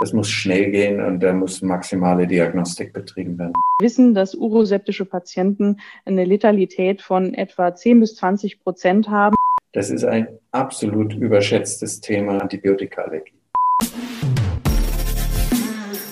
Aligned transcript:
Das 0.00 0.12
muss 0.12 0.30
schnell 0.30 0.70
gehen 0.70 1.02
und 1.02 1.20
da 1.20 1.32
muss 1.32 1.60
maximale 1.60 2.28
Diagnostik 2.28 2.92
betrieben 2.92 3.36
werden. 3.36 3.52
Wir 3.80 3.86
wissen, 3.86 4.14
dass 4.14 4.36
uroseptische 4.36 5.04
Patienten 5.04 5.78
eine 6.04 6.24
Letalität 6.24 7.02
von 7.02 7.34
etwa 7.34 7.74
10 7.74 7.98
bis 7.98 8.14
20 8.14 8.62
Prozent 8.62 9.08
haben. 9.08 9.34
Das 9.72 9.90
ist 9.90 10.04
ein 10.04 10.28
absolut 10.52 11.14
überschätztes 11.14 12.00
Thema, 12.00 12.40
Antibiotikaallergie. 12.40 13.32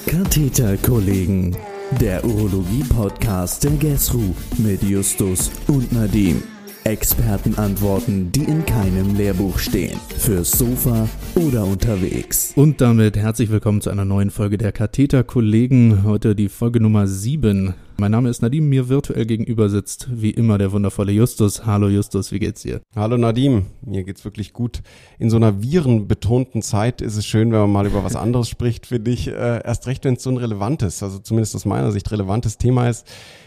Katheterkollegen, 0.06 1.56
der 2.00 2.24
Urologie-Podcast 2.24 3.62
der 3.62 3.70
GESRU 3.72 4.34
mit 4.58 4.82
Justus 4.82 5.52
und 5.68 5.92
Nadim. 5.92 6.42
Expertenantworten, 6.86 8.30
die 8.30 8.44
in 8.44 8.64
keinem 8.64 9.16
Lehrbuch 9.16 9.58
stehen. 9.58 9.98
Fürs 10.18 10.52
Sofa 10.52 11.08
oder 11.34 11.64
unterwegs. 11.64 12.52
Und 12.54 12.80
damit 12.80 13.16
herzlich 13.16 13.50
willkommen 13.50 13.80
zu 13.80 13.90
einer 13.90 14.04
neuen 14.04 14.30
Folge 14.30 14.56
der 14.56 14.70
Katheter-Kollegen. 14.70 16.04
Heute 16.04 16.36
die 16.36 16.48
Folge 16.48 16.80
Nummer 16.80 17.08
7. 17.08 17.74
Mein 17.98 18.12
Name 18.12 18.28
ist 18.28 18.40
Nadim, 18.40 18.68
mir 18.68 18.88
virtuell 18.88 19.26
gegenüber 19.26 19.68
sitzt 19.68 20.08
wie 20.12 20.30
immer 20.30 20.58
der 20.58 20.70
wundervolle 20.70 21.10
Justus. 21.10 21.66
Hallo 21.66 21.88
Justus, 21.88 22.30
wie 22.30 22.38
geht's 22.38 22.62
dir? 22.62 22.82
Hallo 22.94 23.16
Nadim, 23.16 23.66
mir 23.84 24.04
geht's 24.04 24.24
wirklich 24.24 24.52
gut. 24.52 24.82
In 25.18 25.28
so 25.28 25.38
einer 25.38 25.62
virenbetonten 25.62 26.62
Zeit 26.62 27.00
ist 27.00 27.16
es 27.16 27.26
schön, 27.26 27.50
wenn 27.50 27.60
man 27.60 27.72
mal 27.72 27.86
über 27.86 28.04
was 28.04 28.14
anderes 28.14 28.48
spricht, 28.48 28.86
finde 28.86 29.10
ich. 29.10 29.26
Äh, 29.26 29.62
erst 29.64 29.88
recht, 29.88 30.04
wenn 30.04 30.14
es 30.14 30.22
so 30.22 30.30
ein 30.30 30.36
relevantes, 30.36 31.02
also 31.02 31.18
zumindest 31.18 31.56
aus 31.56 31.64
meiner 31.64 31.90
Sicht 31.90 32.12
relevantes 32.12 32.58
Thema 32.58 32.88
ist. 32.88 33.06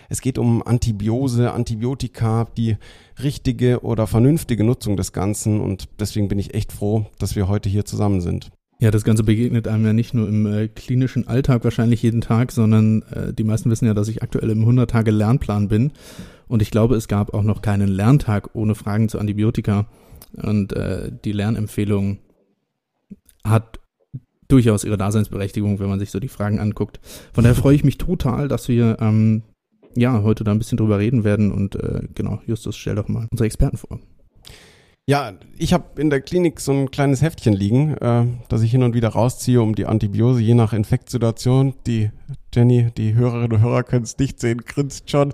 Es 0.10 0.22
geht 0.22 0.38
um 0.40 0.64
Antibiose, 0.64 1.54
Antibiotika, 1.54 2.48
die 2.58 2.78
richtige 3.22 3.82
oder 3.82 4.08
vernünftige 4.08 4.64
Nutzung 4.64 4.98
des 4.98 5.14
Ganzen 5.14 5.62
und 5.62 5.88
deswegen 6.00 6.28
bin 6.28 6.40
ich 6.40 6.56
echt 6.56 6.72
froh, 6.74 7.06
dass 7.20 7.36
wir 7.36 7.48
heute 7.48 7.70
hier 7.70 7.86
zusammen 7.86 8.20
sind. 8.20 8.50
Ja, 8.82 8.92
das 8.92 9.04
Ganze 9.04 9.24
begegnet 9.24 9.68
einem 9.68 9.86
ja 9.86 9.94
nicht 9.94 10.14
nur 10.14 10.28
im 10.28 10.46
äh, 10.46 10.68
klinischen 10.70 11.28
Alltag 11.28 11.66
wahrscheinlich 11.66 12.02
jeden 12.02 12.22
Tag, 12.22 12.52
sondern 12.52 13.04
äh, 13.12 13.34
die 13.34 13.44
meisten 13.44 13.70
wissen 13.70 13.86
ja, 13.86 13.94
dass 13.94 14.08
ich 14.08 14.24
aktuell 14.24 14.50
im 14.50 14.66
100-Tage-Lernplan 14.66 15.68
bin. 15.68 15.92
Und 16.48 16.62
ich 16.62 16.72
glaube, 16.72 16.96
es 16.96 17.10
gab 17.10 17.34
auch 17.34 17.44
noch 17.44 17.62
keinen 17.62 17.90
Lerntag 17.90 18.56
ohne 18.56 18.76
Fragen 18.76 19.10
zu 19.10 19.20
Antibiotika. 19.20 19.86
Und 20.34 20.72
äh, 20.74 21.12
die 21.26 21.34
Lernempfehlung 21.34 22.20
hat 23.44 23.80
durchaus 24.48 24.86
ihre 24.86 24.98
Daseinsberechtigung, 24.98 25.80
wenn 25.80 25.90
man 25.90 26.00
sich 26.00 26.12
so 26.12 26.22
die 26.22 26.30
Fragen 26.30 26.60
anguckt. 26.60 27.02
Von 27.34 27.44
daher 27.44 27.56
freue 27.56 27.76
ich 27.76 27.84
mich 27.84 27.98
total, 27.98 28.48
dass 28.48 28.70
wir 28.70 28.98
ähm, 29.02 29.44
ja, 29.96 30.24
heute 30.24 30.44
da 30.44 30.52
ein 30.52 30.60
bisschen 30.60 30.78
drüber 30.78 31.00
reden 31.00 31.24
werden. 31.24 31.52
Und 31.52 31.76
äh, 31.76 32.02
genau, 32.16 32.42
Justus, 32.46 32.78
stell 32.78 32.96
doch 32.96 33.08
mal 33.08 33.28
unsere 33.32 33.48
Experten 33.48 33.78
vor. 33.78 34.00
Ja, 35.08 35.34
ich 35.58 35.74
habe 35.74 36.00
in 36.00 36.12
der 36.12 36.22
Klinik 36.22 36.60
so 36.60 36.72
ein 36.72 36.92
kleines 36.92 37.24
Heftchen 37.24 37.54
liegen, 37.54 37.98
äh, 37.98 38.26
das 38.48 38.62
ich 38.62 38.70
hin 38.70 38.84
und 38.84 38.94
wieder 38.94 39.10
rausziehe, 39.10 39.62
um 39.62 39.74
die 39.74 39.88
Antibiose 39.88 40.42
je 40.42 40.54
nach 40.54 40.72
Infektsituation, 40.72 41.74
die 41.88 42.12
Jenny, 42.54 42.88
die 42.98 43.14
Hörerinnen 43.14 43.52
und 43.54 43.62
Hörer 43.62 43.84
können 43.84 44.04
es 44.04 44.18
nicht 44.18 44.40
sehen, 44.40 44.62
grinst 44.66 45.10
schon, 45.10 45.34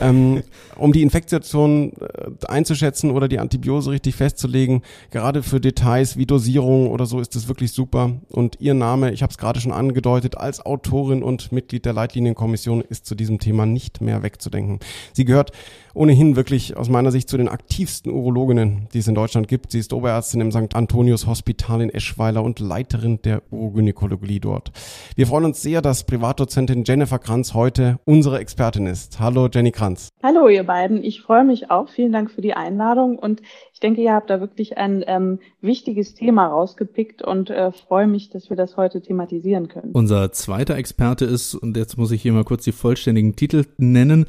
ähm, 0.00 0.42
um 0.76 0.92
die 0.92 1.02
Infektsituation 1.02 1.92
äh, 1.92 2.46
einzuschätzen 2.48 3.10
oder 3.10 3.28
die 3.28 3.38
Antibiose 3.38 3.90
richtig 3.90 4.16
festzulegen. 4.16 4.82
Gerade 5.10 5.42
für 5.42 5.60
Details 5.60 6.16
wie 6.16 6.26
Dosierung 6.26 6.90
oder 6.90 7.06
so 7.06 7.20
ist 7.20 7.36
das 7.36 7.48
wirklich 7.48 7.72
super. 7.72 8.12
Und 8.30 8.60
Ihr 8.60 8.74
Name, 8.74 9.12
ich 9.12 9.22
habe 9.22 9.30
es 9.30 9.38
gerade 9.38 9.60
schon 9.60 9.72
angedeutet, 9.72 10.36
als 10.36 10.64
Autorin 10.64 11.22
und 11.22 11.52
Mitglied 11.52 11.84
der 11.84 11.92
Leitlinienkommission 11.92 12.80
ist 12.80 13.06
zu 13.06 13.14
diesem 13.14 13.38
Thema 13.38 13.64
nicht 13.66 14.00
mehr 14.00 14.22
wegzudenken. 14.22 14.80
Sie 15.12 15.24
gehört 15.24 15.52
ohnehin 15.94 16.36
wirklich 16.36 16.76
aus 16.76 16.90
meiner 16.90 17.10
Sicht 17.10 17.28
zu 17.28 17.38
den 17.38 17.48
aktivsten 17.48 18.12
Urologinnen, 18.12 18.88
die 18.92 18.98
es 18.98 19.08
in 19.08 19.14
Deutschland 19.14 19.48
gibt. 19.48 19.72
Sie 19.72 19.78
ist 19.78 19.94
Oberärztin 19.94 20.42
im 20.42 20.52
St. 20.52 20.74
Antonius 20.74 21.26
Hospital 21.26 21.80
in 21.80 21.90
Eschweiler 21.90 22.42
und 22.42 22.60
Leiterin 22.60 23.22
der 23.22 23.42
Urogynäkologie 23.50 24.40
dort. 24.40 24.72
Wir 25.14 25.26
freuen 25.26 25.46
uns 25.46 25.62
sehr, 25.62 25.80
dass 25.80 26.04
Privatdozent 26.04 26.35
Dozentin 26.36 26.84
Jennifer 26.84 27.18
Kranz 27.18 27.54
heute 27.54 27.98
unsere 28.04 28.38
Expertin 28.38 28.86
ist. 28.86 29.18
Hallo 29.18 29.48
Jenny 29.52 29.72
Kranz. 29.72 30.10
Hallo 30.22 30.48
ihr 30.48 30.64
beiden, 30.64 31.02
ich 31.02 31.22
freue 31.22 31.44
mich 31.44 31.70
auch. 31.70 31.88
Vielen 31.88 32.12
Dank 32.12 32.30
für 32.30 32.42
die 32.42 32.54
Einladung 32.54 33.18
und 33.18 33.42
ich 33.72 33.80
denke, 33.80 34.02
ihr 34.02 34.12
habt 34.12 34.30
da 34.30 34.40
wirklich 34.40 34.78
ein 34.78 35.02
ähm, 35.06 35.40
wichtiges 35.60 36.14
Thema 36.14 36.46
rausgepickt 36.46 37.22
und 37.22 37.50
äh, 37.50 37.72
freue 37.72 38.06
mich, 38.06 38.30
dass 38.30 38.50
wir 38.50 38.56
das 38.56 38.76
heute 38.76 39.00
thematisieren 39.00 39.68
können. 39.68 39.92
Unser 39.92 40.30
zweiter 40.32 40.76
Experte 40.76 41.24
ist, 41.24 41.54
und 41.54 41.76
jetzt 41.76 41.96
muss 41.98 42.12
ich 42.12 42.22
hier 42.22 42.32
mal 42.32 42.44
kurz 42.44 42.64
die 42.64 42.72
vollständigen 42.72 43.34
Titel 43.34 43.64
nennen, 43.78 44.26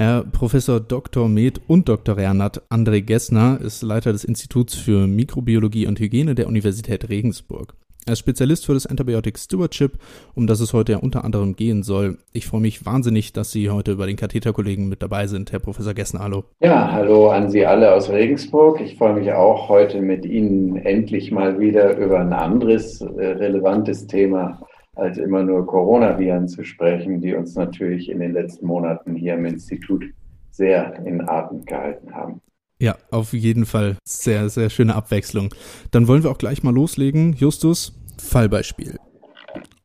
Herr 0.00 0.24
Professor 0.24 0.80
Dr. 0.80 1.28
Med 1.28 1.60
und 1.66 1.88
Dr. 1.88 2.16
Rernat 2.16 2.62
André 2.70 3.02
Gessner 3.02 3.60
ist 3.60 3.82
Leiter 3.82 4.12
des 4.12 4.24
Instituts 4.24 4.74
für 4.74 5.06
Mikrobiologie 5.06 5.86
und 5.86 6.00
Hygiene 6.00 6.34
der 6.34 6.46
Universität 6.46 7.10
Regensburg. 7.10 7.74
Er 8.06 8.14
ist 8.14 8.20
Spezialist 8.20 8.64
für 8.64 8.72
das 8.72 8.86
Antibiotic 8.86 9.38
Stewardship, 9.38 9.98
um 10.34 10.46
das 10.46 10.60
es 10.60 10.72
heute 10.72 10.92
ja 10.92 10.98
unter 10.98 11.22
anderem 11.22 11.54
gehen 11.54 11.82
soll. 11.82 12.16
Ich 12.32 12.46
freue 12.46 12.62
mich 12.62 12.86
wahnsinnig, 12.86 13.34
dass 13.34 13.52
Sie 13.52 13.68
heute 13.68 13.96
bei 13.96 14.06
den 14.06 14.16
Katheterkollegen 14.16 14.88
mit 14.88 15.02
dabei 15.02 15.26
sind, 15.26 15.52
Herr 15.52 15.58
Professor 15.58 15.92
Gessner. 15.92 16.20
Hallo. 16.20 16.44
Ja, 16.60 16.90
hallo 16.90 17.28
an 17.28 17.50
Sie 17.50 17.66
alle 17.66 17.92
aus 17.92 18.08
Regensburg. 18.08 18.80
Ich 18.80 18.96
freue 18.96 19.14
mich 19.14 19.30
auch, 19.32 19.68
heute 19.68 20.00
mit 20.00 20.24
Ihnen 20.24 20.76
endlich 20.76 21.30
mal 21.30 21.60
wieder 21.60 21.98
über 21.98 22.20
ein 22.20 22.32
anderes 22.32 23.02
äh, 23.02 23.04
relevantes 23.06 24.06
Thema 24.06 24.60
als 24.96 25.18
immer 25.18 25.42
nur 25.42 25.66
Coronaviren 25.66 26.48
zu 26.48 26.64
sprechen, 26.64 27.20
die 27.20 27.34
uns 27.34 27.54
natürlich 27.54 28.10
in 28.10 28.20
den 28.20 28.32
letzten 28.32 28.66
Monaten 28.66 29.14
hier 29.14 29.34
im 29.34 29.44
Institut 29.44 30.04
sehr 30.50 30.94
in 31.06 31.26
Atem 31.28 31.64
gehalten 31.64 32.14
haben. 32.14 32.40
Ja, 32.80 32.96
auf 33.10 33.34
jeden 33.34 33.66
Fall. 33.66 33.98
Sehr, 34.04 34.48
sehr 34.48 34.70
schöne 34.70 34.94
Abwechslung. 34.94 35.54
Dann 35.90 36.08
wollen 36.08 36.22
wir 36.22 36.30
auch 36.30 36.38
gleich 36.38 36.62
mal 36.62 36.74
loslegen. 36.74 37.34
Justus, 37.34 37.92
Fallbeispiel. 38.18 38.96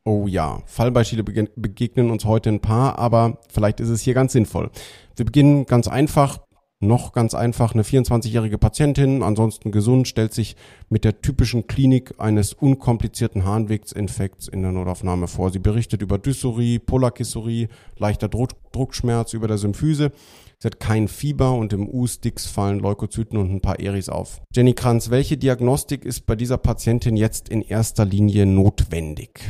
Oh 0.06 0.28
ja, 0.28 0.62
Fallbeispiele 0.66 1.24
begegnen 1.24 2.10
uns 2.10 2.26
heute 2.26 2.50
ein 2.50 2.62
paar, 2.62 2.98
aber 3.00 3.40
vielleicht 3.52 3.80
ist 3.80 3.90
es 3.90 4.02
hier 4.02 4.14
ganz 4.14 4.34
sinnvoll. 4.34 4.70
Wir 5.16 5.26
beginnen 5.26 5.66
ganz 5.66 5.88
einfach, 5.88 6.40
noch 6.80 7.12
ganz 7.12 7.34
einfach, 7.34 7.74
eine 7.74 7.84
24-jährige 7.84 8.58
Patientin, 8.58 9.24
ansonsten 9.24 9.72
gesund, 9.72 10.08
stellt 10.08 10.34
sich 10.34 10.56
mit 10.90 11.04
der 11.04 11.22
typischen 11.22 11.68
Klinik 11.68 12.14
eines 12.20 12.54
unkomplizierten 12.54 13.46
Harnwegsinfekts 13.46 14.48
in 14.48 14.62
der 14.62 14.72
Notaufnahme 14.72 15.28
vor. 15.28 15.52
Sie 15.52 15.60
berichtet 15.60 16.02
über 16.02 16.18
Dysurie, 16.18 16.80
Polakisurie, 16.80 17.68
leichter 17.98 18.30
Druck, 18.30 18.52
Druckschmerz 18.72 19.34
über 19.34 19.48
der 19.48 19.58
Symphyse. 19.58 20.12
Sie 20.66 20.68
hat 20.68 20.80
kein 20.80 21.08
Fieber 21.08 21.54
und 21.54 21.74
im 21.74 21.88
U-Sticks 21.88 22.48
fallen 22.48 22.80
Leukozyten 22.80 23.38
und 23.38 23.52
ein 23.52 23.62
paar 23.62 23.80
Eris 23.80 24.10
auf. 24.10 24.42
Jenny 24.52 24.74
Kranz, 24.74 25.12
welche 25.12 25.38
Diagnostik 25.38 26.04
ist 26.04 26.26
bei 26.26 26.36
dieser 26.36 26.58
Patientin 26.58 27.16
jetzt 27.18 27.50
in 27.50 27.62
erster 27.62 28.04
Linie 28.04 28.48
notwendig? 28.48 29.42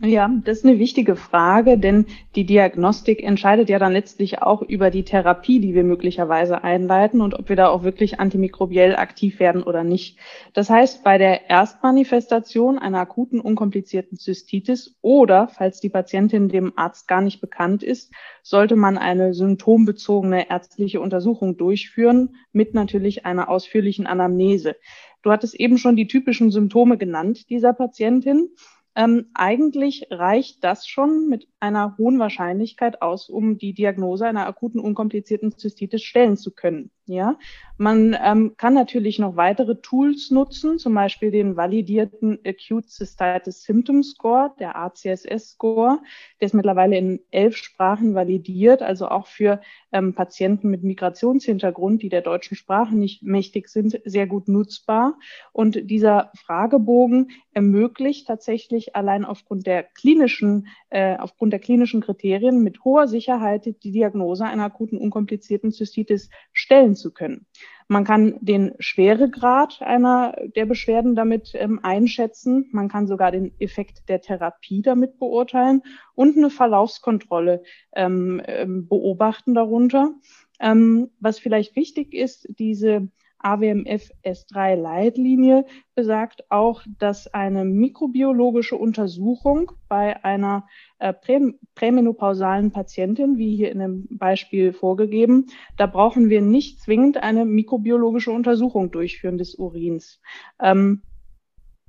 Ja, 0.00 0.28
das 0.44 0.58
ist 0.58 0.64
eine 0.64 0.80
wichtige 0.80 1.14
Frage, 1.14 1.78
denn 1.78 2.06
die 2.34 2.44
Diagnostik 2.44 3.22
entscheidet 3.22 3.68
ja 3.68 3.78
dann 3.78 3.92
letztlich 3.92 4.42
auch 4.42 4.60
über 4.60 4.90
die 4.90 5.04
Therapie, 5.04 5.60
die 5.60 5.72
wir 5.72 5.84
möglicherweise 5.84 6.64
einleiten 6.64 7.20
und 7.20 7.34
ob 7.34 7.48
wir 7.48 7.54
da 7.54 7.68
auch 7.68 7.84
wirklich 7.84 8.18
antimikrobiell 8.18 8.96
aktiv 8.96 9.38
werden 9.38 9.62
oder 9.62 9.84
nicht. 9.84 10.18
Das 10.52 10.68
heißt, 10.68 11.04
bei 11.04 11.16
der 11.16 11.48
Erstmanifestation 11.48 12.80
einer 12.80 12.98
akuten, 12.98 13.40
unkomplizierten 13.40 14.18
Zystitis 14.18 14.96
oder 15.00 15.46
falls 15.46 15.78
die 15.78 15.90
Patientin 15.90 16.48
dem 16.48 16.72
Arzt 16.74 17.06
gar 17.06 17.20
nicht 17.20 17.40
bekannt 17.40 17.84
ist, 17.84 18.12
sollte 18.42 18.74
man 18.74 18.98
eine 18.98 19.32
symptombezogene 19.32 20.50
ärztliche 20.50 21.00
Untersuchung 21.00 21.56
durchführen 21.56 22.34
mit 22.50 22.74
natürlich 22.74 23.26
einer 23.26 23.48
ausführlichen 23.48 24.08
Anamnese. 24.08 24.74
Du 25.22 25.30
hattest 25.30 25.54
eben 25.54 25.78
schon 25.78 25.94
die 25.94 26.08
typischen 26.08 26.50
Symptome 26.50 26.98
genannt 26.98 27.48
dieser 27.48 27.72
Patientin. 27.72 28.50
Ähm, 28.96 29.30
eigentlich 29.34 30.06
reicht 30.10 30.62
das 30.62 30.86
schon 30.86 31.28
mit 31.28 31.48
einer 31.58 31.96
hohen 31.98 32.18
Wahrscheinlichkeit 32.18 33.02
aus, 33.02 33.28
um 33.28 33.58
die 33.58 33.74
Diagnose 33.74 34.26
einer 34.26 34.46
akuten 34.46 34.80
unkomplizierten 34.80 35.56
Zystitis 35.56 36.02
stellen 36.02 36.36
zu 36.36 36.52
können. 36.52 36.90
Ja, 37.06 37.36
man 37.76 38.16
ähm, 38.24 38.54
kann 38.56 38.72
natürlich 38.72 39.18
noch 39.18 39.36
weitere 39.36 39.74
Tools 39.74 40.30
nutzen, 40.30 40.78
zum 40.78 40.94
Beispiel 40.94 41.30
den 41.30 41.54
validierten 41.54 42.38
Acute 42.46 42.88
Cystitis 42.88 43.62
Symptom 43.62 44.02
Score, 44.02 44.54
der 44.58 44.76
ACSS 44.76 45.50
Score. 45.50 45.98
Der 46.40 46.46
ist 46.46 46.54
mittlerweile 46.54 46.96
in 46.96 47.20
elf 47.30 47.56
Sprachen 47.56 48.14
validiert, 48.14 48.80
also 48.80 49.08
auch 49.08 49.26
für 49.26 49.60
ähm, 49.92 50.14
Patienten 50.14 50.70
mit 50.70 50.82
Migrationshintergrund, 50.82 52.00
die 52.00 52.08
der 52.08 52.22
deutschen 52.22 52.56
Sprache 52.56 52.96
nicht 52.96 53.22
mächtig 53.22 53.68
sind, 53.68 54.00
sehr 54.06 54.26
gut 54.26 54.48
nutzbar. 54.48 55.18
Und 55.52 55.90
dieser 55.90 56.32
Fragebogen 56.36 57.32
ermöglicht 57.52 58.28
tatsächlich 58.28 58.96
allein 58.96 59.26
aufgrund 59.26 59.66
der 59.66 59.82
klinischen, 59.82 60.68
äh, 60.88 61.18
aufgrund 61.18 61.52
der 61.52 61.60
klinischen 61.60 62.00
Kriterien 62.00 62.62
mit 62.62 62.82
hoher 62.82 63.08
Sicherheit 63.08 63.66
die 63.66 63.92
Diagnose 63.92 64.46
einer 64.46 64.64
akuten 64.64 64.96
unkomplizierten 64.96 65.70
Zystitis 65.70 66.30
stellen 66.52 66.93
zu 66.96 67.12
können. 67.12 67.46
Man 67.88 68.04
kann 68.04 68.38
den 68.40 68.72
Schweregrad 68.78 69.82
einer 69.82 70.34
der 70.56 70.66
Beschwerden 70.66 71.14
damit 71.14 71.52
ähm, 71.54 71.80
einschätzen. 71.82 72.68
Man 72.72 72.88
kann 72.88 73.06
sogar 73.06 73.30
den 73.30 73.52
Effekt 73.58 74.08
der 74.08 74.20
Therapie 74.20 74.80
damit 74.80 75.18
beurteilen 75.18 75.82
und 76.14 76.36
eine 76.36 76.50
Verlaufskontrolle 76.50 77.62
ähm, 77.94 78.40
ähm 78.46 78.88
beobachten 78.88 79.54
darunter. 79.54 80.14
Ähm, 80.60 81.10
was 81.20 81.38
vielleicht 81.38 81.76
wichtig 81.76 82.14
ist, 82.14 82.48
diese 82.58 83.08
AWMF 83.44 84.10
S3 84.24 84.74
Leitlinie 84.74 85.66
besagt 85.94 86.50
auch, 86.50 86.82
dass 86.98 87.32
eine 87.32 87.64
mikrobiologische 87.64 88.76
Untersuchung 88.76 89.72
bei 89.88 90.24
einer 90.24 90.66
äh, 90.98 91.12
prä 91.12 91.52
prämenopausalen 91.74 92.70
Patientin, 92.70 93.36
wie 93.36 93.54
hier 93.56 93.70
in 93.70 93.80
dem 93.80 94.06
Beispiel 94.10 94.72
vorgegeben, 94.72 95.46
da 95.76 95.86
brauchen 95.86 96.30
wir 96.30 96.40
nicht 96.40 96.80
zwingend 96.80 97.18
eine 97.18 97.44
mikrobiologische 97.44 98.30
Untersuchung 98.30 98.90
durchführen 98.90 99.38
des 99.38 99.54
Urins. 99.56 100.20
Ähm, 100.60 101.02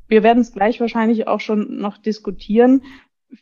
wir 0.08 0.24
werden 0.24 0.42
es 0.42 0.52
gleich 0.52 0.80
wahrscheinlich 0.80 1.28
auch 1.28 1.40
schon 1.40 1.78
noch 1.78 1.98
diskutieren 1.98 2.84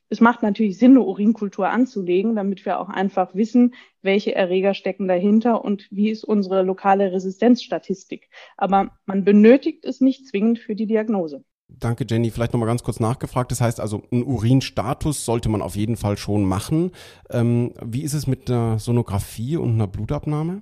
es 0.10 0.22
macht 0.22 0.44
natürlich 0.44 0.78
Sinn, 0.78 0.92
eine 0.92 1.02
Urinkultur 1.02 1.70
anzulegen, 1.70 2.36
damit 2.36 2.66
wir 2.66 2.80
auch 2.80 2.90
einfach 2.90 3.36
wissen, 3.36 3.74
welche 4.02 4.36
Erreger 4.36 4.74
stecken 4.74 5.08
dahinter 5.08 5.64
und 5.64 5.88
wie 5.92 6.10
ist 6.10 6.24
unsere 6.24 6.64
lokale 6.64 7.12
Resistenzstatistik. 7.12 8.30
Aber 8.58 8.92
man 9.06 9.24
benötigt 9.24 9.86
es 9.86 10.02
nicht 10.02 10.28
zwingend 10.28 10.60
für 10.60 10.76
die 10.76 10.88
Diagnose. 10.88 11.44
Danke, 11.80 12.06
Jenny. 12.08 12.30
Vielleicht 12.30 12.54
nochmal 12.54 12.68
ganz 12.68 12.84
kurz 12.84 13.00
nachgefragt. 13.00 13.52
Das 13.52 13.62
heißt 13.62 13.80
also, 13.80 14.04
einen 14.12 14.24
Urinstatus 14.24 15.26
sollte 15.26 15.50
man 15.50 15.62
auf 15.62 15.76
jeden 15.76 15.98
Fall 15.98 16.18
schon 16.18 16.44
machen. 16.46 16.92
Ähm, 17.30 17.74
wie 17.84 18.04
ist 18.04 18.14
es 18.14 18.28
mit 18.28 18.50
der 18.50 18.78
Sonographie 18.80 19.58
und 19.58 19.74
einer 19.74 19.88
Blutabnahme? 19.88 20.62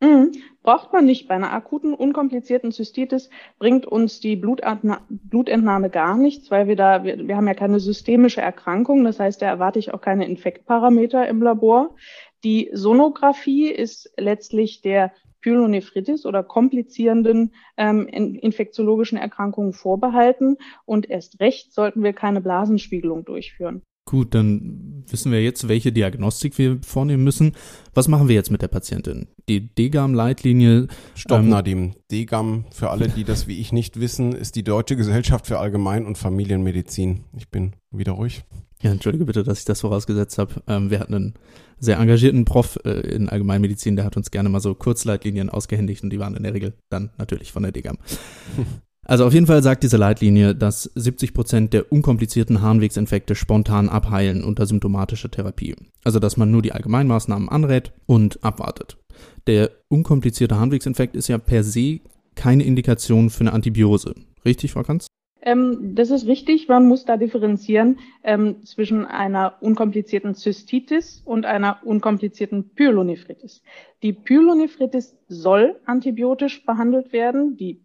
Mhm. 0.00 0.32
Braucht 0.62 0.92
man 0.92 1.06
nicht. 1.06 1.28
Bei 1.28 1.34
einer 1.34 1.52
akuten, 1.52 1.94
unkomplizierten 1.94 2.72
Zystitis 2.72 3.30
bringt 3.58 3.86
uns 3.86 4.20
die 4.20 4.36
Blutentnahme 4.36 5.90
gar 5.90 6.16
nichts, 6.16 6.50
weil 6.50 6.68
wir 6.68 6.76
da, 6.76 7.02
wir, 7.04 7.26
wir 7.26 7.36
haben 7.36 7.48
ja 7.48 7.54
keine 7.54 7.80
systemische 7.80 8.40
Erkrankung. 8.40 9.02
Das 9.04 9.18
heißt, 9.18 9.42
da 9.42 9.46
erwarte 9.46 9.78
ich 9.78 9.92
auch 9.92 10.00
keine 10.00 10.26
Infektparameter 10.26 11.26
im 11.26 11.42
Labor. 11.42 11.96
Die 12.44 12.70
Sonographie 12.72 13.68
ist 13.68 14.12
letztlich 14.16 14.82
der 14.82 15.12
Pyelonephritis 15.40 16.26
oder 16.26 16.42
komplizierenden 16.42 17.54
ähm, 17.76 18.06
infektiologischen 18.06 19.18
Erkrankungen 19.18 19.72
vorbehalten. 19.72 20.56
Und 20.84 21.08
erst 21.10 21.40
recht 21.40 21.72
sollten 21.72 22.02
wir 22.04 22.12
keine 22.12 22.40
Blasenspiegelung 22.40 23.24
durchführen. 23.24 23.82
Gut, 24.08 24.34
dann 24.34 25.04
wissen 25.06 25.30
wir 25.32 25.42
jetzt, 25.42 25.68
welche 25.68 25.92
Diagnostik 25.92 26.56
wir 26.56 26.78
vornehmen 26.82 27.24
müssen. 27.24 27.52
Was 27.92 28.08
machen 28.08 28.26
wir 28.26 28.34
jetzt 28.34 28.50
mit 28.50 28.62
der 28.62 28.68
Patientin? 28.68 29.28
Die 29.50 29.68
DGAM-Leitlinie. 29.74 30.88
Stopp, 31.14 31.40
ähm, 31.40 31.50
Nadim. 31.50 31.92
DGAM, 32.10 32.64
für 32.72 32.88
alle, 32.88 33.10
die 33.10 33.24
das 33.24 33.48
wie 33.48 33.58
ich 33.58 33.70
nicht 33.70 34.00
wissen, 34.00 34.32
ist 34.32 34.56
die 34.56 34.64
Deutsche 34.64 34.96
Gesellschaft 34.96 35.46
für 35.46 35.58
Allgemein- 35.58 36.06
und 36.06 36.16
Familienmedizin. 36.16 37.24
Ich 37.36 37.50
bin 37.50 37.74
wieder 37.90 38.12
ruhig. 38.12 38.44
Ja, 38.80 38.92
entschuldige 38.92 39.26
bitte, 39.26 39.44
dass 39.44 39.58
ich 39.58 39.66
das 39.66 39.82
vorausgesetzt 39.82 40.38
habe. 40.38 40.54
Ähm, 40.66 40.90
wir 40.90 41.00
hatten 41.00 41.14
einen 41.14 41.34
sehr 41.78 41.98
engagierten 41.98 42.46
Prof 42.46 42.78
äh, 42.86 43.00
in 43.00 43.28
Allgemeinmedizin, 43.28 43.94
der 43.94 44.06
hat 44.06 44.16
uns 44.16 44.30
gerne 44.30 44.48
mal 44.48 44.60
so 44.60 44.74
Kurzleitlinien 44.74 45.50
ausgehändigt 45.50 46.02
und 46.02 46.08
die 46.08 46.18
waren 46.18 46.34
in 46.34 46.44
der 46.44 46.54
Regel 46.54 46.78
dann 46.88 47.10
natürlich 47.18 47.52
von 47.52 47.62
der 47.62 47.72
DGAM. 47.72 47.98
Also 49.08 49.24
auf 49.24 49.32
jeden 49.32 49.46
Fall 49.46 49.62
sagt 49.62 49.84
diese 49.84 49.96
Leitlinie, 49.96 50.54
dass 50.54 50.82
70 50.94 51.32
Prozent 51.32 51.72
der 51.72 51.90
unkomplizierten 51.90 52.60
Harnwegsinfekte 52.60 53.34
spontan 53.34 53.88
abheilen 53.88 54.44
unter 54.44 54.66
symptomatischer 54.66 55.30
Therapie. 55.30 55.74
Also 56.04 56.18
dass 56.18 56.36
man 56.36 56.50
nur 56.50 56.60
die 56.60 56.72
Allgemeinmaßnahmen 56.72 57.48
anrät 57.48 57.94
und 58.04 58.44
abwartet. 58.44 58.98
Der 59.46 59.70
unkomplizierte 59.88 60.60
Harnwegsinfekt 60.60 61.16
ist 61.16 61.28
ja 61.28 61.38
per 61.38 61.64
se 61.64 62.00
keine 62.34 62.64
Indikation 62.64 63.30
für 63.30 63.40
eine 63.40 63.54
Antibiose. 63.54 64.14
Richtig, 64.44 64.72
Frau 64.72 64.82
Kanz? 64.82 65.06
Ähm, 65.40 65.94
das 65.94 66.10
ist 66.10 66.26
richtig. 66.26 66.68
Man 66.68 66.86
muss 66.86 67.06
da 67.06 67.16
differenzieren 67.16 68.00
ähm, 68.22 68.62
zwischen 68.66 69.06
einer 69.06 69.54
unkomplizierten 69.62 70.34
Zystitis 70.34 71.22
und 71.24 71.46
einer 71.46 71.78
unkomplizierten 71.82 72.74
Pyelonephritis. 72.74 73.62
Die 74.02 74.12
Pyelonephritis 74.12 75.16
soll 75.28 75.80
antibiotisch 75.86 76.66
behandelt 76.66 77.14
werden. 77.14 77.56
Die 77.56 77.80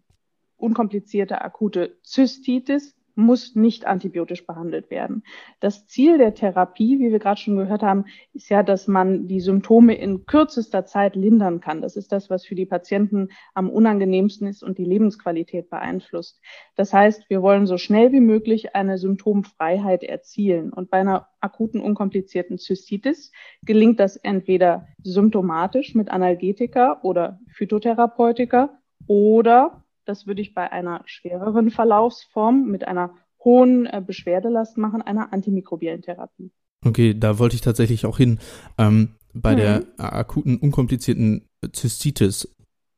unkomplizierte 0.56 1.42
akute 1.42 1.96
Zystitis 2.02 2.96
muss 3.16 3.54
nicht 3.54 3.86
antibiotisch 3.86 4.46
behandelt 4.46 4.90
werden. 4.90 5.22
Das 5.60 5.86
Ziel 5.86 6.18
der 6.18 6.34
Therapie, 6.34 6.98
wie 6.98 7.12
wir 7.12 7.18
gerade 7.18 7.40
schon 7.40 7.56
gehört 7.56 7.82
haben, 7.82 8.06
ist 8.32 8.48
ja, 8.48 8.62
dass 8.62 8.88
man 8.88 9.28
die 9.28 9.40
Symptome 9.40 9.94
in 9.94 10.26
kürzester 10.26 10.84
Zeit 10.84 11.14
lindern 11.14 11.60
kann. 11.60 11.80
Das 11.80 11.96
ist 11.96 12.12
das, 12.12 12.30
was 12.30 12.44
für 12.44 12.54
die 12.54 12.66
Patienten 12.66 13.28
am 13.54 13.70
unangenehmsten 13.70 14.46
ist 14.46 14.62
und 14.62 14.78
die 14.78 14.84
Lebensqualität 14.84 15.70
beeinflusst. 15.70 16.40
Das 16.76 16.92
heißt, 16.92 17.30
wir 17.30 17.42
wollen 17.42 17.66
so 17.66 17.78
schnell 17.78 18.12
wie 18.12 18.20
möglich 18.20 18.74
eine 18.74 18.98
Symptomfreiheit 18.98 20.02
erzielen. 20.02 20.72
Und 20.72 20.90
bei 20.90 20.98
einer 20.98 21.28
akuten 21.40 21.80
unkomplizierten 21.80 22.58
Zystitis 22.58 23.30
gelingt 23.62 24.00
das 24.00 24.16
entweder 24.16 24.88
symptomatisch 25.02 25.94
mit 25.94 26.08
Analgetika 26.08 27.00
oder 27.02 27.38
Phytotherapeutika 27.52 28.80
oder 29.06 29.83
das 30.04 30.26
würde 30.26 30.42
ich 30.42 30.54
bei 30.54 30.70
einer 30.70 31.02
schwereren 31.06 31.70
Verlaufsform 31.70 32.70
mit 32.70 32.86
einer 32.86 33.14
hohen 33.44 33.86
äh, 33.86 34.02
Beschwerdelast 34.04 34.78
machen, 34.78 35.02
einer 35.02 35.32
antimikrobiellen 35.32 36.02
Therapie. 36.02 36.50
Okay, 36.84 37.14
da 37.18 37.38
wollte 37.38 37.56
ich 37.56 37.62
tatsächlich 37.62 38.06
auch 38.06 38.18
hin. 38.18 38.38
Ähm, 38.78 39.14
bei 39.32 39.52
mhm. 39.52 39.56
der 39.56 39.84
akuten, 39.98 40.58
unkomplizierten 40.58 41.46
Zystitis, 41.72 42.48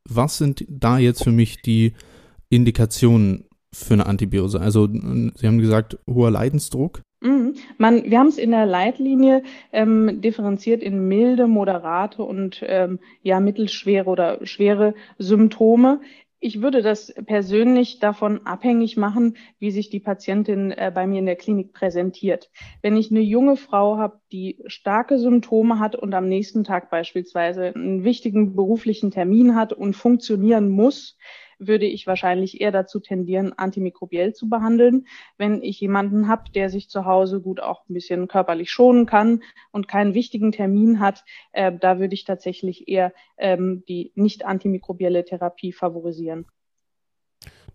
was 0.09 0.39
sind 0.39 0.65
da 0.69 0.99
jetzt 0.99 1.25
für 1.25 1.33
mich 1.33 1.63
die 1.63 1.95
Indikationen 2.49 3.45
für 3.73 3.95
eine 3.95 4.07
Antibiose? 4.07 4.61
Also, 4.61 4.87
Sie 4.87 5.47
haben 5.47 5.59
gesagt, 5.59 5.99
hoher 6.09 6.31
Leidensdruck. 6.31 7.03
Mhm. 7.21 7.55
Man, 7.79 8.05
wir 8.05 8.19
haben 8.19 8.29
es 8.29 8.39
in 8.39 8.51
der 8.51 8.67
Leitlinie 8.67 9.43
ähm, 9.73 10.21
differenziert 10.21 10.83
in 10.83 11.09
milde, 11.09 11.47
moderate 11.47 12.23
und 12.23 12.63
ähm, 12.67 12.99
ja 13.23 13.41
mittelschwere 13.41 14.09
oder 14.09 14.45
schwere 14.47 14.95
Symptome. 15.19 16.01
Ich 16.47 16.63
würde 16.63 16.81
das 16.81 17.13
persönlich 17.27 17.99
davon 17.99 18.47
abhängig 18.47 18.97
machen, 18.97 19.37
wie 19.59 19.73
sich 19.73 19.91
die 19.91 19.99
Patientin 19.99 20.71
äh, 20.71 20.93
bei 20.95 21.05
mir 21.05 21.19
in 21.19 21.27
der 21.27 21.35
Klinik 21.35 21.73
präsentiert. 21.73 22.53
Wenn 22.83 22.97
ich 22.97 23.11
eine 23.11 23.19
junge 23.19 23.57
Frau 23.57 23.97
habe, 23.97 24.21
die 24.31 24.63
starke 24.67 25.19
Symptome 25.19 25.81
hat 25.81 25.97
und 25.97 26.15
am 26.15 26.29
nächsten 26.29 26.63
Tag 26.63 26.89
beispielsweise 26.89 27.75
einen 27.75 28.05
wichtigen 28.05 28.55
beruflichen 28.55 29.11
Termin 29.11 29.57
hat 29.57 29.73
und 29.73 29.95
funktionieren 29.97 30.69
muss, 30.69 31.19
würde 31.59 31.87
ich 31.87 32.07
wahrscheinlich 32.07 32.61
eher 32.61 32.73
dazu 32.73 33.01
tendieren, 33.01 33.53
antimikrobiell 33.53 34.35
zu 34.35 34.49
behandeln. 34.49 35.07
Wenn 35.39 35.63
ich 35.63 35.81
jemanden 35.81 36.29
habe, 36.29 36.51
der 36.51 36.71
sich 36.71 36.89
zu 36.89 37.05
Hause 37.05 37.41
gut 37.41 37.61
auch 37.61 37.89
ein 37.89 37.95
bisschen 37.95 38.29
körperlich 38.29 38.71
schonen 38.71 39.07
kann 39.07 39.43
und 39.73 39.89
keinen 39.89 40.15
wichtigen 40.15 40.53
Termin 40.53 41.01
hat, 41.01 41.25
äh, 41.53 41.73
da 41.73 41.99
würde 41.99 42.15
ich 42.15 42.25
tatsächlich 42.25 42.89
eher 42.89 43.13
ähm, 43.39 43.85
die 43.89 44.13
nicht 44.15 44.45
antimikrobielle 44.45 45.25
Therapie 45.25 45.73
favorisieren. 45.73 46.47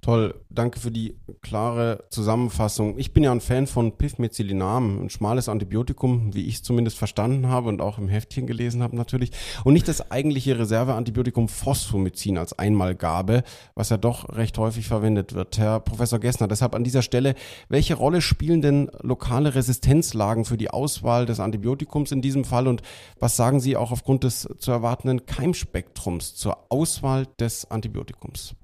Toll, 0.01 0.33
danke 0.49 0.79
für 0.79 0.89
die 0.89 1.19
klare 1.43 2.05
Zusammenfassung. 2.09 2.97
Ich 2.97 3.13
bin 3.13 3.23
ja 3.23 3.31
ein 3.31 3.39
Fan 3.39 3.67
von 3.67 3.99
Pivmecylinam, 3.99 5.03
ein 5.03 5.09
schmales 5.11 5.47
Antibiotikum, 5.47 6.33
wie 6.33 6.47
ich 6.47 6.55
es 6.55 6.63
zumindest 6.63 6.97
verstanden 6.97 7.49
habe 7.49 7.69
und 7.69 7.81
auch 7.81 7.99
im 7.99 8.07
Heftchen 8.07 8.47
gelesen 8.47 8.81
habe 8.81 8.95
natürlich. 8.95 9.29
Und 9.63 9.73
nicht 9.73 9.87
das 9.87 10.09
eigentliche 10.09 10.57
Reserveantibiotikum 10.57 11.47
Phosphomycin 11.47 12.39
als 12.39 12.57
Einmalgabe, 12.57 13.43
was 13.75 13.89
ja 13.89 13.97
doch 13.97 14.35
recht 14.35 14.57
häufig 14.57 14.87
verwendet 14.87 15.35
wird. 15.35 15.59
Herr 15.59 15.79
Professor 15.79 16.17
Gessner, 16.17 16.47
deshalb 16.47 16.73
an 16.73 16.83
dieser 16.83 17.03
Stelle, 17.03 17.35
welche 17.69 17.93
Rolle 17.93 18.21
spielen 18.21 18.63
denn 18.63 18.89
lokale 19.03 19.53
Resistenzlagen 19.53 20.45
für 20.45 20.57
die 20.57 20.71
Auswahl 20.71 21.27
des 21.27 21.39
Antibiotikums 21.39 22.11
in 22.11 22.23
diesem 22.23 22.43
Fall 22.43 22.67
und 22.67 22.81
was 23.19 23.35
sagen 23.35 23.59
Sie 23.59 23.77
auch 23.77 23.91
aufgrund 23.91 24.23
des 24.23 24.49
zu 24.57 24.71
erwartenden 24.71 25.27
Keimspektrums 25.27 26.33
zur 26.33 26.57
Auswahl 26.71 27.27
des 27.39 27.69
Antibiotikums? 27.69 28.55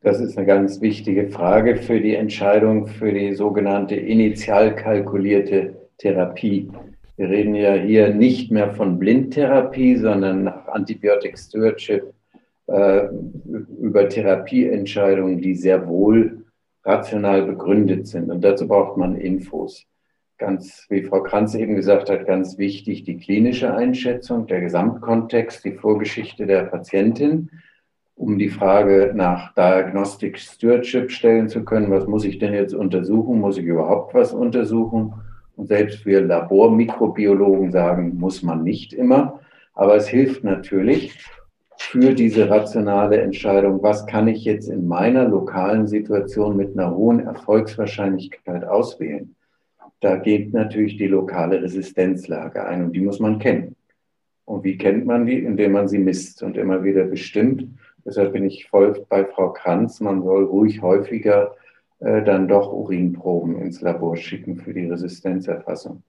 Das 0.00 0.20
ist 0.20 0.38
eine 0.38 0.46
ganz 0.46 0.80
wichtige 0.80 1.28
Frage 1.28 1.76
für 1.76 2.00
die 2.00 2.14
Entscheidung 2.14 2.86
für 2.86 3.12
die 3.12 3.34
sogenannte 3.34 3.96
initial 3.96 4.76
kalkulierte 4.76 5.74
Therapie. 5.98 6.70
Wir 7.16 7.28
reden 7.28 7.56
ja 7.56 7.72
hier 7.74 8.14
nicht 8.14 8.52
mehr 8.52 8.70
von 8.70 9.00
Blindtherapie, 9.00 9.96
sondern 9.96 10.44
nach 10.44 10.68
Antibiotic 10.68 11.36
Stewardship 11.36 12.14
äh, 12.68 13.08
über 13.80 14.08
Therapieentscheidungen, 14.08 15.40
die 15.40 15.56
sehr 15.56 15.88
wohl 15.88 16.44
rational 16.84 17.42
begründet 17.42 18.06
sind. 18.06 18.30
Und 18.30 18.44
dazu 18.44 18.68
braucht 18.68 18.96
man 18.96 19.16
Infos. 19.16 19.84
Ganz, 20.38 20.86
wie 20.90 21.02
Frau 21.02 21.24
Kranz 21.24 21.56
eben 21.56 21.74
gesagt 21.74 22.08
hat, 22.08 22.24
ganz 22.24 22.56
wichtig 22.56 23.02
die 23.02 23.18
klinische 23.18 23.74
Einschätzung, 23.74 24.46
der 24.46 24.60
Gesamtkontext, 24.60 25.64
die 25.64 25.72
Vorgeschichte 25.72 26.46
der 26.46 26.66
Patientin 26.66 27.50
um 28.18 28.36
die 28.36 28.48
Frage 28.48 29.12
nach 29.14 29.54
Diagnostic 29.54 30.38
Stewardship 30.38 31.10
stellen 31.10 31.48
zu 31.48 31.64
können, 31.64 31.90
was 31.90 32.06
muss 32.08 32.24
ich 32.24 32.38
denn 32.38 32.52
jetzt 32.52 32.74
untersuchen? 32.74 33.40
Muss 33.40 33.58
ich 33.58 33.64
überhaupt 33.64 34.12
was 34.12 34.32
untersuchen? 34.32 35.14
Und 35.56 35.68
selbst 35.68 36.04
wir 36.04 36.20
Labormikrobiologen 36.20 37.70
sagen, 37.70 38.18
muss 38.18 38.42
man 38.42 38.64
nicht 38.64 38.92
immer. 38.92 39.40
Aber 39.72 39.94
es 39.94 40.08
hilft 40.08 40.42
natürlich 40.42 41.16
für 41.76 42.12
diese 42.12 42.50
rationale 42.50 43.20
Entscheidung, 43.20 43.82
was 43.84 44.04
kann 44.06 44.26
ich 44.26 44.44
jetzt 44.44 44.68
in 44.68 44.88
meiner 44.88 45.28
lokalen 45.28 45.86
Situation 45.86 46.56
mit 46.56 46.76
einer 46.76 46.94
hohen 46.94 47.20
Erfolgswahrscheinlichkeit 47.20 48.64
auswählen. 48.64 49.36
Da 50.00 50.16
geht 50.16 50.52
natürlich 50.52 50.96
die 50.96 51.06
lokale 51.06 51.62
Resistenzlage 51.62 52.64
ein 52.66 52.84
und 52.84 52.92
die 52.92 53.00
muss 53.00 53.20
man 53.20 53.38
kennen. 53.38 53.76
Und 54.44 54.64
wie 54.64 54.76
kennt 54.76 55.06
man 55.06 55.26
die? 55.26 55.38
Indem 55.38 55.72
man 55.72 55.86
sie 55.86 55.98
misst 55.98 56.42
und 56.42 56.56
immer 56.56 56.82
wieder 56.82 57.04
bestimmt, 57.04 57.68
Deshalb 58.08 58.32
bin 58.32 58.46
ich 58.46 58.66
voll 58.70 59.04
bei 59.10 59.26
Frau 59.26 59.52
Kranz. 59.52 60.00
Man 60.00 60.22
soll 60.22 60.44
ruhig 60.44 60.80
häufiger 60.80 61.54
äh, 61.98 62.22
dann 62.22 62.48
doch 62.48 62.72
Urinproben 62.72 63.58
ins 63.58 63.82
Labor 63.82 64.16
schicken 64.16 64.56
für 64.56 64.72
die 64.72 64.86
Resistenzerfassung. 64.86 66.02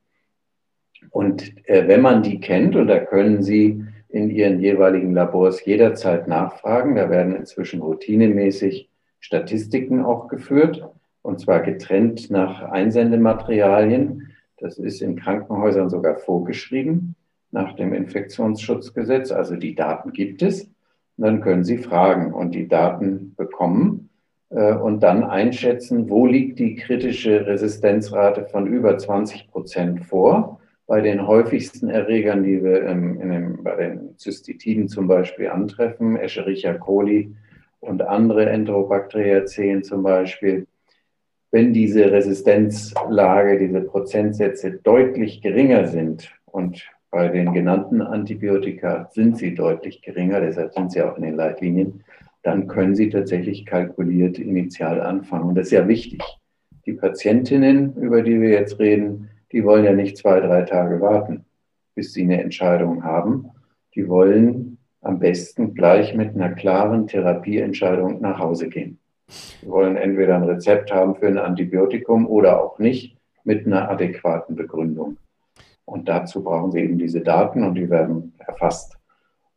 Und 1.10 1.68
äh, 1.68 1.90
wenn 1.90 2.00
man 2.00 2.24
die 2.24 2.40
kennt, 2.40 2.78
und 2.78 2.88
da 2.88 3.00
können 3.00 3.44
Sie 3.44 3.84
in 4.08 4.30
Ihren 4.30 4.62
jeweiligen 4.62 5.14
Labors 5.14 5.66
jederzeit 5.66 6.30
nachfragen, 6.30 6.96
da 6.96 7.10
werden 7.10 7.36
inzwischen 7.36 7.82
routinemäßig 7.82 8.90
Statistiken 9.20 10.02
auch 10.02 10.30
geführt, 10.30 10.88
und 11.22 11.42
zwar 11.42 11.60
getrennt 11.60 12.32
nach 12.32 12.62
Einsendematerialien. 12.62 14.30
Das 14.58 14.78
ist 14.78 15.02
in 15.02 15.18
Krankenhäusern 15.18 15.90
sogar 15.90 16.16
vorgeschrieben 16.16 17.16
nach 17.52 17.76
dem 17.76 17.94
Infektionsschutzgesetz. 17.94 19.34
Also 19.34 19.58
die 19.58 19.76
Daten 19.76 20.14
gibt 20.14 20.42
es. 20.42 20.70
Dann 21.20 21.42
können 21.42 21.66
Sie 21.66 21.78
fragen 21.78 22.34
und 22.34 22.56
die 22.56 22.70
Daten 22.70 23.36
bekommen 23.36 24.10
äh, 24.50 24.74
und 24.74 25.02
dann 25.02 25.24
einschätzen, 25.26 26.10
wo 26.10 26.26
liegt 26.26 26.60
die 26.60 26.76
kritische 26.76 27.46
Resistenzrate 27.46 28.46
von 28.46 28.68
über 28.68 28.98
20 28.98 29.50
Prozent 29.52 30.06
vor. 30.06 30.62
Bei 30.88 31.02
den 31.02 31.28
häufigsten 31.28 31.90
Erregern, 31.90 32.44
die 32.44 32.64
wir 32.64 32.84
im, 32.84 33.20
dem, 33.20 33.64
bei 33.64 33.76
den 33.76 34.18
Zystitiden 34.18 34.88
zum 34.88 35.08
Beispiel 35.08 35.50
antreffen, 35.50 36.16
Escherichia 36.16 36.74
coli 36.74 37.36
und 37.82 38.02
andere 38.02 38.50
Enterobacteriaceen 38.50 39.84
zum 39.84 40.04
Beispiel, 40.04 40.68
wenn 41.52 41.74
diese 41.74 42.12
Resistenzlage, 42.12 43.60
diese 43.60 43.82
Prozentsätze 43.82 44.72
deutlich 44.72 45.42
geringer 45.42 45.88
sind 45.88 46.32
und 46.46 46.90
bei 47.12 47.28
den 47.28 47.54
genannten 47.54 48.02
Antibiotika 48.02 49.10
sind 49.12 49.38
sie 49.38 49.56
deutlich 49.56 50.02
geringer, 50.02 50.42
deshalb 50.42 50.74
sind 50.74 50.92
sie 50.92 51.02
auch 51.02 51.18
in 51.18 51.24
den 51.24 51.36
Leitlinien, 51.36 52.04
dann 52.44 52.68
können 52.68 52.96
sie 52.96 53.10
tatsächlich 53.10 53.66
kalkuliert 53.66 54.40
initial 54.40 55.02
anfangen. 55.02 55.50
Und 55.50 55.56
das 55.56 55.68
ist 55.68 55.74
ja 55.74 55.88
wichtig. 55.88 56.22
Die 56.86 56.94
Patientinnen, 56.94 57.96
über 57.96 58.22
die 58.22 58.40
wir 58.40 58.50
jetzt 58.50 58.80
reden, 58.80 59.30
die 59.52 59.64
wollen 59.64 59.86
ja 59.86 59.94
nicht 59.94 60.18
zwei, 60.18 60.40
drei 60.40 60.62
Tage 60.62 61.02
warten, 61.02 61.46
bis 61.96 62.14
sie 62.14 62.24
eine 62.24 62.42
Entscheidung 62.42 63.04
haben. 63.04 63.50
Die 63.96 64.08
wollen 64.08 64.78
am 65.02 65.20
besten 65.20 65.74
gleich 65.74 66.16
mit 66.16 66.36
einer 66.36 66.52
klaren 66.52 67.08
Therapieentscheidung 67.08 68.22
nach 68.22 68.40
Hause 68.40 68.70
gehen. 68.70 69.00
Wir 69.62 69.72
wollen 69.72 69.98
entweder 69.98 70.36
ein 70.36 70.44
Rezept 70.44 70.92
haben 70.92 71.16
für 71.16 71.28
ein 71.28 71.38
Antibiotikum 71.38 72.28
oder 72.28 72.64
auch 72.64 72.80
nicht 72.80 73.18
mit 73.44 73.66
einer 73.66 73.90
adäquaten 73.90 74.56
Begründung. 74.56 75.18
Und 75.90 76.08
dazu 76.08 76.44
brauchen 76.44 76.72
Sie 76.72 76.80
eben 76.80 76.98
diese 76.98 77.22
Daten 77.22 77.64
und 77.64 77.76
die 77.76 77.90
werden 77.90 78.34
erfasst. 78.40 78.98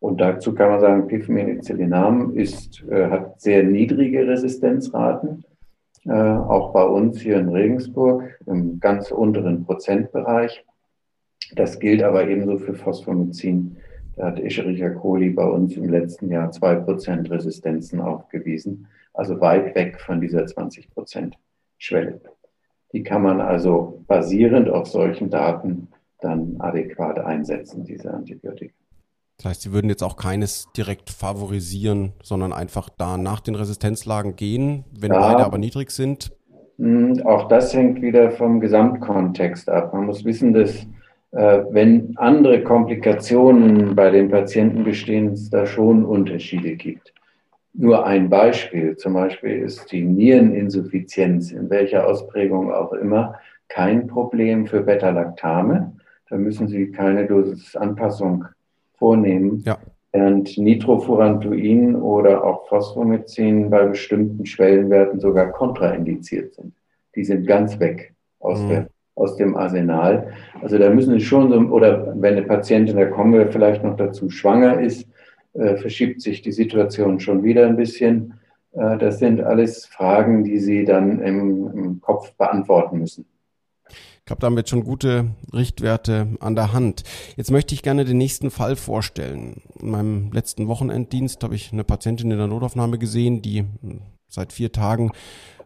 Und 0.00 0.20
dazu 0.20 0.54
kann 0.54 0.70
man 0.70 0.80
sagen, 0.80 1.06
Pifmenicillinam 1.06 2.34
ist, 2.34 2.82
äh, 2.90 3.08
hat 3.08 3.40
sehr 3.40 3.62
niedrige 3.62 4.26
Resistenzraten, 4.26 5.44
äh, 6.06 6.12
auch 6.12 6.72
bei 6.72 6.84
uns 6.84 7.20
hier 7.20 7.38
in 7.38 7.48
Regensburg 7.48 8.38
im 8.46 8.80
ganz 8.80 9.12
unteren 9.12 9.64
Prozentbereich. 9.64 10.64
Das 11.54 11.78
gilt 11.78 12.02
aber 12.02 12.26
ebenso 12.26 12.58
für 12.58 12.74
Phosphomycin. 12.74 13.76
Da 14.16 14.26
hat 14.26 14.40
Escherichia 14.40 14.90
coli 14.90 15.30
bei 15.30 15.44
uns 15.44 15.76
im 15.76 15.88
letzten 15.88 16.30
Jahr 16.30 16.50
zwei 16.50 16.74
Prozent 16.74 17.30
Resistenzen 17.30 18.00
aufgewiesen 18.00 18.88
also 19.14 19.40
weit 19.40 19.74
weg 19.74 20.00
von 20.00 20.20
dieser 20.20 20.46
20 20.46 20.90
Prozent 20.90 21.36
Schwelle. 21.78 22.20
Die 22.92 23.02
kann 23.02 23.22
man 23.22 23.40
also 23.40 24.02
basierend 24.06 24.68
auf 24.68 24.86
solchen 24.86 25.30
Daten 25.30 25.88
dann 26.22 26.56
adäquat 26.58 27.18
einsetzen, 27.18 27.84
diese 27.84 28.12
Antibiotika. 28.12 28.74
Das 29.38 29.46
heißt, 29.46 29.62
Sie 29.62 29.72
würden 29.72 29.88
jetzt 29.88 30.02
auch 30.02 30.16
keines 30.16 30.68
direkt 30.76 31.10
favorisieren, 31.10 32.12
sondern 32.22 32.52
einfach 32.52 32.88
da 32.88 33.16
nach 33.18 33.40
den 33.40 33.54
Resistenzlagen 33.54 34.36
gehen, 34.36 34.84
wenn 34.98 35.12
ja, 35.12 35.20
beide 35.20 35.44
aber 35.44 35.58
niedrig 35.58 35.90
sind? 35.90 36.32
Hm, 36.78 37.22
auch 37.24 37.48
das 37.48 37.74
hängt 37.74 38.00
wieder 38.02 38.30
vom 38.30 38.60
Gesamtkontext 38.60 39.68
ab. 39.68 39.92
Man 39.94 40.06
muss 40.06 40.24
wissen, 40.24 40.52
dass 40.52 40.86
äh, 41.32 41.64
wenn 41.70 42.16
andere 42.16 42.62
Komplikationen 42.62 43.96
bei 43.96 44.10
den 44.10 44.30
Patienten 44.30 44.84
bestehen, 44.84 45.32
es 45.32 45.50
da 45.50 45.66
schon 45.66 46.04
Unterschiede 46.04 46.76
gibt. 46.76 47.12
Nur 47.74 48.04
ein 48.06 48.28
Beispiel, 48.28 48.96
zum 48.96 49.14
Beispiel 49.14 49.62
ist 49.62 49.90
die 49.92 50.02
Niereninsuffizienz, 50.02 51.52
in 51.52 51.70
welcher 51.70 52.06
Ausprägung 52.06 52.70
auch 52.70 52.92
immer, 52.92 53.36
kein 53.68 54.06
Problem 54.06 54.66
für 54.66 54.82
Beta-Lactame. 54.82 55.92
Da 56.32 56.38
müssen 56.38 56.66
Sie 56.66 56.90
keine 56.90 57.26
Dosisanpassung 57.26 58.46
vornehmen. 58.94 59.62
Ja. 59.66 59.76
Während 60.12 60.56
Nitrofurantoin 60.56 61.94
oder 61.94 62.42
auch 62.42 62.66
Phosphomycin 62.68 63.68
bei 63.68 63.84
bestimmten 63.84 64.46
Schwellenwerten 64.46 65.20
sogar 65.20 65.52
kontraindiziert 65.52 66.54
sind. 66.54 66.72
Die 67.16 67.24
sind 67.24 67.46
ganz 67.46 67.78
weg 67.80 68.14
aus, 68.40 68.62
mhm. 68.62 68.68
der, 68.70 68.88
aus 69.14 69.36
dem 69.36 69.58
Arsenal. 69.58 70.28
Also 70.62 70.78
da 70.78 70.88
müssen 70.88 71.12
Sie 71.12 71.20
schon 71.20 71.50
so, 71.50 71.58
oder 71.70 72.14
wenn 72.16 72.38
eine 72.38 72.46
Patientin, 72.46 72.96
da 72.96 73.04
kommen 73.04 73.34
wir 73.34 73.48
vielleicht 73.48 73.84
noch 73.84 73.98
dazu, 73.98 74.30
schwanger 74.30 74.80
ist, 74.80 75.06
äh, 75.52 75.76
verschiebt 75.76 76.22
sich 76.22 76.40
die 76.40 76.52
Situation 76.52 77.20
schon 77.20 77.44
wieder 77.44 77.66
ein 77.66 77.76
bisschen. 77.76 78.40
Äh, 78.72 78.96
das 78.96 79.18
sind 79.18 79.42
alles 79.42 79.84
Fragen, 79.84 80.44
die 80.44 80.58
Sie 80.60 80.86
dann 80.86 81.20
im, 81.20 81.70
im 81.74 82.00
Kopf 82.00 82.32
beantworten 82.36 83.00
müssen. 83.00 83.26
Ich 84.22 84.26
glaube, 84.26 84.54
da 84.54 84.66
schon 84.68 84.84
gute 84.84 85.34
Richtwerte 85.52 86.36
an 86.38 86.54
der 86.54 86.72
Hand. 86.72 87.02
Jetzt 87.36 87.50
möchte 87.50 87.74
ich 87.74 87.82
gerne 87.82 88.04
den 88.04 88.18
nächsten 88.18 88.52
Fall 88.52 88.76
vorstellen. 88.76 89.62
In 89.80 89.90
meinem 89.90 90.32
letzten 90.32 90.68
Wochenenddienst 90.68 91.42
habe 91.42 91.56
ich 91.56 91.72
eine 91.72 91.82
Patientin 91.82 92.30
in 92.30 92.38
der 92.38 92.46
Notaufnahme 92.46 92.98
gesehen, 92.98 93.42
die 93.42 93.64
seit 94.28 94.52
vier 94.52 94.70
Tagen 94.70 95.10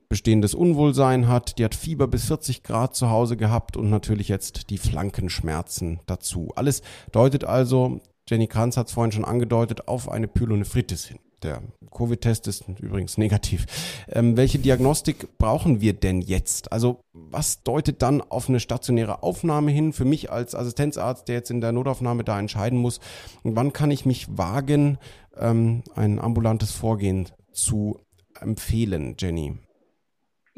bestehendes 0.08 0.54
Unwohlsein 0.54 1.28
hat. 1.28 1.58
Die 1.58 1.64
hat 1.64 1.74
Fieber 1.74 2.08
bis 2.08 2.24
40 2.24 2.62
Grad 2.62 2.96
zu 2.96 3.10
Hause 3.10 3.36
gehabt 3.36 3.76
und 3.76 3.90
natürlich 3.90 4.28
jetzt 4.28 4.70
die 4.70 4.78
Flankenschmerzen 4.78 6.00
dazu. 6.06 6.52
Alles 6.56 6.80
deutet 7.12 7.44
also 7.44 8.00
Jenny 8.28 8.46
Kranz 8.46 8.78
hat 8.78 8.88
es 8.88 8.94
vorhin 8.94 9.12
schon 9.12 9.24
angedeutet, 9.24 9.86
auf 9.86 10.10
eine 10.10 10.28
Pyelonephritis 10.28 11.04
hin. 11.04 11.18
Der 11.46 11.62
Covid-Test 11.96 12.48
ist 12.48 12.64
übrigens 12.80 13.18
negativ. 13.18 13.66
Ähm, 14.08 14.36
welche 14.36 14.58
Diagnostik 14.58 15.38
brauchen 15.38 15.80
wir 15.80 15.92
denn 15.92 16.20
jetzt? 16.20 16.72
Also 16.72 16.98
was 17.12 17.62
deutet 17.62 18.02
dann 18.02 18.20
auf 18.20 18.48
eine 18.48 18.58
stationäre 18.58 19.22
Aufnahme 19.22 19.70
hin 19.70 19.92
für 19.92 20.04
mich 20.04 20.32
als 20.32 20.56
Assistenzarzt, 20.56 21.28
der 21.28 21.36
jetzt 21.36 21.52
in 21.52 21.60
der 21.60 21.70
Notaufnahme 21.70 22.24
da 22.24 22.38
entscheiden 22.38 22.80
muss? 22.80 22.98
Und 23.44 23.54
wann 23.54 23.72
kann 23.72 23.92
ich 23.92 24.04
mich 24.04 24.26
wagen, 24.36 24.98
ähm, 25.38 25.84
ein 25.94 26.18
ambulantes 26.18 26.72
Vorgehen 26.72 27.28
zu 27.52 28.00
empfehlen, 28.40 29.14
Jenny? 29.16 29.54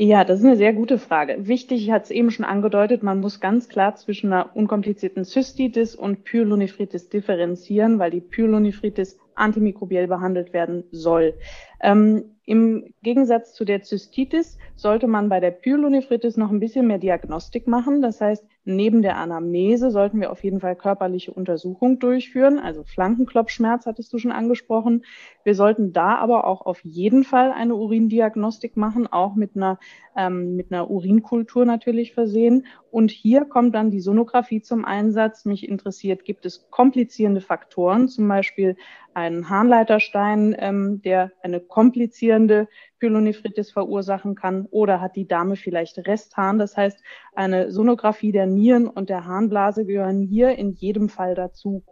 Ja, 0.00 0.24
das 0.24 0.38
ist 0.38 0.46
eine 0.46 0.56
sehr 0.56 0.72
gute 0.72 0.96
Frage. 0.96 1.48
Wichtig, 1.48 1.82
ich 1.82 1.90
hatte 1.90 2.04
es 2.04 2.10
eben 2.12 2.30
schon 2.30 2.44
angedeutet, 2.44 3.02
man 3.02 3.20
muss 3.20 3.40
ganz 3.40 3.68
klar 3.68 3.96
zwischen 3.96 4.32
einer 4.32 4.56
unkomplizierten 4.56 5.24
Zystitis 5.24 5.96
und 5.96 6.24
Pyelonephritis 6.24 7.08
differenzieren, 7.08 7.98
weil 7.98 8.12
die 8.12 8.20
Pyelonephritis 8.20 9.18
antimikrobiell 9.38 10.08
behandelt 10.08 10.52
werden 10.52 10.84
soll. 10.90 11.34
Ähm, 11.80 12.36
Im 12.44 12.92
Gegensatz 13.02 13.54
zu 13.54 13.64
der 13.64 13.82
Zystitis 13.82 14.58
sollte 14.74 15.06
man 15.06 15.28
bei 15.28 15.40
der 15.40 15.50
Pyelonephritis 15.50 16.36
noch 16.36 16.50
ein 16.50 16.60
bisschen 16.60 16.86
mehr 16.86 16.98
Diagnostik 16.98 17.66
machen. 17.66 18.02
Das 18.02 18.20
heißt, 18.20 18.44
Neben 18.70 19.00
der 19.00 19.16
Anamnese 19.16 19.90
sollten 19.90 20.20
wir 20.20 20.30
auf 20.30 20.44
jeden 20.44 20.60
Fall 20.60 20.76
körperliche 20.76 21.32
Untersuchung 21.32 21.98
durchführen. 21.98 22.58
Also 22.58 22.84
Flankenklopfschmerz 22.84 23.86
hattest 23.86 24.12
du 24.12 24.18
schon 24.18 24.30
angesprochen. 24.30 25.06
Wir 25.42 25.54
sollten 25.54 25.94
da 25.94 26.16
aber 26.16 26.46
auch 26.46 26.60
auf 26.66 26.84
jeden 26.84 27.24
Fall 27.24 27.50
eine 27.50 27.74
Urindiagnostik 27.74 28.76
machen, 28.76 29.06
auch 29.06 29.34
mit 29.36 29.56
einer, 29.56 29.78
ähm, 30.14 30.54
mit 30.54 30.70
einer 30.70 30.90
Urinkultur 30.90 31.64
natürlich 31.64 32.12
versehen. 32.12 32.66
Und 32.90 33.10
hier 33.10 33.46
kommt 33.46 33.74
dann 33.74 33.90
die 33.90 34.00
Sonographie 34.00 34.60
zum 34.60 34.84
Einsatz. 34.84 35.46
Mich 35.46 35.66
interessiert, 35.66 36.26
gibt 36.26 36.44
es 36.44 36.68
komplizierende 36.70 37.40
Faktoren, 37.40 38.08
zum 38.08 38.28
Beispiel 38.28 38.76
einen 39.14 39.48
Harnleiterstein, 39.48 40.54
ähm, 40.58 41.00
der 41.00 41.32
eine 41.42 41.60
komplizierende 41.60 42.68
Pyelonephritis 42.98 43.70
verursachen 43.70 44.34
kann 44.34 44.66
oder 44.70 45.00
hat 45.00 45.16
die 45.16 45.26
Dame 45.26 45.56
vielleicht 45.56 45.98
Resthahn. 46.06 46.58
Das 46.58 46.76
heißt, 46.76 46.98
eine 47.34 47.70
Sonographie 47.70 48.32
der 48.32 48.46
Nieren 48.46 48.86
und 48.86 49.08
der 49.08 49.24
Harnblase 49.24 49.84
gehören 49.84 50.20
hier 50.22 50.56
in 50.56 50.72
jedem 50.72 51.08
Fall 51.08 51.34
dazu. 51.34 51.84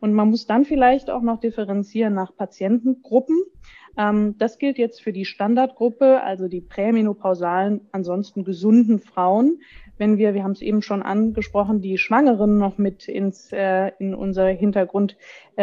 Und 0.00 0.14
man 0.14 0.30
muss 0.30 0.46
dann 0.46 0.64
vielleicht 0.64 1.10
auch 1.10 1.22
noch 1.22 1.40
differenzieren 1.40 2.14
nach 2.14 2.34
Patientengruppen. 2.34 3.36
Ähm, 3.96 4.36
das 4.38 4.58
gilt 4.58 4.78
jetzt 4.78 5.02
für 5.02 5.12
die 5.12 5.24
Standardgruppe, 5.26 6.22
also 6.22 6.48
die 6.48 6.60
prämenopausalen, 6.62 7.82
ansonsten 7.92 8.44
gesunden 8.44 8.98
Frauen. 8.98 9.60
wenn 9.98 10.16
wir, 10.16 10.32
wir 10.32 10.44
haben 10.44 10.52
es 10.52 10.62
eben 10.62 10.80
schon 10.80 11.02
angesprochen, 11.02 11.82
die 11.82 11.98
Schwangeren 11.98 12.56
noch 12.56 12.78
mit 12.78 13.06
ins, 13.06 13.52
äh, 13.52 13.92
in 13.98 14.14
unser 14.14 14.46
Hintergrund 14.46 15.18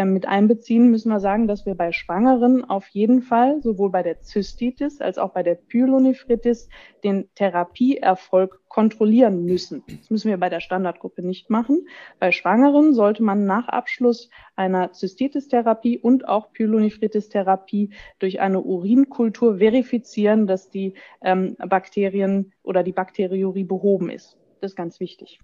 mit 0.06 0.28
einbeziehen, 0.28 0.92
müssen 0.92 1.10
wir 1.10 1.20
sagen, 1.20 1.48
dass 1.48 1.66
wir 1.66 1.76
bei 1.76 1.92
Schwangeren 1.92 2.64
auf 2.64 2.88
jeden 2.90 3.22
Fall 3.22 3.62
sowohl 3.62 3.90
bei 3.90 4.04
der 4.04 4.22
Zystitis 4.22 5.02
als 5.02 5.18
auch 5.18 5.34
bei 5.34 5.44
der 5.44 5.56
Pyelonephritis 5.56 6.70
den 7.04 7.30
Therapieerfolg 7.36 8.62
kontrollieren 8.68 9.46
müssen. 9.46 9.84
Das 9.88 10.10
müssen 10.10 10.30
wir 10.30 10.38
bei 10.38 10.50
der 10.50 10.60
Standardgruppe 10.60 11.22
nicht 11.22 11.50
machen. 11.50 11.88
Bei 12.20 12.32
Schwangeren 12.32 12.94
sollte 12.94 13.24
man 13.24 13.46
nach 13.46 13.68
Abschluss 13.68 14.30
einer 14.56 14.92
Zystitis-Therapie 14.92 15.98
und 15.98 16.28
auch 16.28 16.52
Pyelonephritis-Therapie 16.52 17.92
durch 18.20 18.40
eine 18.40 18.62
Urinkultur 18.62 19.58
verifizieren, 19.58 20.48
dass 20.48 20.70
die 20.70 20.94
ähm, 21.22 21.56
Bakterien 21.58 22.54
oder 22.64 22.84
die 22.84 22.94
Bakteriurie 22.94 23.64
behoben 23.64 24.10
ist. 24.10 24.38
Das 24.62 24.72
ist 24.72 24.76
ganz 24.76 25.00
wichtig. 25.00 25.40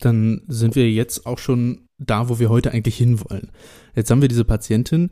Dann 0.00 0.42
sind 0.46 0.74
wir 0.74 0.90
jetzt 0.90 1.26
auch 1.26 1.38
schon 1.38 1.88
da, 1.98 2.28
wo 2.28 2.38
wir 2.38 2.50
heute 2.50 2.72
eigentlich 2.72 2.96
hinwollen. 2.96 3.50
Jetzt 3.94 4.10
haben 4.10 4.20
wir 4.20 4.28
diese 4.28 4.44
Patientin. 4.44 5.10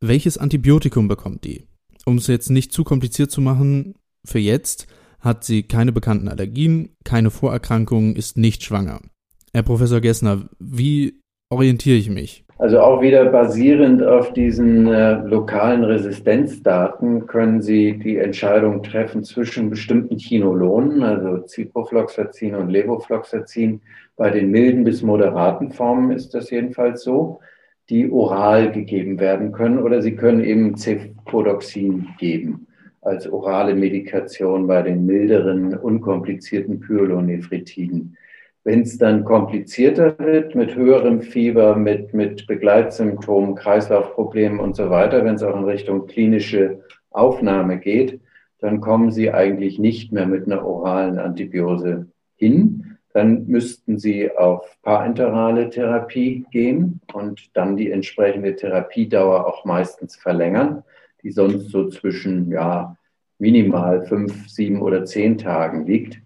Welches 0.00 0.38
Antibiotikum 0.38 1.08
bekommt 1.08 1.44
die? 1.44 1.66
Um 2.04 2.18
es 2.18 2.26
jetzt 2.26 2.50
nicht 2.50 2.72
zu 2.72 2.82
kompliziert 2.82 3.30
zu 3.30 3.40
machen, 3.40 3.94
für 4.24 4.40
jetzt 4.40 4.88
hat 5.20 5.44
sie 5.44 5.62
keine 5.62 5.92
bekannten 5.92 6.28
Allergien, 6.28 6.96
keine 7.04 7.30
Vorerkrankungen, 7.30 8.16
ist 8.16 8.36
nicht 8.36 8.64
schwanger. 8.64 9.00
Herr 9.52 9.62
Professor 9.62 10.00
Gessner, 10.00 10.48
wie 10.58 11.20
orientiere 11.48 11.96
ich 11.96 12.10
mich? 12.10 12.44
Also 12.62 12.78
auch 12.78 13.02
wieder 13.02 13.24
basierend 13.24 14.04
auf 14.04 14.34
diesen 14.34 14.86
äh, 14.86 15.14
lokalen 15.14 15.82
Resistenzdaten 15.82 17.26
können 17.26 17.60
Sie 17.60 17.98
die 17.98 18.18
Entscheidung 18.18 18.84
treffen 18.84 19.24
zwischen 19.24 19.68
bestimmten 19.68 20.16
Chinolonen, 20.16 21.02
also 21.02 21.44
Ciprofloxacin 21.44 22.54
und 22.54 22.70
Levofloxacin. 22.70 23.80
Bei 24.16 24.30
den 24.30 24.52
milden 24.52 24.84
bis 24.84 25.02
moderaten 25.02 25.72
Formen 25.72 26.12
ist 26.12 26.34
das 26.34 26.50
jedenfalls 26.50 27.02
so, 27.02 27.40
die 27.90 28.08
oral 28.08 28.70
gegeben 28.70 29.18
werden 29.18 29.50
können 29.50 29.80
oder 29.80 30.00
Sie 30.00 30.14
können 30.14 30.44
eben 30.44 30.76
Cefodoxin 30.76 32.10
geben 32.20 32.68
als 33.00 33.28
orale 33.28 33.74
Medikation 33.74 34.68
bei 34.68 34.82
den 34.82 35.04
milderen, 35.04 35.76
unkomplizierten 35.76 36.78
Pyelonephritiden. 36.78 38.16
Wenn 38.64 38.82
es 38.82 38.96
dann 38.96 39.24
komplizierter 39.24 40.16
wird, 40.18 40.54
mit 40.54 40.76
höherem 40.76 41.22
Fieber, 41.22 41.74
mit, 41.76 42.14
mit 42.14 42.46
Begleitsymptomen, 42.46 43.56
Kreislaufproblemen 43.56 44.60
und 44.60 44.76
so 44.76 44.88
weiter, 44.90 45.24
wenn 45.24 45.34
es 45.34 45.42
auch 45.42 45.56
in 45.56 45.64
Richtung 45.64 46.06
klinische 46.06 46.80
Aufnahme 47.10 47.78
geht, 47.78 48.20
dann 48.60 48.80
kommen 48.80 49.10
Sie 49.10 49.32
eigentlich 49.32 49.78
nicht 49.78 50.12
mehr 50.12 50.26
mit 50.26 50.46
einer 50.46 50.64
oralen 50.64 51.18
Antibiose 51.18 52.06
hin. 52.36 52.98
Dann 53.12 53.46
müssten 53.46 53.98
Sie 53.98 54.30
auf 54.36 54.78
parenterale 54.82 55.68
Therapie 55.68 56.46
gehen 56.52 57.00
und 57.12 57.50
dann 57.56 57.76
die 57.76 57.90
entsprechende 57.90 58.54
Therapiedauer 58.54 59.46
auch 59.46 59.64
meistens 59.64 60.14
verlängern 60.14 60.84
die 61.22 61.30
sonst 61.30 61.70
so 61.70 61.88
zwischen 61.88 62.50
ja, 62.50 62.96
minimal 63.38 64.04
fünf, 64.06 64.48
sieben 64.48 64.82
oder 64.82 65.04
zehn 65.04 65.38
Tagen 65.38 65.86
liegt. 65.86 66.20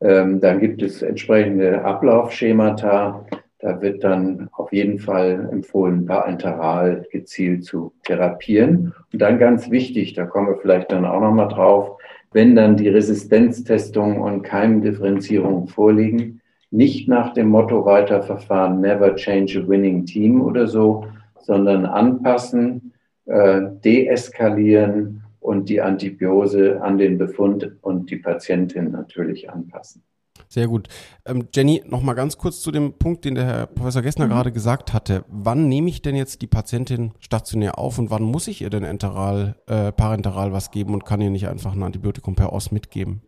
Ähm, 0.00 0.40
dann 0.40 0.60
gibt 0.60 0.82
es 0.82 1.02
entsprechende 1.02 1.84
Ablaufschemata. 1.84 3.24
Da 3.60 3.82
wird 3.82 4.04
dann 4.04 4.48
auf 4.52 4.72
jeden 4.72 5.00
Fall 5.00 5.48
empfohlen, 5.50 6.06
parenteral 6.06 7.06
gezielt 7.10 7.64
zu 7.64 7.92
therapieren. 8.04 8.94
Und 9.12 9.20
dann 9.20 9.38
ganz 9.38 9.70
wichtig, 9.70 10.14
da 10.14 10.26
kommen 10.26 10.48
wir 10.48 10.58
vielleicht 10.58 10.92
dann 10.92 11.04
auch 11.04 11.20
nochmal 11.20 11.48
drauf, 11.48 11.98
wenn 12.32 12.54
dann 12.54 12.76
die 12.76 12.88
Resistenztestungen 12.88 14.20
und 14.20 14.42
Keimdifferenzierungen 14.42 15.66
vorliegen, 15.66 16.40
nicht 16.70 17.08
nach 17.08 17.32
dem 17.32 17.48
Motto 17.48 17.84
weiterverfahren, 17.84 18.80
never 18.80 19.16
change 19.16 19.58
a 19.58 19.68
winning 19.68 20.04
team 20.04 20.42
oder 20.42 20.66
so, 20.66 21.06
sondern 21.40 21.86
anpassen, 21.86 22.92
äh, 23.24 23.62
deeskalieren 23.82 25.17
und 25.48 25.70
die 25.70 25.80
Antibiose 25.80 26.82
an 26.82 26.98
den 26.98 27.16
Befund 27.16 27.72
und 27.80 28.10
die 28.10 28.16
Patientin 28.16 28.90
natürlich 28.90 29.48
anpassen. 29.48 30.02
Sehr 30.46 30.68
gut. 30.68 30.88
Ähm, 31.24 31.48
Jenny, 31.54 31.82
noch 31.86 32.02
mal 32.02 32.12
ganz 32.12 32.36
kurz 32.36 32.60
zu 32.60 32.70
dem 32.70 32.98
Punkt, 32.98 33.24
den 33.24 33.34
der 33.34 33.46
Herr 33.46 33.66
Professor 33.66 34.02
Gessner 34.02 34.26
mhm. 34.26 34.30
gerade 34.30 34.52
gesagt 34.52 34.92
hatte. 34.92 35.24
Wann 35.26 35.66
nehme 35.66 35.88
ich 35.88 36.02
denn 36.02 36.16
jetzt 36.16 36.42
die 36.42 36.46
Patientin 36.46 37.12
stationär 37.18 37.78
auf 37.78 37.98
und 37.98 38.10
wann 38.10 38.24
muss 38.24 38.46
ich 38.46 38.60
ihr 38.60 38.68
denn 38.68 38.84
enteral, 38.84 39.56
äh, 39.66 39.90
parenteral 39.90 40.52
was 40.52 40.70
geben 40.70 40.92
und 40.92 41.06
kann 41.06 41.22
ihr 41.22 41.30
nicht 41.30 41.48
einfach 41.48 41.72
ein 41.72 41.82
Antibiotikum 41.82 42.34
per 42.34 42.52
Os 42.52 42.70
mitgeben? 42.70 43.22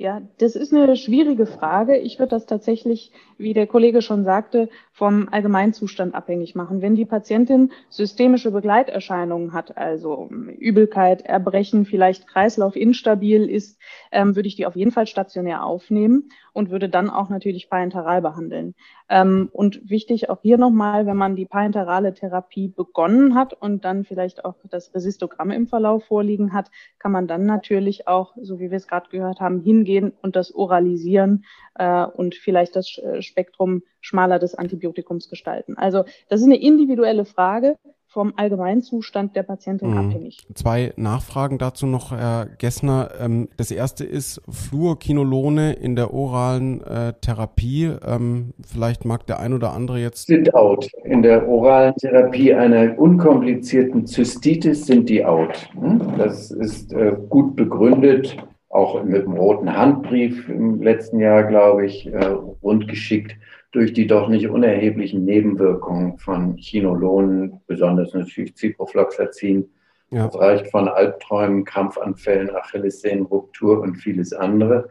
Ja, 0.00 0.22
das 0.38 0.54
ist 0.56 0.72
eine 0.72 0.96
schwierige 0.96 1.46
Frage. 1.46 1.98
Ich 1.98 2.18
würde 2.18 2.30
das 2.30 2.46
tatsächlich, 2.46 3.10
wie 3.38 3.54
der 3.54 3.66
Kollege 3.66 4.02
schon 4.02 4.24
sagte, 4.24 4.70
vom 5.00 5.30
Allgemeinzustand 5.30 6.14
abhängig 6.14 6.54
machen. 6.54 6.82
Wenn 6.82 6.94
die 6.94 7.06
Patientin 7.06 7.72
systemische 7.88 8.50
Begleiterscheinungen 8.50 9.54
hat, 9.54 9.78
also 9.78 10.28
Übelkeit, 10.58 11.22
Erbrechen, 11.22 11.86
vielleicht 11.86 12.26
Kreislauf 12.26 12.76
instabil 12.76 13.48
ist, 13.48 13.80
ähm, 14.12 14.36
würde 14.36 14.48
ich 14.48 14.56
die 14.56 14.66
auf 14.66 14.76
jeden 14.76 14.90
Fall 14.90 15.06
stationär 15.06 15.64
aufnehmen 15.64 16.28
und 16.52 16.68
würde 16.68 16.90
dann 16.90 17.08
auch 17.08 17.30
natürlich 17.30 17.70
parenteral 17.70 18.20
behandeln. 18.20 18.74
Ähm, 19.08 19.48
und 19.54 19.88
wichtig 19.88 20.28
auch 20.28 20.42
hier 20.42 20.58
nochmal, 20.58 21.06
wenn 21.06 21.16
man 21.16 21.34
die 21.34 21.46
parenterale 21.46 22.12
Therapie 22.12 22.68
begonnen 22.68 23.34
hat 23.34 23.54
und 23.54 23.86
dann 23.86 24.04
vielleicht 24.04 24.44
auch 24.44 24.56
das 24.68 24.94
Resistogramm 24.94 25.50
im 25.50 25.66
Verlauf 25.66 26.04
vorliegen 26.04 26.52
hat, 26.52 26.70
kann 26.98 27.12
man 27.12 27.26
dann 27.26 27.46
natürlich 27.46 28.06
auch, 28.06 28.34
so 28.38 28.60
wie 28.60 28.70
wir 28.70 28.76
es 28.76 28.86
gerade 28.86 29.08
gehört 29.08 29.40
haben, 29.40 29.60
hingehen 29.60 30.12
und 30.20 30.36
das 30.36 30.54
oralisieren 30.54 31.46
äh, 31.76 32.04
und 32.04 32.34
vielleicht 32.34 32.76
das 32.76 33.00
Spektrum 33.20 33.82
schmaler 34.00 34.38
des 34.38 34.54
Antibiotikums 34.54 35.28
gestalten. 35.28 35.76
Also 35.76 36.04
das 36.28 36.40
ist 36.40 36.46
eine 36.46 36.60
individuelle 36.60 37.24
Frage 37.24 37.76
vom 38.10 38.32
Allgemeinzustand 38.36 39.36
der 39.36 39.44
Patientin 39.44 39.92
mhm. 39.92 39.98
abhängig. 39.98 40.38
Zwei 40.54 40.92
Nachfragen 40.96 41.58
dazu 41.58 41.86
noch, 41.86 42.10
Herr 42.10 42.48
Gessner. 42.58 43.10
Ähm, 43.20 43.48
das 43.56 43.70
erste 43.70 44.04
ist 44.04 44.42
Fluorquinolone 44.48 45.74
in 45.74 45.94
der 45.94 46.12
oralen 46.12 46.82
äh, 46.82 47.12
Therapie. 47.20 47.92
Ähm, 48.04 48.52
vielleicht 48.66 49.04
mag 49.04 49.26
der 49.28 49.38
ein 49.38 49.52
oder 49.52 49.72
andere 49.72 50.00
jetzt. 50.00 50.26
Sind 50.26 50.52
out. 50.54 50.90
In 51.04 51.22
der 51.22 51.48
oralen 51.48 51.94
Therapie 51.94 52.52
einer 52.52 52.98
unkomplizierten 52.98 54.06
Zystitis 54.08 54.86
sind 54.86 55.08
die 55.08 55.24
out. 55.24 55.68
Hm? 55.78 56.14
Das 56.18 56.50
ist 56.50 56.92
äh, 56.92 57.16
gut 57.28 57.54
begründet, 57.54 58.36
auch 58.70 59.04
mit 59.04 59.22
dem 59.22 59.34
roten 59.34 59.72
Handbrief 59.72 60.48
im 60.48 60.82
letzten 60.82 61.20
Jahr, 61.20 61.44
glaube 61.44 61.86
ich, 61.86 62.12
äh, 62.12 62.24
rundgeschickt 62.24 63.36
durch 63.72 63.92
die 63.92 64.06
doch 64.06 64.28
nicht 64.28 64.48
unerheblichen 64.48 65.24
Nebenwirkungen 65.24 66.18
von 66.18 66.56
Chinolonen, 66.56 67.60
besonders 67.66 68.14
natürlich 68.14 68.54
Ciprofloxacin. 68.56 69.68
Ja. 70.10 70.26
Das 70.26 70.38
reicht 70.38 70.68
von 70.68 70.88
Albträumen, 70.88 71.64
Krampfanfällen, 71.64 72.50
Achillessehnenruptur 72.50 73.80
und 73.80 73.96
vieles 73.96 74.32
andere. 74.32 74.88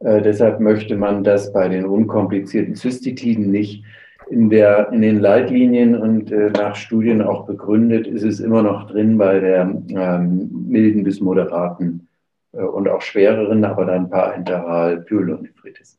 Äh, 0.00 0.20
deshalb 0.20 0.60
möchte 0.60 0.96
man 0.96 1.24
das 1.24 1.52
bei 1.52 1.68
den 1.68 1.86
unkomplizierten 1.86 2.74
Zystitiden 2.74 3.50
nicht. 3.50 3.84
In, 4.30 4.50
der, 4.50 4.92
in 4.92 5.00
den 5.00 5.20
Leitlinien 5.20 5.96
und 5.96 6.30
äh, 6.30 6.50
nach 6.50 6.76
Studien 6.76 7.22
auch 7.22 7.46
begründet 7.46 8.06
ist 8.06 8.24
es 8.24 8.40
immer 8.40 8.62
noch 8.62 8.90
drin 8.90 9.16
bei 9.16 9.40
der 9.40 9.62
ähm, 9.88 10.66
milden 10.68 11.02
bis 11.02 11.20
moderaten 11.22 12.08
äh, 12.52 12.60
und 12.60 12.90
auch 12.90 13.00
schwereren, 13.00 13.64
aber 13.64 13.86
dann 13.86 14.10
parenteral 14.10 15.00
Pyelonephritis. 15.00 15.98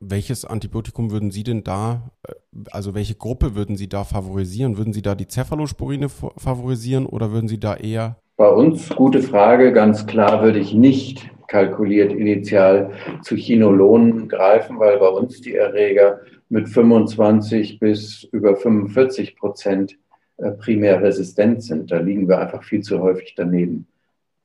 Welches 0.00 0.44
Antibiotikum 0.44 1.10
würden 1.10 1.30
Sie 1.30 1.42
denn 1.42 1.64
da, 1.64 2.10
äh, 2.26 2.32
also 2.70 2.94
welche 2.94 3.16
Gruppe 3.16 3.56
würden 3.56 3.76
Sie 3.76 3.88
da 3.88 4.04
favorisieren? 4.04 4.76
Würden 4.76 4.92
Sie 4.92 5.02
da 5.02 5.14
die 5.14 5.26
Cephalosporine 5.26 6.08
favorisieren 6.08 7.06
oder 7.06 7.32
würden 7.32 7.48
Sie 7.48 7.58
da 7.58 7.76
eher? 7.76 8.16
Bei 8.36 8.48
uns, 8.48 8.88
gute 8.90 9.20
Frage, 9.20 9.72
ganz 9.72 10.06
klar 10.06 10.42
würde 10.42 10.60
ich 10.60 10.72
nicht 10.72 11.28
kalkuliert 11.48 12.12
initial 12.12 12.92
zu 13.22 13.34
Chinolonen 13.34 14.28
greifen, 14.28 14.78
weil 14.78 14.98
bei 14.98 15.08
uns 15.08 15.40
die 15.40 15.56
Erreger 15.56 16.20
mit 16.48 16.68
25 16.68 17.80
bis 17.80 18.22
über 18.30 18.54
45 18.54 19.34
Prozent 19.36 19.98
äh, 20.36 20.52
primär 20.52 21.02
resistent 21.02 21.62
sind. 21.64 21.90
Da 21.90 21.98
liegen 21.98 22.28
wir 22.28 22.38
einfach 22.38 22.62
viel 22.62 22.82
zu 22.82 23.00
häufig 23.00 23.34
daneben. 23.36 23.88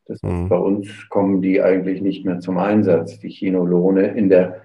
Das 0.07 0.21
mhm. 0.23 0.49
Bei 0.49 0.57
uns 0.57 0.87
kommen 1.09 1.41
die 1.41 1.61
eigentlich 1.61 2.01
nicht 2.01 2.25
mehr 2.25 2.39
zum 2.39 2.57
Einsatz, 2.57 3.19
die 3.19 3.29
Chinolone 3.29 4.07
in 4.07 4.29
der 4.29 4.62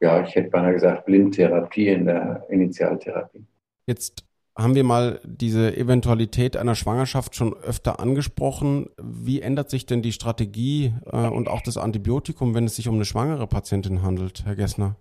ja, 0.00 0.22
ich 0.22 0.34
hätte 0.34 0.50
beinahe 0.50 0.72
gesagt, 0.72 1.06
Blindtherapie 1.06 1.88
in 1.88 2.06
der 2.06 2.46
Initialtherapie. 2.48 3.44
Jetzt 3.86 4.24
haben 4.56 4.74
wir 4.74 4.84
mal 4.84 5.20
diese 5.24 5.76
Eventualität 5.76 6.56
einer 6.56 6.74
Schwangerschaft 6.74 7.34
schon 7.34 7.54
öfter 7.54 8.00
angesprochen. 8.00 8.90
Wie 9.02 9.40
ändert 9.40 9.70
sich 9.70 9.86
denn 9.86 10.02
die 10.02 10.12
Strategie 10.12 10.92
äh, 11.10 11.28
und 11.28 11.48
auch 11.48 11.62
das 11.62 11.78
Antibiotikum, 11.78 12.54
wenn 12.54 12.64
es 12.64 12.76
sich 12.76 12.88
um 12.88 12.96
eine 12.96 13.04
schwangere 13.04 13.46
Patientin 13.46 14.02
handelt, 14.02 14.44
Herr 14.44 14.56
Gessner? 14.56 14.96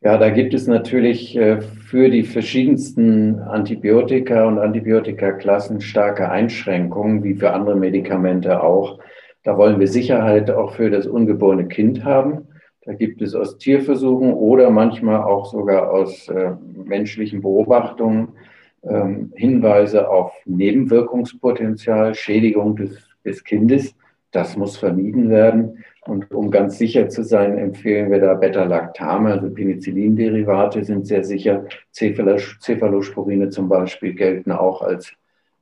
Ja, 0.00 0.18
da 0.18 0.28
gibt 0.28 0.54
es 0.54 0.66
natürlich 0.66 1.34
äh, 1.36 1.60
für 1.60 2.10
die 2.10 2.24
verschiedensten 2.24 3.40
Antibiotika 3.40 4.46
und 4.46 4.58
Antibiotikaklassen 4.58 5.80
starke 5.80 6.30
Einschränkungen, 6.30 7.24
wie 7.24 7.34
für 7.34 7.52
andere 7.52 7.74
Medikamente 7.74 8.62
auch. 8.62 9.00
Da 9.42 9.56
wollen 9.56 9.80
wir 9.80 9.88
Sicherheit 9.88 10.50
auch 10.50 10.74
für 10.74 10.90
das 10.90 11.06
ungeborene 11.06 11.66
Kind 11.66 12.04
haben. 12.04 12.46
Da 12.86 12.92
gibt 12.92 13.22
es 13.22 13.34
aus 13.34 13.56
Tierversuchen 13.58 14.34
oder 14.34 14.70
manchmal 14.70 15.22
auch 15.22 15.46
sogar 15.46 15.90
aus 15.90 16.28
äh, 16.28 16.52
menschlichen 16.84 17.40
Beobachtungen 17.40 18.34
ähm, 18.82 19.32
Hinweise 19.34 20.08
auf 20.08 20.32
Nebenwirkungspotenzial, 20.44 22.14
Schädigung 22.14 22.76
des, 22.76 22.98
des 23.24 23.42
Kindes. 23.42 23.94
Das 24.32 24.56
muss 24.56 24.76
vermieden 24.76 25.30
werden. 25.30 25.84
Und 26.06 26.30
um 26.32 26.50
ganz 26.50 26.76
sicher 26.76 27.08
zu 27.08 27.22
sein, 27.22 27.56
empfehlen 27.56 28.10
wir 28.10 28.20
da 28.20 28.34
Beta-Lactame, 28.34 29.30
also 29.30 29.48
Penicillinderivate 29.48 30.84
sind 30.84 31.06
sehr 31.06 31.24
sicher. 31.24 31.64
Cephalosporine 31.92 33.48
zum 33.48 33.68
Beispiel 33.68 34.12
gelten 34.12 34.52
auch 34.52 34.82
als 34.82 35.12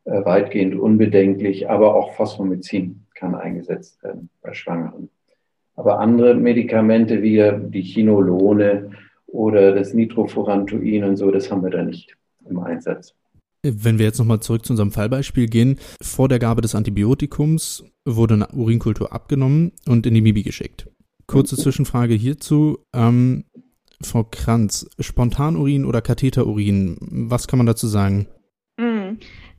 äh, 0.05 0.25
weitgehend 0.25 0.75
unbedenklich, 0.75 1.71
aber 1.71 1.95
auch 1.95 2.15
Phosphomycin 2.15 3.05
kann 3.15 3.37
eingesetzt 3.37 4.03
werden 4.03 4.31
bei 4.43 4.53
Schwangeren. 4.53 5.11
Aber 5.75 5.99
andere 5.99 6.35
Medikamente 6.35 7.23
wie 7.23 7.51
die 7.71 7.83
Chinolone 7.83 8.91
oder 9.27 9.75
das 9.75 9.95
Nitrofurantoin 9.95 11.05
und 11.05 11.17
so, 11.17 11.31
das 11.31 11.51
haben 11.51 11.63
wir 11.63 11.71
da 11.71 11.83
nicht 11.83 12.15
im 12.49 12.59
Einsatz. 12.59 13.15
Wenn 13.63 13.99
wir 13.99 14.07
jetzt 14.07 14.19
nochmal 14.19 14.41
zurück 14.41 14.67
zu 14.67 14.73
unserem 14.73 14.91
Fallbeispiel 14.91 15.47
gehen, 15.47 15.79
vor 16.01 16.29
der 16.29 16.41
Gabe 16.41 16.63
des 16.63 16.75
Antibiotikums 16.75 17.85
wurde 18.05 18.35
eine 18.35 18.49
Urinkultur 18.49 19.13
abgenommen 19.13 19.73
und 19.87 20.05
in 20.05 20.15
die 20.15 20.21
Mibi 20.21 20.43
geschickt. 20.43 20.89
Kurze 21.27 21.57
Zwischenfrage 21.57 22.15
hierzu. 22.15 22.79
Ähm, 22.93 23.45
Frau 24.03 24.25
Kranz, 24.25 24.89
Spontanurin 24.99 25.85
oder 25.85 26.03
Katheterurin, 26.03 26.97
was 27.01 27.47
kann 27.47 27.59
man 27.59 27.67
dazu 27.67 27.87
sagen? 27.87 28.27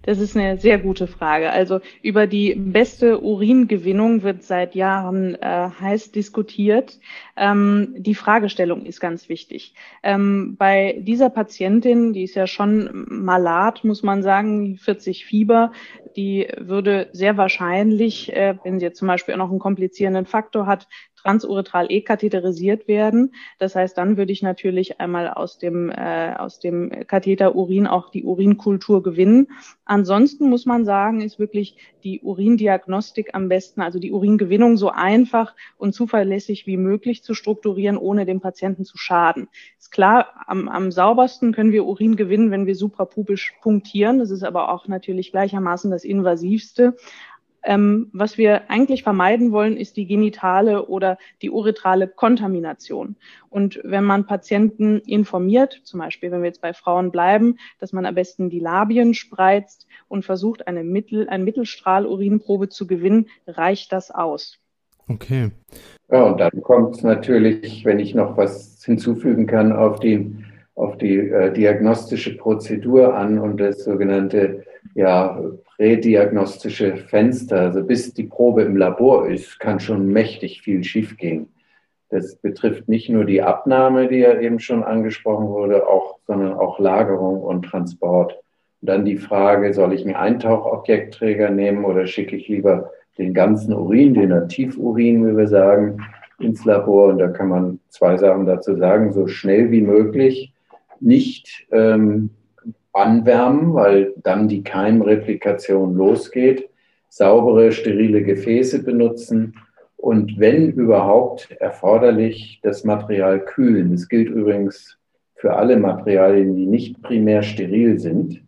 Das 0.04 0.20
ist 0.20 0.36
eine 0.36 0.60
sehr 0.60 0.80
gute 0.80 1.08
Frage. 1.08 1.50
Also 1.50 1.80
über 2.02 2.28
die 2.28 2.56
beste 2.56 3.22
Uringewinnung 3.22 4.22
wird 4.22 4.44
seit 4.44 4.76
Jahren 4.76 5.36
äh, 5.36 5.70
heiß 5.80 6.12
diskutiert. 6.12 7.00
Ähm, 7.38 7.96
die 7.98 8.14
Fragestellung 8.14 8.86
ist 8.86 9.00
ganz 9.00 9.30
wichtig. 9.30 9.74
Ähm, 10.04 10.58
bei 10.58 10.98
dieser 11.00 11.30
Patientin, 11.30 12.12
die 12.12 12.24
ist 12.24 12.36
ja 12.36 12.48
schon 12.48 13.06
malat, 13.08 13.86
muss 13.86 14.04
man 14.04 14.24
sagen, 14.24 14.78
40 14.78 15.26
Fieber, 15.26 15.72
die 16.18 16.50
würde 16.58 17.08
sehr 17.14 17.38
wahrscheinlich, 17.38 18.34
äh, 18.36 18.56
wenn 18.64 18.80
sie 18.80 18.86
jetzt 18.86 19.00
zum 19.00 19.08
Beispiel 19.08 19.34
auch 19.36 19.40
noch 19.40 19.52
einen 19.52 19.60
komplizierenden 19.60 20.26
Faktor 20.26 20.68
hat, 20.68 20.90
transuretral 21.24 21.88
e-katheterisiert 21.90 22.88
werden. 22.88 23.34
Das 23.58 23.76
heißt, 23.76 23.98
dann 23.98 24.18
würde 24.18 24.32
ich 24.32 24.44
natürlich 24.44 25.00
einmal 25.00 25.30
aus 25.30 25.58
dem, 25.58 25.90
äh, 25.90 26.34
aus 26.38 26.60
dem 26.60 26.92
Katheter 27.08 27.56
Urin 27.56 27.88
auch 27.88 28.10
die 28.10 28.24
Urinkultur 28.24 29.02
gewinnen. 29.02 29.48
Ansonsten 29.86 30.50
muss 30.50 30.66
man 30.66 30.86
sagen, 30.86 31.22
ist 31.22 31.40
wirklich 31.40 31.78
die 32.04 32.22
Urindiagnostik 32.22 33.30
am 33.34 33.48
besten, 33.48 33.82
also 33.82 34.00
die 34.00 34.12
Uringewinnung 34.12 34.78
so 34.78 34.90
einfach 34.90 35.56
und 35.78 35.94
zuverlässig 35.94 36.68
wie 36.68 36.78
möglich 36.78 37.24
zu 37.24 37.34
strukturieren, 37.34 37.98
ohne 37.98 38.26
dem 38.26 38.42
Patienten 38.42 38.84
zu 38.84 38.98
schaden. 38.98 39.48
Ist 39.80 39.92
klar, 39.92 40.28
am, 40.48 40.68
am 40.68 40.92
saubersten 40.92 41.54
können 41.54 41.72
wir 41.72 41.86
Urin 41.86 42.16
gewinnen, 42.16 42.52
wenn 42.52 42.66
wir 42.66 42.76
suprapubisch 42.76 43.54
punktieren. 43.62 44.20
Das 44.20 44.32
ist 44.32 44.44
aber 44.44 44.74
auch 44.74 44.88
natürlich 44.88 45.32
gleichermaßen 45.32 45.90
das 45.90 46.04
invasivste. 46.04 46.96
Ähm, 47.66 48.10
was 48.14 48.38
wir 48.38 48.70
eigentlich 48.70 49.04
vermeiden 49.04 49.52
wollen, 49.52 49.78
ist 49.78 49.96
die 49.96 50.06
genitale 50.06 50.88
oder 50.88 51.18
die 51.42 51.50
uretrale 51.50 52.08
Kontamination. 52.08 53.16
Und 53.50 53.80
wenn 53.84 54.04
man 54.04 54.26
Patienten 54.26 55.00
informiert, 55.00 55.82
zum 55.84 56.00
Beispiel 56.00 56.32
wenn 56.32 56.42
wir 56.42 56.48
jetzt 56.48 56.62
bei 56.62 56.74
Frauen 56.74 57.12
bleiben, 57.12 57.58
dass 57.80 57.94
man 57.94 58.06
am 58.06 58.16
besten 58.16 58.50
die 58.50 58.60
Labien 58.60 59.14
spreizt 59.14 59.88
und 60.08 60.26
versucht, 60.26 60.68
eine 60.68 60.84
Mittel, 60.84 61.30
eine 61.30 61.44
Mittelstrahlurinprobe 61.44 62.70
zu 62.70 62.86
gewinnen, 62.86 63.28
reicht 63.48 63.92
das 63.94 64.12
aus. 64.12 64.60
Okay. 65.08 65.52
Ja, 66.10 66.24
und 66.24 66.40
dann 66.40 66.62
kommt 66.62 66.96
es 66.96 67.04
natürlich, 67.04 67.86
wenn 67.86 68.00
ich 68.00 68.16
noch 68.16 68.38
was 68.38 68.84
hinzufügen 68.84 69.48
kann, 69.48 69.72
auf 69.74 70.00
die, 70.00 70.36
auf 70.76 70.98
die 70.98 71.18
äh, 71.18 71.52
diagnostische 71.54 72.38
Prozedur 72.38 73.16
an 73.16 73.40
und 73.40 73.58
das 73.58 73.84
sogenannte 73.84 74.64
ja, 74.96 75.40
prädiagnostische 75.78 76.98
Fenster, 76.98 77.62
also 77.62 77.84
bis 77.84 78.14
die 78.14 78.24
Probe 78.24 78.64
im 78.64 78.78
Labor 78.78 79.28
ist, 79.28 79.60
kann 79.60 79.80
schon 79.80 80.08
mächtig 80.08 80.62
viel 80.62 80.84
schiefgehen. 80.84 81.48
Das 82.10 82.36
betrifft 82.36 82.88
nicht 82.88 83.10
nur 83.10 83.26
die 83.26 83.42
Abnahme, 83.42 84.08
die 84.08 84.18
ja 84.18 84.40
eben 84.40 84.60
schon 84.60 84.84
angesprochen 84.84 85.48
wurde, 85.48 85.88
auch, 85.88 86.20
sondern 86.28 86.54
auch 86.54 86.78
Lagerung 86.78 87.42
und 87.42 87.64
Transport. 87.64 88.34
Und 88.82 88.90
dann 88.90 89.04
die 89.04 89.18
Frage, 89.18 89.74
soll 89.74 89.94
ich 89.94 90.06
einen 90.06 90.16
Eintauchobjektträger 90.16 91.50
nehmen 91.50 91.86
oder 91.86 92.06
schicke 92.06 92.36
ich 92.36 92.48
lieber 92.48 92.92
den 93.18 93.34
ganzen 93.34 93.74
Urin, 93.74 94.14
den 94.14 94.30
Nativurin, 94.30 95.28
wie 95.28 95.36
wir 95.36 95.48
sagen, 95.48 96.04
ins 96.38 96.64
Labor? 96.66 97.10
Und 97.10 97.18
da 97.18 97.30
kann 97.30 97.50
man 97.50 97.80
zwei 97.90 98.16
Sachen 98.18 98.46
dazu 98.46 98.76
sagen, 98.76 99.12
so 99.12 99.26
schnell 99.26 99.72
wie 99.72 99.82
möglich, 99.82 100.54
nicht 101.00 101.66
ähm, 101.72 102.30
anwärmen, 102.94 103.74
weil 103.74 104.14
dann 104.18 104.48
die 104.48 104.64
Keimreplikation 104.64 105.96
losgeht, 105.96 106.70
saubere, 107.10 107.72
sterile 107.72 108.24
Gefäße 108.24 108.84
benutzen 108.84 109.56
und 110.04 110.38
wenn 110.38 110.72
überhaupt 110.72 111.50
erforderlich, 111.60 112.60
das 112.62 112.84
Material 112.84 113.40
kühlen. 113.40 113.92
Das 113.92 114.10
gilt 114.10 114.30
übrigens 114.30 114.98
für 115.36 115.56
alle 115.56 115.78
Materialien, 115.78 116.56
die 116.56 116.66
nicht 116.66 117.02
primär 117.02 117.42
steril 117.42 117.98
sind. 118.00 118.44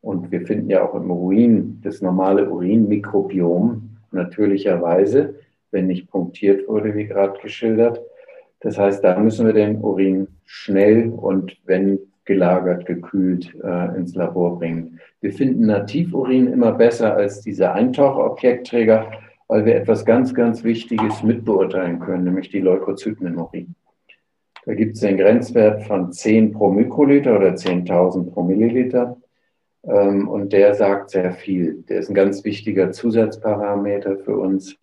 Und 0.00 0.32
wir 0.32 0.44
finden 0.46 0.68
ja 0.68 0.84
auch 0.84 0.96
im 0.96 1.08
Urin 1.10 1.80
das 1.84 2.02
normale 2.02 2.50
Urinmikrobiom 2.50 3.88
natürlicherweise, 4.10 5.36
wenn 5.70 5.86
nicht 5.86 6.10
punktiert 6.10 6.66
wurde, 6.66 6.92
wie 6.96 7.06
gerade 7.06 7.38
geschildert. 7.40 8.00
Das 8.58 8.76
heißt, 8.76 9.04
da 9.04 9.16
müssen 9.16 9.46
wir 9.46 9.52
den 9.52 9.80
Urin 9.80 10.26
schnell 10.44 11.10
und 11.10 11.56
wenn 11.66 12.00
gelagert, 12.26 12.84
gekühlt 12.84 13.54
äh, 13.64 13.96
ins 13.96 14.14
Labor 14.14 14.58
bringen. 14.58 15.00
Wir 15.20 15.32
finden 15.32 15.66
Nativurin 15.66 16.48
immer 16.48 16.72
besser 16.72 17.14
als 17.14 17.40
diese 17.40 17.72
Eintauchobjektträger, 17.72 19.10
weil 19.48 19.64
wir 19.64 19.76
etwas 19.76 20.04
ganz, 20.04 20.34
ganz 20.34 20.64
Wichtiges 20.64 21.22
mitbeurteilen 21.22 22.00
können, 22.00 22.24
nämlich 22.24 22.50
die 22.50 22.60
Leukozyten 22.60 23.26
im 23.26 23.38
Urin. 23.38 23.74
Da 24.66 24.74
gibt 24.74 24.96
es 24.96 25.00
den 25.00 25.16
Grenzwert 25.16 25.84
von 25.84 26.12
10 26.12 26.52
pro 26.52 26.70
Mikroliter 26.70 27.36
oder 27.36 27.54
10.000 27.54 28.32
pro 28.32 28.42
Milliliter. 28.42 29.16
Ähm, 29.84 30.28
und 30.28 30.52
der 30.52 30.74
sagt 30.74 31.10
sehr 31.10 31.32
viel. 31.32 31.84
Der 31.88 32.00
ist 32.00 32.10
ein 32.10 32.14
ganz 32.14 32.44
wichtiger 32.44 32.90
Zusatzparameter 32.90 34.18
für 34.18 34.36
uns. 34.36 34.76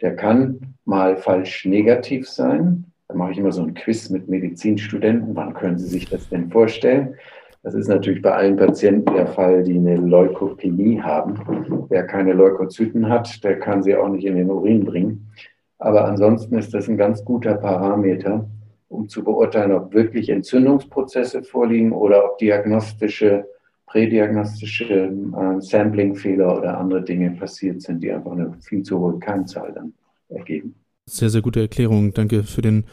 Der 0.00 0.16
kann 0.16 0.74
mal 0.86 1.18
falsch 1.18 1.66
negativ 1.66 2.28
sein. 2.28 2.92
Da 3.08 3.14
mache 3.14 3.32
ich 3.32 3.38
immer 3.38 3.52
so 3.52 3.62
ein 3.62 3.74
Quiz 3.74 4.10
mit 4.10 4.28
Medizinstudenten. 4.28 5.36
Wann 5.36 5.54
können 5.54 5.78
Sie 5.78 5.86
sich 5.86 6.08
das 6.08 6.28
denn 6.28 6.50
vorstellen? 6.50 7.14
Das 7.62 7.74
ist 7.74 7.88
natürlich 7.88 8.22
bei 8.22 8.32
allen 8.32 8.56
Patienten 8.56 9.12
der 9.12 9.26
Fall, 9.26 9.64
die 9.64 9.76
eine 9.76 9.96
Leukopenie 9.96 11.02
haben. 11.02 11.86
Wer 11.88 12.04
keine 12.04 12.32
Leukozyten 12.32 13.08
hat, 13.08 13.42
der 13.42 13.58
kann 13.58 13.82
sie 13.82 13.96
auch 13.96 14.08
nicht 14.08 14.24
in 14.24 14.36
den 14.36 14.50
Urin 14.50 14.84
bringen. 14.84 15.32
Aber 15.78 16.04
ansonsten 16.04 16.56
ist 16.56 16.72
das 16.72 16.88
ein 16.88 16.96
ganz 16.96 17.24
guter 17.24 17.54
Parameter, 17.54 18.48
um 18.88 19.08
zu 19.08 19.24
beurteilen, 19.24 19.72
ob 19.72 19.92
wirklich 19.92 20.28
Entzündungsprozesse 20.30 21.42
vorliegen 21.42 21.92
oder 21.92 22.24
ob 22.24 22.38
diagnostische, 22.38 23.46
prädiagnostische 23.86 24.94
äh, 24.94 25.60
Sampling-Fehler 25.60 26.58
oder 26.58 26.78
andere 26.78 27.02
Dinge 27.02 27.32
passiert 27.32 27.82
sind, 27.82 28.00
die 28.00 28.12
einfach 28.12 28.32
eine 28.32 28.52
viel 28.60 28.82
zu 28.82 28.98
hohe 29.00 29.18
Keimzahl 29.18 29.72
dann 29.72 29.92
ergeben. 30.28 30.76
Sehr, 31.08 31.30
sehr 31.30 31.42
gute 31.42 31.60
Erklärung. 31.60 32.12
Danke 32.14 32.42
für 32.42 32.62
den 32.62 32.84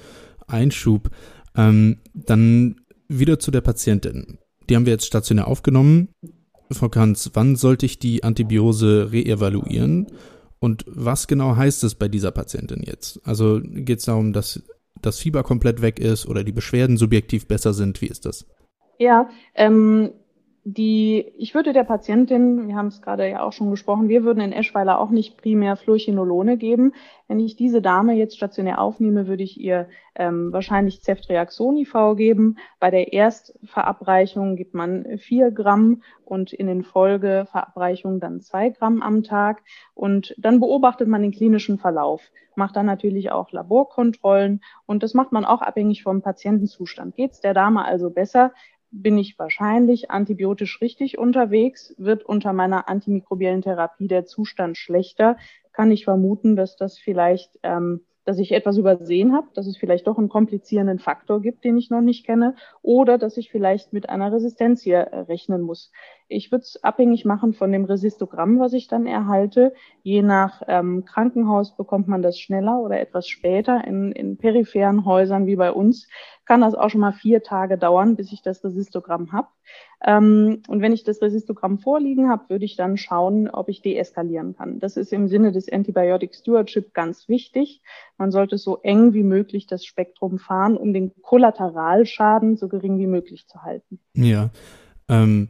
Einschub. 0.48 1.10
Ähm, 1.56 1.98
dann 2.14 2.82
wieder 3.08 3.40
zu 3.40 3.52
der 3.52 3.62
Patientin. 3.62 4.38
Die 4.70 4.76
haben 4.76 4.86
wir 4.86 4.94
jetzt 4.94 5.06
stationär 5.06 5.48
aufgenommen. 5.48 6.10
Frau 6.72 6.90
Kanz, 6.90 7.32
wann 7.34 7.56
sollte 7.56 7.86
ich 7.86 8.00
die 8.00 8.24
Antibiose 8.24 9.12
reevaluieren? 9.12 10.08
Und 10.60 10.86
was 10.88 11.28
genau 11.28 11.56
heißt 11.56 11.84
es 11.84 11.96
bei 11.96 12.08
dieser 12.08 12.32
Patientin 12.32 12.84
jetzt? 12.84 13.20
Also 13.26 13.60
geht 13.62 14.00
es 14.00 14.06
darum, 14.06 14.32
dass 14.32 14.64
das 15.02 15.20
Fieber 15.20 15.44
komplett 15.44 15.82
weg 15.82 16.00
ist 16.00 16.26
oder 16.26 16.44
die 16.44 16.54
Beschwerden 16.54 16.98
subjektiv 16.98 17.48
besser 17.48 17.74
sind? 17.74 18.02
Wie 18.02 18.08
ist 18.08 18.26
das? 18.26 18.46
Ja, 18.98 19.30
ähm, 19.56 20.12
die, 20.66 21.34
ich 21.38 21.56
würde 21.56 21.74
der 21.74 21.84
Patientin, 21.84 22.70
wir 22.70 22.76
haben 22.76 22.88
es 22.88 23.02
gerade 23.02 23.30
ja 23.30 23.42
auch 23.44 23.52
schon 23.52 23.70
gesprochen, 23.70 24.08
wir 24.08 24.24
würden 24.24 24.40
in 24.40 24.54
Eschweiler 24.54 24.98
auch 25.00 25.10
nicht 25.10 25.36
primär 25.38 25.76
Fluorchinolone 25.76 26.58
geben. 26.58 26.94
Wenn 27.28 27.42
ich 27.42 27.58
diese 27.58 27.82
Dame 27.82 28.14
jetzt 28.14 28.38
stationär 28.38 28.80
aufnehme, 28.80 29.28
würde 29.28 29.44
ich 29.44 29.60
ihr 29.60 29.90
ähm, 30.16 30.54
wahrscheinlich 30.54 31.02
Ceftriaxon 31.02 31.76
IV 31.76 32.16
geben. 32.16 32.58
Bei 32.80 32.92
der 32.92 33.12
Erstverabreichung 33.12 34.56
gibt 34.56 34.74
man 34.74 35.18
vier 35.18 35.52
Gramm 35.52 36.02
und 36.24 36.54
in 36.54 36.68
den 36.68 36.84
Folgeverabreichungen 36.84 38.22
dann 38.22 38.40
zwei 38.40 38.70
Gramm 38.70 39.02
am 39.02 39.24
Tag. 39.24 39.64
Und 39.96 40.34
dann 40.38 40.62
beobachtet 40.62 41.10
man 41.10 41.24
den 41.24 41.32
klinischen 41.32 41.78
Verlauf, 41.78 42.22
macht 42.56 42.78
dann 42.78 42.86
natürlich 42.86 43.32
auch 43.32 43.52
Laborkontrollen 43.52 44.62
und 44.86 45.04
das 45.04 45.14
macht 45.14 45.34
man 45.34 45.44
auch 45.44 45.62
abhängig 45.62 46.04
vom 46.04 46.22
Patientenzustand. 46.22 47.16
Geht 47.16 47.32
es 47.32 47.42
der 47.42 47.54
Dame 47.54 47.84
also 47.84 48.10
besser, 48.10 48.54
bin 48.94 49.18
ich 49.18 49.38
wahrscheinlich 49.40 50.12
antibiotisch 50.12 50.80
richtig 50.80 51.18
unterwegs, 51.18 51.96
wird 51.98 52.24
unter 52.24 52.54
meiner 52.54 52.88
antimikrobiellen 52.88 53.64
Therapie 53.64 54.08
der 54.08 54.26
Zustand 54.26 54.78
schlechter, 54.78 55.36
kann 55.72 55.92
ich 55.92 56.04
vermuten, 56.06 56.56
dass 56.56 56.76
das 56.76 57.00
vielleicht 57.00 57.60
ähm, 57.64 58.06
dass 58.26 58.40
ich 58.40 58.52
etwas 58.52 58.78
übersehen 58.78 59.34
habe, 59.34 59.48
dass 59.54 59.68
es 59.68 59.78
vielleicht 59.78 60.08
doch 60.08 60.18
einen 60.18 60.30
komplizierenden 60.30 61.00
Faktor 61.00 61.42
gibt, 61.42 61.64
den 61.64 61.78
ich 61.78 61.90
noch 61.90 62.02
nicht 62.02 62.26
kenne, 62.26 62.56
oder 62.82 63.18
dass 63.18 63.38
ich 63.38 63.52
vielleicht 63.52 63.94
mit 63.94 64.10
einer 64.10 64.32
Resistenz 64.32 64.82
hier 64.82 65.00
äh, 65.00 65.20
rechnen 65.20 65.62
muss. 65.62 65.92
Ich 66.28 66.52
würde 66.52 66.64
es 66.64 66.84
abhängig 66.84 67.26
machen 67.26 67.54
von 67.54 67.72
dem 67.72 67.86
Resistogramm, 67.86 68.60
was 68.60 68.74
ich 68.74 68.88
dann 68.88 69.06
erhalte. 69.06 69.74
Je 70.02 70.22
nach 70.22 70.62
ähm, 70.68 71.06
Krankenhaus 71.06 71.76
bekommt 71.76 72.08
man 72.08 72.22
das 72.22 72.40
schneller 72.40 72.80
oder 72.80 73.00
etwas 73.00 73.28
später. 73.28 73.86
In, 73.86 74.12
in 74.14 74.38
peripheren 74.38 75.06
Häusern 75.06 75.46
wie 75.46 75.56
bei 75.56 75.72
uns 75.72 76.08
kann 76.46 76.62
das 76.62 76.76
auch 76.76 76.90
schon 76.90 77.02
mal 77.02 77.14
vier 77.14 77.44
Tage 77.44 77.78
dauern, 77.78 78.16
bis 78.16 78.32
ich 78.32 78.42
das 78.42 78.64
Resistogramm 78.64 79.32
habe. 79.32 79.48
Ähm, 80.06 80.62
und 80.68 80.82
wenn 80.82 80.92
ich 80.92 81.04
das 81.04 81.22
Resistogramm 81.22 81.80
vorliegen 81.80 82.30
habe, 82.30 82.50
würde 82.50 82.66
ich 82.66 82.76
dann 82.76 82.98
schauen, 82.98 83.50
ob 83.50 83.70
ich 83.70 83.82
deeskalieren 83.82 84.56
kann. 84.56 84.80
Das 84.80 84.98
ist 84.98 85.14
im 85.14 85.28
Sinne 85.28 85.52
des 85.52 85.72
Antibiotic 85.72 86.36
Stewardship 86.36 86.94
ganz 86.94 87.30
wichtig. 87.30 87.82
Man 88.18 88.32
sollte 88.32 88.58
so 88.58 88.80
eng 88.84 89.14
wie 89.14 89.24
möglich 89.24 89.66
das 89.66 89.86
Spektrum 89.86 90.40
fahren, 90.40 90.76
um 90.76 90.94
den 90.94 91.12
Kollateralschaden 91.22 92.58
so 92.58 92.68
gering 92.68 93.00
wie 93.00 93.08
möglich 93.08 93.48
zu 93.48 93.62
halten. 93.64 94.00
Ja. 94.16 94.50
Ähm, 95.08 95.50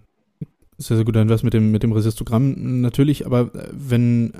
sehr, 0.78 0.98
sehr 0.98 1.06
gut, 1.06 1.16
dann 1.16 1.30
was 1.30 1.44
mit 1.44 1.54
dem, 1.54 1.72
mit 1.72 1.84
dem 1.84 1.92
Resistogramm 1.92 2.82
natürlich, 2.82 3.26
aber 3.26 3.52
wenn 3.72 4.34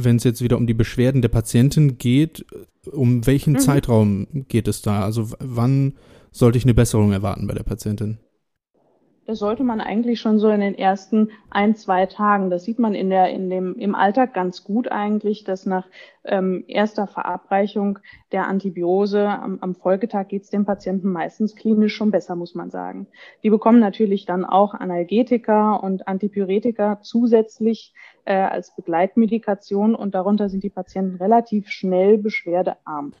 wenn 0.00 0.16
es 0.16 0.24
jetzt 0.24 0.42
wieder 0.42 0.56
um 0.56 0.68
die 0.68 0.74
Beschwerden 0.74 1.22
der 1.22 1.28
Patientin 1.28 1.98
geht, 1.98 2.46
um 2.92 3.26
welchen 3.26 3.54
mhm. 3.54 3.58
Zeitraum 3.58 4.28
geht 4.46 4.68
es 4.68 4.80
da? 4.80 5.02
Also 5.02 5.30
wann 5.40 5.94
sollte 6.30 6.56
ich 6.56 6.64
eine 6.64 6.74
Besserung 6.74 7.10
erwarten 7.10 7.48
bei 7.48 7.54
der 7.54 7.64
Patientin? 7.64 8.18
Das 9.28 9.40
sollte 9.40 9.62
man 9.62 9.82
eigentlich 9.82 10.22
schon 10.22 10.38
so 10.38 10.48
in 10.48 10.60
den 10.60 10.74
ersten 10.74 11.32
ein, 11.50 11.76
zwei 11.76 12.06
Tagen. 12.06 12.48
Das 12.48 12.64
sieht 12.64 12.78
man 12.78 12.94
in 12.94 13.10
der, 13.10 13.28
in 13.28 13.50
dem, 13.50 13.74
im 13.74 13.94
Alltag 13.94 14.32
ganz 14.32 14.64
gut 14.64 14.90
eigentlich, 14.90 15.44
dass 15.44 15.66
nach 15.66 15.86
ähm, 16.24 16.64
erster 16.66 17.06
Verabreichung 17.06 17.98
der 18.32 18.46
Antibiose 18.46 19.28
am, 19.28 19.58
am 19.60 19.74
Folgetag 19.74 20.28
geht 20.28 20.44
es 20.44 20.48
dem 20.48 20.64
Patienten 20.64 21.12
meistens 21.12 21.56
klinisch 21.56 21.94
schon 21.94 22.10
besser, 22.10 22.36
muss 22.36 22.54
man 22.54 22.70
sagen. 22.70 23.06
Die 23.42 23.50
bekommen 23.50 23.80
natürlich 23.80 24.24
dann 24.24 24.46
auch 24.46 24.72
Analgetika 24.72 25.74
und 25.74 26.08
Antipyretika 26.08 27.02
zusätzlich 27.02 27.92
äh, 28.24 28.32
als 28.32 28.74
Begleitmedikation 28.76 29.94
und 29.94 30.14
darunter 30.14 30.48
sind 30.48 30.62
die 30.62 30.70
Patienten 30.70 31.16
relativ 31.16 31.68
schnell 31.68 32.16
beschwerdearm. 32.16 33.12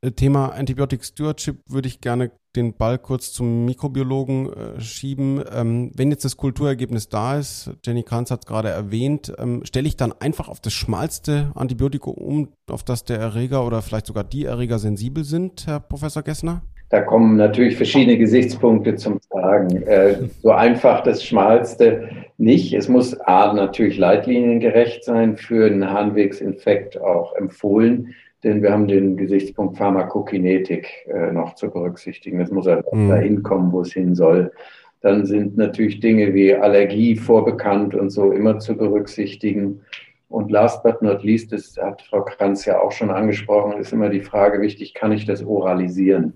Äh, 0.00 0.12
Thema 0.12 0.50
Antibiotic 0.50 1.04
Stewardship 1.04 1.56
würde 1.68 1.88
ich 1.88 2.00
gerne 2.00 2.30
den 2.56 2.74
Ball 2.74 2.98
kurz 2.98 3.32
zum 3.32 3.64
Mikrobiologen 3.64 4.52
äh, 4.52 4.80
schieben. 4.80 5.42
Ähm, 5.52 5.90
wenn 5.94 6.10
jetzt 6.10 6.24
das 6.24 6.36
Kulturergebnis 6.36 7.08
da 7.08 7.38
ist, 7.38 7.70
Jenny 7.84 8.02
Kranz 8.02 8.30
hat 8.30 8.40
es 8.40 8.46
gerade 8.46 8.68
erwähnt, 8.68 9.32
ähm, 9.38 9.62
stelle 9.64 9.88
ich 9.88 9.96
dann 9.96 10.12
einfach 10.12 10.48
auf 10.48 10.60
das 10.60 10.72
schmalste 10.72 11.52
Antibiotikum 11.54 12.14
um, 12.14 12.48
auf 12.70 12.84
das 12.84 13.04
der 13.04 13.18
Erreger 13.18 13.66
oder 13.66 13.82
vielleicht 13.82 14.06
sogar 14.06 14.24
die 14.24 14.44
Erreger 14.44 14.78
sensibel 14.78 15.24
sind, 15.24 15.66
Herr 15.66 15.80
Professor 15.80 16.22
Gessner? 16.22 16.62
Da 16.90 17.02
kommen 17.02 17.36
natürlich 17.36 17.76
verschiedene 17.76 18.16
Gesichtspunkte 18.16 18.96
zum 18.96 19.20
Tragen. 19.30 19.82
Äh, 19.82 20.28
so 20.42 20.52
einfach 20.52 21.02
das 21.02 21.22
Schmalste 21.22 22.08
nicht. 22.38 22.72
Es 22.72 22.88
muss 22.88 23.18
A, 23.20 23.52
natürlich 23.52 23.98
leitliniengerecht 23.98 25.04
sein, 25.04 25.36
für 25.36 25.66
einen 25.66 25.90
Harnwegsinfekt 25.90 26.98
auch 26.98 27.34
empfohlen 27.34 28.14
denn 28.44 28.62
wir 28.62 28.72
haben 28.72 28.86
den 28.86 29.16
Gesichtspunkt 29.16 29.76
Pharmakokinetik 29.76 31.06
äh, 31.06 31.32
noch 31.32 31.54
zu 31.54 31.70
berücksichtigen. 31.70 32.40
Es 32.40 32.50
muss 32.50 32.66
halt 32.66 32.84
mhm. 32.92 33.08
dahin 33.08 33.42
kommen, 33.42 33.72
wo 33.72 33.80
es 33.80 33.92
hin 33.92 34.14
soll. 34.14 34.52
Dann 35.00 35.26
sind 35.26 35.56
natürlich 35.56 36.00
Dinge 36.00 36.34
wie 36.34 36.54
Allergie 36.54 37.16
vorbekannt 37.16 37.94
und 37.94 38.10
so 38.10 38.32
immer 38.32 38.58
zu 38.58 38.76
berücksichtigen. 38.76 39.80
Und 40.28 40.50
last 40.50 40.82
but 40.82 41.00
not 41.02 41.22
least, 41.22 41.52
das 41.52 41.76
hat 41.80 42.02
Frau 42.02 42.22
Kranz 42.22 42.64
ja 42.64 42.80
auch 42.80 42.92
schon 42.92 43.10
angesprochen, 43.10 43.78
ist 43.78 43.92
immer 43.92 44.10
die 44.10 44.20
Frage 44.20 44.60
wichtig, 44.60 44.94
kann 44.94 45.12
ich 45.12 45.24
das 45.24 45.44
oralisieren? 45.44 46.34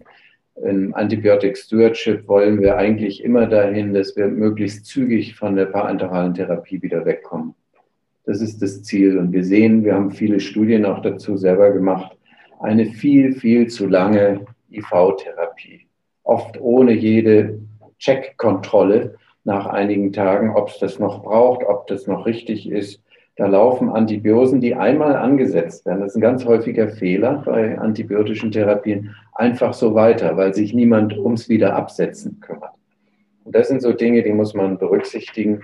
Im 0.63 0.95
Antibiotic 0.95 1.57
Stewardship 1.57 2.29
wollen 2.29 2.61
wir 2.61 2.77
eigentlich 2.77 3.25
immer 3.25 3.47
dahin, 3.47 3.95
dass 3.95 4.17
wir 4.17 4.29
möglichst 4.29 4.87
zügig 4.87 5.35
von 5.35 5.57
der 5.57 5.67
parenteralen 5.67 6.35
Therapie 6.35 6.81
wieder 6.83 7.05
wegkommen. 7.05 7.55
Das 8.25 8.41
ist 8.41 8.63
das 8.63 8.83
Ziel. 8.83 9.19
Und 9.19 9.33
wir 9.33 9.45
sehen, 9.45 9.85
wir 9.85 9.95
haben 9.95 10.11
viele 10.11 10.41
Studien 10.41 10.85
auch 10.85 11.03
dazu 11.03 11.37
selber 11.37 11.71
gemacht, 11.71 12.17
eine 12.61 12.87
viel, 12.87 13.33
viel 13.33 13.67
zu 13.67 13.89
lange 13.89 14.47
IV-Therapie. 14.71 15.87
Oft 16.23 16.61
ohne 16.61 16.93
jede 16.93 17.59
Checkkontrolle 17.99 19.17
nach 19.45 19.67
einigen 19.67 20.13
Tagen, 20.13 20.51
ob 20.51 20.69
es 20.69 20.79
das 20.79 20.99
noch 20.99 21.23
braucht, 21.23 21.65
ob 21.65 21.87
das 21.89 22.07
noch 22.07 22.27
richtig 22.27 22.71
ist. 22.71 23.03
Da 23.37 23.47
laufen 23.47 23.89
Antibiosen, 23.89 24.61
die 24.61 24.75
einmal 24.75 25.17
angesetzt 25.17 25.87
werden. 25.87 26.01
Das 26.01 26.13
ist 26.13 26.17
ein 26.17 26.21
ganz 26.21 26.45
häufiger 26.45 26.89
Fehler 26.89 27.43
bei 27.45 27.79
antibiotischen 27.79 28.53
Therapien. 28.53 29.15
Einfach 29.35 29.73
so 29.73 29.95
weiter, 29.95 30.37
weil 30.37 30.55
sich 30.55 30.75
niemand 30.75 31.17
ums 31.17 31.49
Wiederabsetzen 31.49 32.41
kümmert. 32.41 32.73
Und 33.45 33.55
das 33.55 33.69
sind 33.69 33.83
so 33.83 33.93
Dinge, 33.93 34.23
die 34.23 34.33
muss 34.33 34.55
man 34.55 34.79
berücksichtigen. 34.79 35.63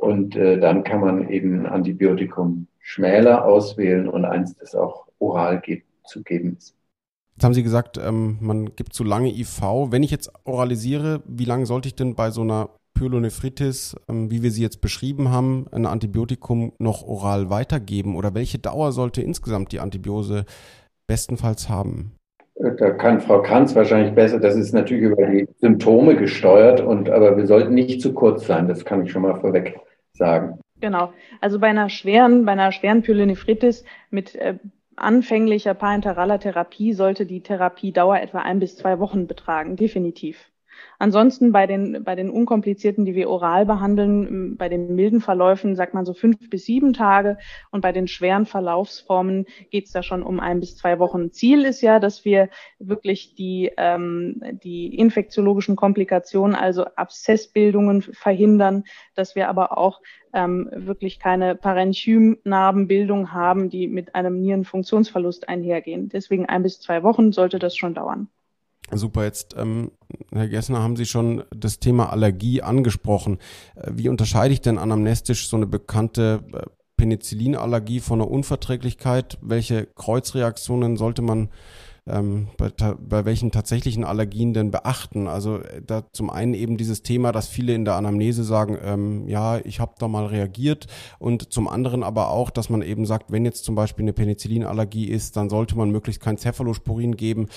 Und 0.00 0.34
äh, 0.34 0.58
dann 0.58 0.82
kann 0.82 1.00
man 1.00 1.28
eben 1.28 1.60
ein 1.60 1.66
Antibiotikum 1.66 2.66
schmäler 2.78 3.44
auswählen 3.44 4.08
und 4.08 4.24
eins, 4.24 4.56
das 4.56 4.74
auch 4.74 5.06
oral 5.18 5.60
ge 5.60 5.82
zu 6.04 6.22
geben 6.22 6.56
ist. 6.56 6.74
Jetzt 7.36 7.44
haben 7.44 7.54
Sie 7.54 7.62
gesagt, 7.62 7.98
ähm, 8.02 8.38
man 8.40 8.74
gibt 8.76 8.94
zu 8.94 9.04
lange 9.04 9.28
IV. 9.28 9.60
Wenn 9.90 10.02
ich 10.02 10.10
jetzt 10.10 10.32
oralisiere, 10.44 11.22
wie 11.26 11.44
lange 11.44 11.66
sollte 11.66 11.88
ich 11.88 11.94
denn 11.94 12.14
bei 12.14 12.30
so 12.30 12.40
einer 12.40 12.70
Pyelonephritis, 12.94 13.94
ähm, 14.08 14.30
wie 14.30 14.42
wir 14.42 14.50
sie 14.50 14.62
jetzt 14.62 14.80
beschrieben 14.80 15.30
haben, 15.30 15.66
ein 15.70 15.84
Antibiotikum 15.84 16.72
noch 16.78 17.06
oral 17.06 17.50
weitergeben? 17.50 18.16
Oder 18.16 18.34
welche 18.34 18.58
Dauer 18.58 18.92
sollte 18.92 19.20
insgesamt 19.20 19.72
die 19.72 19.80
Antibiose 19.80 20.46
bestenfalls 21.06 21.68
haben? 21.68 22.12
Da 22.78 22.90
kann 22.90 23.20
Frau 23.20 23.42
Kranz 23.42 23.74
wahrscheinlich 23.74 24.14
besser. 24.14 24.40
Das 24.40 24.54
ist 24.54 24.72
natürlich 24.72 25.04
über 25.04 25.26
die 25.26 25.46
Symptome 25.60 26.16
gesteuert, 26.16 26.80
und, 26.80 27.10
aber 27.10 27.36
wir 27.36 27.46
sollten 27.46 27.74
nicht 27.74 28.00
zu 28.00 28.12
kurz 28.14 28.46
sein. 28.46 28.66
Das 28.66 28.84
kann 28.84 29.04
ich 29.04 29.12
schon 29.12 29.22
mal 29.22 29.38
vorweg 29.40 29.78
sagen. 30.20 30.60
Genau. 30.80 31.12
Also 31.40 31.58
bei 31.58 31.66
einer 31.66 31.90
schweren, 31.90 32.44
bei 32.44 32.52
einer 32.52 32.70
schweren 32.70 33.02
Pyelonephritis 33.02 33.84
mit 34.10 34.36
äh, 34.36 34.58
anfänglicher 34.96 35.74
parenteraler 35.74 36.38
Therapie 36.38 36.92
sollte 36.92 37.26
die 37.26 37.42
Therapiedauer 37.42 38.20
etwa 38.20 38.40
ein 38.40 38.60
bis 38.60 38.76
zwei 38.76 38.98
Wochen 39.00 39.26
betragen, 39.26 39.76
definitiv. 39.76 40.49
Ansonsten 40.98 41.52
bei 41.52 41.66
den, 41.66 42.04
bei 42.04 42.14
den 42.14 42.30
unkomplizierten, 42.30 43.04
die 43.04 43.14
wir 43.14 43.30
oral 43.30 43.66
behandeln, 43.66 44.56
bei 44.56 44.68
den 44.68 44.94
milden 44.94 45.20
Verläufen 45.20 45.76
sagt 45.76 45.94
man 45.94 46.04
so 46.04 46.12
fünf 46.12 46.50
bis 46.50 46.64
sieben 46.64 46.92
Tage 46.92 47.38
und 47.70 47.80
bei 47.80 47.92
den 47.92 48.06
schweren 48.06 48.46
Verlaufsformen 48.46 49.46
geht 49.70 49.86
es 49.86 49.92
da 49.92 50.02
schon 50.02 50.22
um 50.22 50.40
ein 50.40 50.60
bis 50.60 50.76
zwei 50.76 50.98
Wochen. 50.98 51.32
Ziel 51.32 51.64
ist 51.64 51.80
ja, 51.80 52.00
dass 52.00 52.24
wir 52.24 52.48
wirklich 52.78 53.34
die, 53.34 53.70
ähm, 53.76 54.42
die 54.62 54.94
infektiologischen 54.96 55.76
Komplikationen, 55.76 56.54
also 56.54 56.84
Abszessbildungen 56.84 58.02
verhindern, 58.02 58.84
dass 59.14 59.34
wir 59.34 59.48
aber 59.48 59.78
auch 59.78 60.00
ähm, 60.32 60.68
wirklich 60.72 61.18
keine 61.18 61.54
Parenchymnarbenbildung 61.54 63.32
haben, 63.32 63.70
die 63.70 63.88
mit 63.88 64.14
einem 64.14 64.40
Nierenfunktionsverlust 64.40 65.48
einhergehen. 65.48 66.08
Deswegen 66.08 66.46
ein 66.46 66.62
bis 66.62 66.80
zwei 66.80 67.02
Wochen 67.02 67.32
sollte 67.32 67.58
das 67.58 67.76
schon 67.76 67.94
dauern. 67.94 68.28
Super, 68.92 69.24
jetzt, 69.24 69.54
ähm, 69.56 69.92
Herr 70.32 70.48
Gessner, 70.48 70.82
haben 70.82 70.96
Sie 70.96 71.06
schon 71.06 71.44
das 71.54 71.78
Thema 71.78 72.10
Allergie 72.10 72.62
angesprochen. 72.62 73.38
Äh, 73.76 73.92
wie 73.94 74.08
unterscheide 74.08 74.52
ich 74.52 74.60
denn 74.60 74.78
anamnestisch 74.78 75.48
so 75.48 75.56
eine 75.56 75.66
bekannte 75.66 76.42
äh, 76.52 76.62
Penicillinallergie 76.96 78.00
von 78.00 78.20
einer 78.20 78.30
Unverträglichkeit? 78.30 79.38
Welche 79.42 79.86
Kreuzreaktionen 79.86 80.96
sollte 80.96 81.22
man 81.22 81.50
ähm, 82.10 82.48
bei, 82.56 82.70
bei 82.98 83.24
welchen 83.24 83.50
tatsächlichen 83.50 84.04
Allergien 84.04 84.54
denn 84.54 84.70
beachten? 84.70 85.26
Also 85.26 85.58
äh, 85.58 85.82
da 85.86 86.04
zum 86.12 86.30
einen 86.30 86.54
eben 86.54 86.76
dieses 86.76 87.02
Thema, 87.02 87.32
dass 87.32 87.48
viele 87.48 87.74
in 87.74 87.84
der 87.84 87.94
Anamnese 87.94 88.44
sagen, 88.44 88.78
ähm, 88.84 89.28
ja, 89.28 89.58
ich 89.64 89.80
habe 89.80 89.94
da 89.98 90.08
mal 90.08 90.26
reagiert 90.26 90.86
und 91.18 91.52
zum 91.52 91.68
anderen 91.68 92.02
aber 92.02 92.30
auch, 92.30 92.50
dass 92.50 92.70
man 92.70 92.82
eben 92.82 93.06
sagt, 93.06 93.32
wenn 93.32 93.44
jetzt 93.44 93.64
zum 93.64 93.74
Beispiel 93.74 94.04
eine 94.04 94.12
Penicillinallergie 94.12 95.08
ist, 95.08 95.36
dann 95.36 95.48
sollte 95.48 95.76
man 95.76 95.90
möglichst 95.90 96.22
kein 96.22 96.36
Cephalosporin 96.36 97.16
geben. 97.16 97.48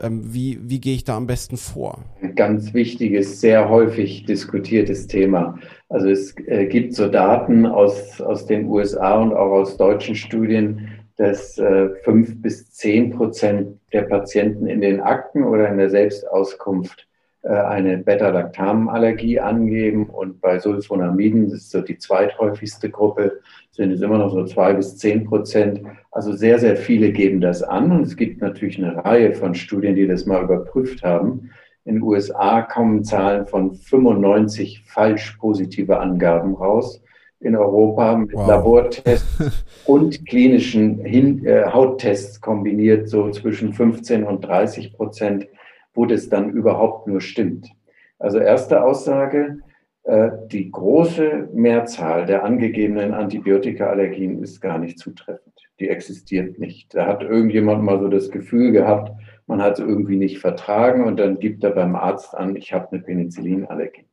Ähm, 0.00 0.32
wie, 0.32 0.58
wie 0.62 0.80
gehe 0.80 0.94
ich 0.94 1.04
da 1.04 1.16
am 1.16 1.26
besten 1.26 1.56
vor? 1.56 2.04
Ein 2.22 2.34
ganz 2.34 2.74
wichtiges, 2.74 3.40
sehr 3.40 3.68
häufig 3.68 4.24
diskutiertes 4.24 5.06
Thema. 5.06 5.58
Also 5.90 6.08
es 6.08 6.34
äh, 6.46 6.66
gibt 6.66 6.94
so 6.94 7.08
Daten 7.08 7.64
aus, 7.64 8.20
aus 8.20 8.46
den 8.46 8.66
USA 8.66 9.16
und 9.16 9.32
auch 9.32 9.52
aus 9.52 9.76
deutschen 9.76 10.14
Studien, 10.14 10.88
dass 11.18 11.58
äh, 11.58 11.90
fünf 12.04 12.40
bis 12.40 12.72
zehn 12.72 13.10
Prozent 13.10 13.78
der 13.92 14.02
Patienten 14.02 14.66
in 14.66 14.80
den 14.80 15.00
Akten 15.00 15.44
oder 15.44 15.68
in 15.68 15.76
der 15.76 15.90
Selbstauskunft 15.90 17.08
äh, 17.42 17.48
eine 17.48 17.98
Beta-Lactam-Allergie 17.98 19.40
angeben. 19.40 20.06
Und 20.06 20.40
bei 20.40 20.60
Sulfonamiden, 20.60 21.50
das 21.50 21.60
ist 21.60 21.70
so 21.70 21.80
die 21.80 21.98
zweithäufigste 21.98 22.88
Gruppe, 22.88 23.40
sind 23.72 23.90
es 23.90 24.00
immer 24.00 24.18
noch 24.18 24.32
so 24.32 24.44
zwei 24.44 24.72
bis 24.72 24.96
zehn 24.96 25.24
Prozent. 25.24 25.82
Also 26.12 26.32
sehr, 26.32 26.60
sehr 26.60 26.76
viele 26.76 27.10
geben 27.10 27.40
das 27.40 27.64
an. 27.64 27.90
Und 27.90 28.02
es 28.02 28.16
gibt 28.16 28.40
natürlich 28.40 28.78
eine 28.78 29.04
Reihe 29.04 29.34
von 29.34 29.56
Studien, 29.56 29.96
die 29.96 30.06
das 30.06 30.24
mal 30.24 30.44
überprüft 30.44 31.02
haben. 31.02 31.50
In 31.84 31.96
den 31.96 32.02
USA 32.02 32.62
kommen 32.62 33.02
Zahlen 33.02 33.46
von 33.46 33.74
95 33.74 34.84
falsch 34.86 35.36
positive 35.40 35.98
Angaben 35.98 36.54
raus. 36.54 37.02
In 37.40 37.54
Europa 37.54 38.16
mit 38.16 38.32
wow. 38.32 38.48
Labortests 38.48 39.64
und 39.86 40.26
klinischen 40.26 41.04
Hin 41.04 41.44
äh, 41.46 41.66
Hauttests 41.66 42.40
kombiniert, 42.40 43.08
so 43.08 43.30
zwischen 43.30 43.72
15 43.72 44.24
und 44.24 44.42
30 44.42 44.92
Prozent, 44.94 45.46
wo 45.94 46.06
das 46.06 46.28
dann 46.28 46.50
überhaupt 46.50 47.06
nur 47.06 47.20
stimmt. 47.20 47.70
Also 48.18 48.38
erste 48.38 48.82
Aussage, 48.82 49.58
äh, 50.02 50.30
die 50.50 50.70
große 50.70 51.50
Mehrzahl 51.52 52.26
der 52.26 52.44
angegebenen 52.44 53.14
Antibiotikaallergien 53.14 54.42
ist 54.42 54.60
gar 54.60 54.78
nicht 54.78 54.98
zutreffend. 54.98 55.54
Die 55.78 55.88
existiert 55.88 56.58
nicht. 56.58 56.94
Da 56.94 57.06
hat 57.06 57.22
irgendjemand 57.22 57.84
mal 57.84 58.00
so 58.00 58.08
das 58.08 58.30
Gefühl 58.30 58.72
gehabt, 58.72 59.12
man 59.46 59.62
hat 59.62 59.74
es 59.74 59.80
irgendwie 59.80 60.16
nicht 60.16 60.38
vertragen 60.40 61.04
und 61.04 61.20
dann 61.20 61.38
gibt 61.38 61.62
er 61.62 61.70
beim 61.70 61.94
Arzt 61.94 62.34
an, 62.34 62.56
ich 62.56 62.72
habe 62.72 62.88
eine 62.90 63.00
Penicillinallergie. 63.00 64.07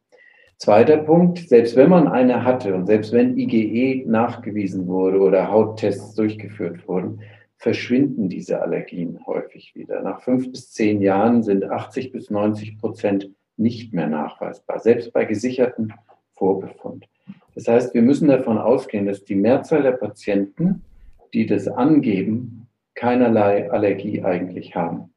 Zweiter 0.58 0.98
Punkt, 0.98 1.50
selbst 1.50 1.76
wenn 1.76 1.89
man 1.89 2.08
eine 2.08 2.44
hatte 2.46 2.74
und 2.74 2.86
selbst 2.86 3.12
wenn 3.12 3.38
IgE 3.38 4.06
nachgewiesen 4.08 4.88
wurde 4.88 5.20
oder 5.20 5.52
Hauttests 5.52 6.15
durchgeführt 6.15 6.88
wurden, 6.88 7.20
verschwinden 7.58 8.30
diese 8.30 8.62
Allergien 8.62 9.20
häufig 9.26 9.76
wieder. 9.76 10.02
Nach 10.02 10.22
fünf 10.22 10.52
bis 10.52 10.72
zehn 10.72 11.02
Jahren 11.02 11.44
sind 11.44 11.65
80 11.65 12.12
bis 12.12 12.30
90 12.30 12.78
Prozent 12.78 13.32
nicht 13.58 13.94
mehr 13.94 14.08
nachweisbar, 14.08 14.80
selbst 14.80 15.12
bei 15.13 15.26
gesicherten 15.26 15.94
Vorbefund. 16.34 17.06
Das 17.54 17.68
heißt, 17.68 17.94
wir 17.94 18.02
müssen 18.02 18.28
davon 18.28 18.58
ausgehen, 18.58 19.06
dass 19.06 19.24
die 19.24 19.36
Mehrzahl 19.36 19.84
der 19.84 19.94
Patienten, 19.94 20.84
die 21.34 21.46
das 21.46 21.68
angeben, 21.68 22.68
keinerlei 22.94 23.72
Allergie 23.72 24.24
eigentlich 24.24 24.76
haben. 24.76 25.14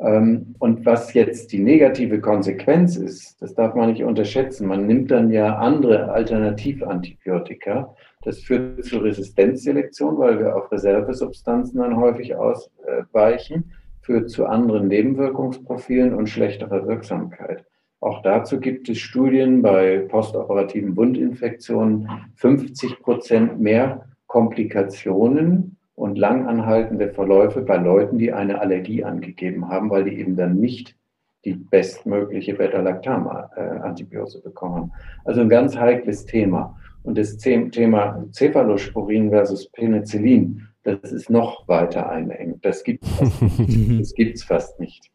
Ähm, 0.00 0.54
und 0.58 0.86
was 0.86 1.12
jetzt 1.12 1.52
die 1.52 1.58
negative 1.58 2.20
Konsequenz 2.20 2.96
ist, 2.96 3.40
das 3.42 3.54
darf 3.54 3.74
man 3.74 3.90
nicht 3.90 4.02
unterschätzen. 4.02 4.66
Man 4.66 4.86
nimmt 4.86 5.10
dann 5.10 5.30
ja 5.30 5.56
andere 5.56 6.10
Alternativantibiotika. 6.10 7.94
Das 8.22 8.40
führt 8.40 8.84
zu 8.84 8.98
Resistenzselektion, 8.98 10.18
weil 10.18 10.38
wir 10.38 10.56
auf 10.56 10.72
Reservesubstanzen 10.72 11.80
dann 11.80 11.96
häufig 11.96 12.34
ausweichen, 12.34 13.72
führt 14.00 14.30
zu 14.30 14.46
anderen 14.46 14.88
Nebenwirkungsprofilen 14.88 16.14
und 16.14 16.28
schlechterer 16.28 16.86
Wirksamkeit. 16.86 17.64
Auch 18.00 18.22
dazu 18.22 18.58
gibt 18.58 18.88
es 18.88 18.98
Studien 18.98 19.60
bei 19.60 19.98
postoperativen 20.08 20.96
Wundinfektionen 20.96 22.08
50 22.36 23.00
Prozent 23.00 23.60
mehr 23.60 24.06
Komplikationen 24.26 25.69
und 26.00 26.16
langanhaltende 26.16 27.10
Verläufe 27.10 27.60
bei 27.60 27.76
Leuten, 27.76 28.16
die 28.16 28.32
eine 28.32 28.58
Allergie 28.58 29.04
angegeben 29.04 29.68
haben, 29.68 29.90
weil 29.90 30.04
die 30.04 30.18
eben 30.18 30.34
dann 30.34 30.56
nicht 30.56 30.96
die 31.44 31.52
bestmögliche 31.52 32.54
Beta-Lactam-Antibiose 32.54 34.40
bekommen. 34.40 34.92
Also 35.26 35.42
ein 35.42 35.50
ganz 35.50 35.76
heikles 35.76 36.24
Thema. 36.24 36.74
Und 37.02 37.18
das 37.18 37.36
Thema 37.36 38.24
Cephalosporin 38.32 39.28
versus 39.28 39.70
Penicillin, 39.72 40.66
das 40.84 41.12
ist 41.12 41.28
noch 41.28 41.68
weiter 41.68 42.08
einengt. 42.08 42.64
Das 42.64 42.82
gibt 42.82 43.04
es 43.04 43.58
nicht. 43.58 44.16
Gibt's 44.16 44.42
fast 44.42 44.80
nicht. 44.80 45.10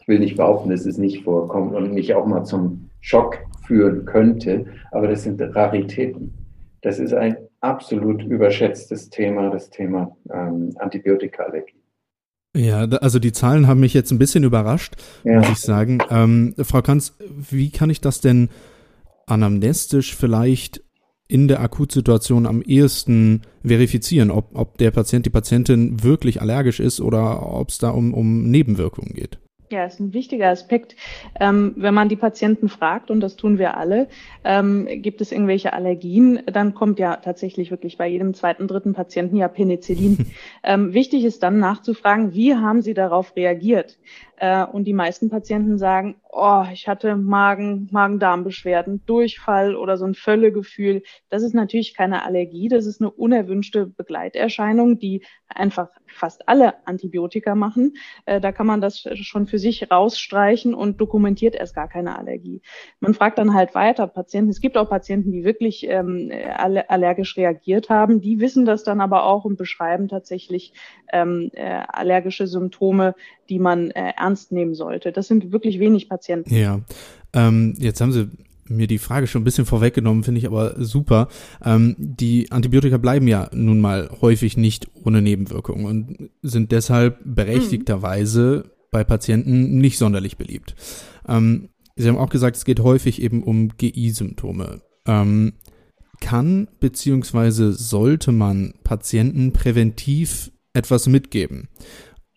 Ich 0.00 0.06
will 0.06 0.20
nicht 0.20 0.36
behaupten, 0.36 0.70
dass 0.70 0.86
es 0.86 0.98
nicht 0.98 1.24
vorkommt 1.24 1.74
und 1.74 1.92
mich 1.92 2.14
auch 2.14 2.26
mal 2.26 2.44
zum 2.44 2.90
Schock 3.00 3.38
führen 3.66 4.04
könnte, 4.04 4.66
aber 4.92 5.08
das 5.08 5.24
sind 5.24 5.40
Raritäten. 5.40 6.32
Das 6.82 7.00
ist 7.00 7.12
ein 7.12 7.36
absolut 7.66 8.22
überschätztes 8.22 9.10
Thema, 9.10 9.50
das 9.50 9.70
Thema 9.70 10.16
ähm, 10.32 10.72
Antibiotikaallergie. 10.78 11.82
Ja, 12.56 12.84
also 12.84 13.18
die 13.18 13.32
Zahlen 13.32 13.66
haben 13.66 13.80
mich 13.80 13.92
jetzt 13.92 14.10
ein 14.10 14.18
bisschen 14.18 14.44
überrascht, 14.44 14.94
ja. 15.24 15.40
muss 15.40 15.50
ich 15.50 15.58
sagen. 15.58 15.98
Ähm, 16.10 16.54
Frau 16.58 16.80
Kanz, 16.80 17.16
wie 17.18 17.70
kann 17.70 17.90
ich 17.90 18.00
das 18.00 18.20
denn 18.20 18.48
anamnestisch 19.26 20.16
vielleicht 20.16 20.82
in 21.28 21.48
der 21.48 21.60
Akutsituation 21.60 22.46
am 22.46 22.62
ehesten 22.62 23.42
verifizieren, 23.64 24.30
ob, 24.30 24.50
ob 24.54 24.78
der 24.78 24.90
Patient, 24.90 25.26
die 25.26 25.30
Patientin 25.30 26.02
wirklich 26.02 26.40
allergisch 26.40 26.80
ist 26.80 27.00
oder 27.00 27.52
ob 27.52 27.68
es 27.68 27.78
da 27.78 27.90
um, 27.90 28.14
um 28.14 28.50
Nebenwirkungen 28.50 29.12
geht? 29.12 29.38
Ja, 29.68 29.84
ist 29.84 29.98
ein 29.98 30.12
wichtiger 30.12 30.48
Aspekt. 30.48 30.94
Ähm, 31.40 31.74
wenn 31.76 31.92
man 31.92 32.08
die 32.08 32.16
Patienten 32.16 32.68
fragt, 32.68 33.10
und 33.10 33.20
das 33.20 33.34
tun 33.34 33.58
wir 33.58 33.76
alle, 33.76 34.06
ähm, 34.44 34.86
gibt 35.02 35.20
es 35.20 35.32
irgendwelche 35.32 35.72
Allergien, 35.72 36.40
dann 36.46 36.74
kommt 36.74 37.00
ja 37.00 37.16
tatsächlich 37.16 37.72
wirklich 37.72 37.98
bei 37.98 38.06
jedem 38.06 38.32
zweiten, 38.34 38.68
dritten 38.68 38.92
Patienten 38.92 39.36
ja 39.36 39.48
Penicillin. 39.48 40.30
ähm, 40.62 40.94
wichtig 40.94 41.24
ist 41.24 41.42
dann 41.42 41.58
nachzufragen, 41.58 42.32
wie 42.32 42.54
haben 42.54 42.80
sie 42.80 42.94
darauf 42.94 43.34
reagiert? 43.34 43.98
Äh, 44.38 44.64
und 44.64 44.84
die 44.84 44.92
meisten 44.92 45.30
Patienten 45.30 45.78
sagen, 45.78 46.16
oh, 46.30 46.64
ich 46.72 46.88
hatte 46.88 47.16
Magen, 47.16 47.88
Magen-Darm-Beschwerden, 47.90 49.04
Durchfall 49.06 49.74
oder 49.74 49.96
so 49.96 50.04
ein 50.04 50.14
Völlegefühl. 50.14 51.02
Das 51.30 51.42
ist 51.42 51.54
natürlich 51.54 51.94
keine 51.94 52.24
Allergie, 52.24 52.68
das 52.68 52.86
ist 52.86 53.00
eine 53.00 53.10
unerwünschte 53.10 53.86
Begleiterscheinung, 53.86 54.98
die 54.98 55.24
einfach 55.48 55.88
fast 56.06 56.48
alle 56.48 56.86
Antibiotika 56.86 57.54
machen. 57.54 57.94
Äh, 58.26 58.40
da 58.40 58.52
kann 58.52 58.66
man 58.66 58.80
das 58.80 59.06
schon 59.14 59.46
für 59.46 59.58
sich 59.58 59.90
rausstreichen 59.90 60.74
und 60.74 61.00
dokumentiert 61.00 61.54
erst 61.54 61.74
gar 61.74 61.88
keine 61.88 62.18
Allergie. 62.18 62.60
Man 63.00 63.14
fragt 63.14 63.38
dann 63.38 63.54
halt 63.54 63.74
weiter 63.74 64.06
Patienten. 64.06 64.50
Es 64.50 64.60
gibt 64.60 64.76
auch 64.76 64.88
Patienten, 64.88 65.32
die 65.32 65.44
wirklich 65.44 65.86
ähm, 65.88 66.30
allergisch 66.56 67.36
reagiert 67.36 67.88
haben. 67.88 68.20
Die 68.20 68.40
wissen 68.40 68.64
das 68.66 68.84
dann 68.84 69.00
aber 69.00 69.24
auch 69.24 69.44
und 69.44 69.56
beschreiben 69.56 70.08
tatsächlich 70.08 70.72
ähm, 71.12 71.50
äh, 71.54 71.82
allergische 71.88 72.46
Symptome, 72.46 73.14
die 73.48 73.58
man 73.58 73.90
äh, 73.90 74.12
ernst 74.16 74.52
nehmen 74.52 74.74
sollte. 74.74 75.12
Das 75.12 75.28
sind 75.28 75.52
wirklich 75.52 75.78
wenig 75.78 76.08
Patienten. 76.08 76.54
Ja, 76.54 76.80
ähm, 77.32 77.74
jetzt 77.78 78.00
haben 78.00 78.12
Sie 78.12 78.28
mir 78.68 78.86
die 78.86 78.98
Frage 78.98 79.26
schon 79.26 79.42
ein 79.42 79.44
bisschen 79.44 79.66
vorweggenommen, 79.66 80.24
finde 80.24 80.40
ich 80.40 80.46
aber 80.46 80.74
super. 80.82 81.28
Ähm, 81.64 81.94
die 81.98 82.50
Antibiotika 82.50 82.98
bleiben 82.98 83.28
ja 83.28 83.48
nun 83.52 83.80
mal 83.80 84.10
häufig 84.20 84.56
nicht 84.56 84.88
ohne 85.04 85.22
Nebenwirkungen 85.22 85.84
und 85.86 86.30
sind 86.42 86.72
deshalb 86.72 87.18
berechtigterweise 87.24 88.64
mhm. 88.64 88.70
bei 88.90 89.04
Patienten 89.04 89.78
nicht 89.78 89.98
sonderlich 89.98 90.36
beliebt. 90.36 90.74
Ähm, 91.28 91.68
Sie 91.98 92.08
haben 92.08 92.18
auch 92.18 92.28
gesagt, 92.28 92.56
es 92.56 92.66
geht 92.66 92.80
häufig 92.80 93.22
eben 93.22 93.42
um 93.42 93.70
GI-Symptome. 93.78 94.82
Ähm, 95.06 95.54
kann 96.20 96.68
beziehungsweise 96.78 97.72
sollte 97.72 98.32
man 98.32 98.74
Patienten 98.84 99.52
präventiv 99.52 100.50
etwas 100.74 101.06
mitgeben? 101.06 101.68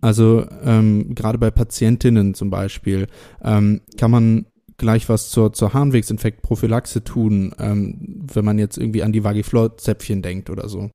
Also 0.02 0.46
ähm, 0.64 1.14
gerade 1.14 1.38
bei 1.38 1.52
Patientinnen 1.52 2.34
zum 2.34 2.50
Beispiel 2.50 3.08
ähm, 3.44 3.82
kann 3.98 4.12
man 4.12 4.46
gleich 4.78 5.10
was 5.10 5.30
zur, 5.30 5.54
zur 5.54 5.74
Harnwegsinfektprophylaxe 5.74 7.04
tun, 7.04 7.54
ähm, 7.60 8.26
wenn 8.34 8.46
man 8.46 8.58
jetzt 8.58 8.78
irgendwie 8.78 9.04
an 9.04 9.12
die 9.12 9.24
Vagiflor-Zäpfchen 9.24 10.22
denkt 10.22 10.50
oder 10.50 10.70
so? 10.70 10.90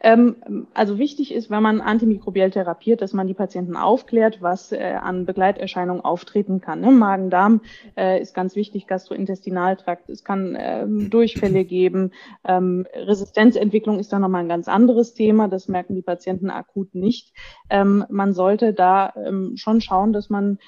Ähm, 0.00 0.66
also 0.74 0.98
wichtig 0.98 1.34
ist, 1.34 1.50
wenn 1.50 1.62
man 1.62 1.80
antimikrobiell 1.80 2.50
therapiert, 2.50 3.02
dass 3.02 3.12
man 3.12 3.26
die 3.26 3.34
Patienten 3.34 3.76
aufklärt, 3.76 4.40
was 4.40 4.72
äh, 4.72 4.98
an 5.00 5.26
Begleiterscheinungen 5.26 6.04
auftreten 6.04 6.60
kann. 6.60 6.80
Ne? 6.80 6.90
Magen-Darm 6.90 7.60
äh, 7.96 8.20
ist 8.20 8.34
ganz 8.34 8.56
wichtig, 8.56 8.86
Gastrointestinaltrakt, 8.86 10.08
es 10.08 10.24
kann 10.24 10.56
ähm, 10.58 11.10
Durchfälle 11.10 11.64
geben. 11.64 12.12
Ähm, 12.44 12.86
Resistenzentwicklung 12.94 13.98
ist 13.98 14.12
dann 14.12 14.22
nochmal 14.22 14.42
ein 14.42 14.48
ganz 14.48 14.68
anderes 14.68 15.14
Thema, 15.14 15.48
das 15.48 15.68
merken 15.68 15.94
die 15.94 16.02
Patienten 16.02 16.50
akut 16.50 16.94
nicht. 16.94 17.32
Man 17.70 18.32
sollte 18.32 18.72
da 18.72 19.12
schon 19.54 19.80
schauen, 19.80 20.12
dass 20.12 20.30
man 20.30 20.58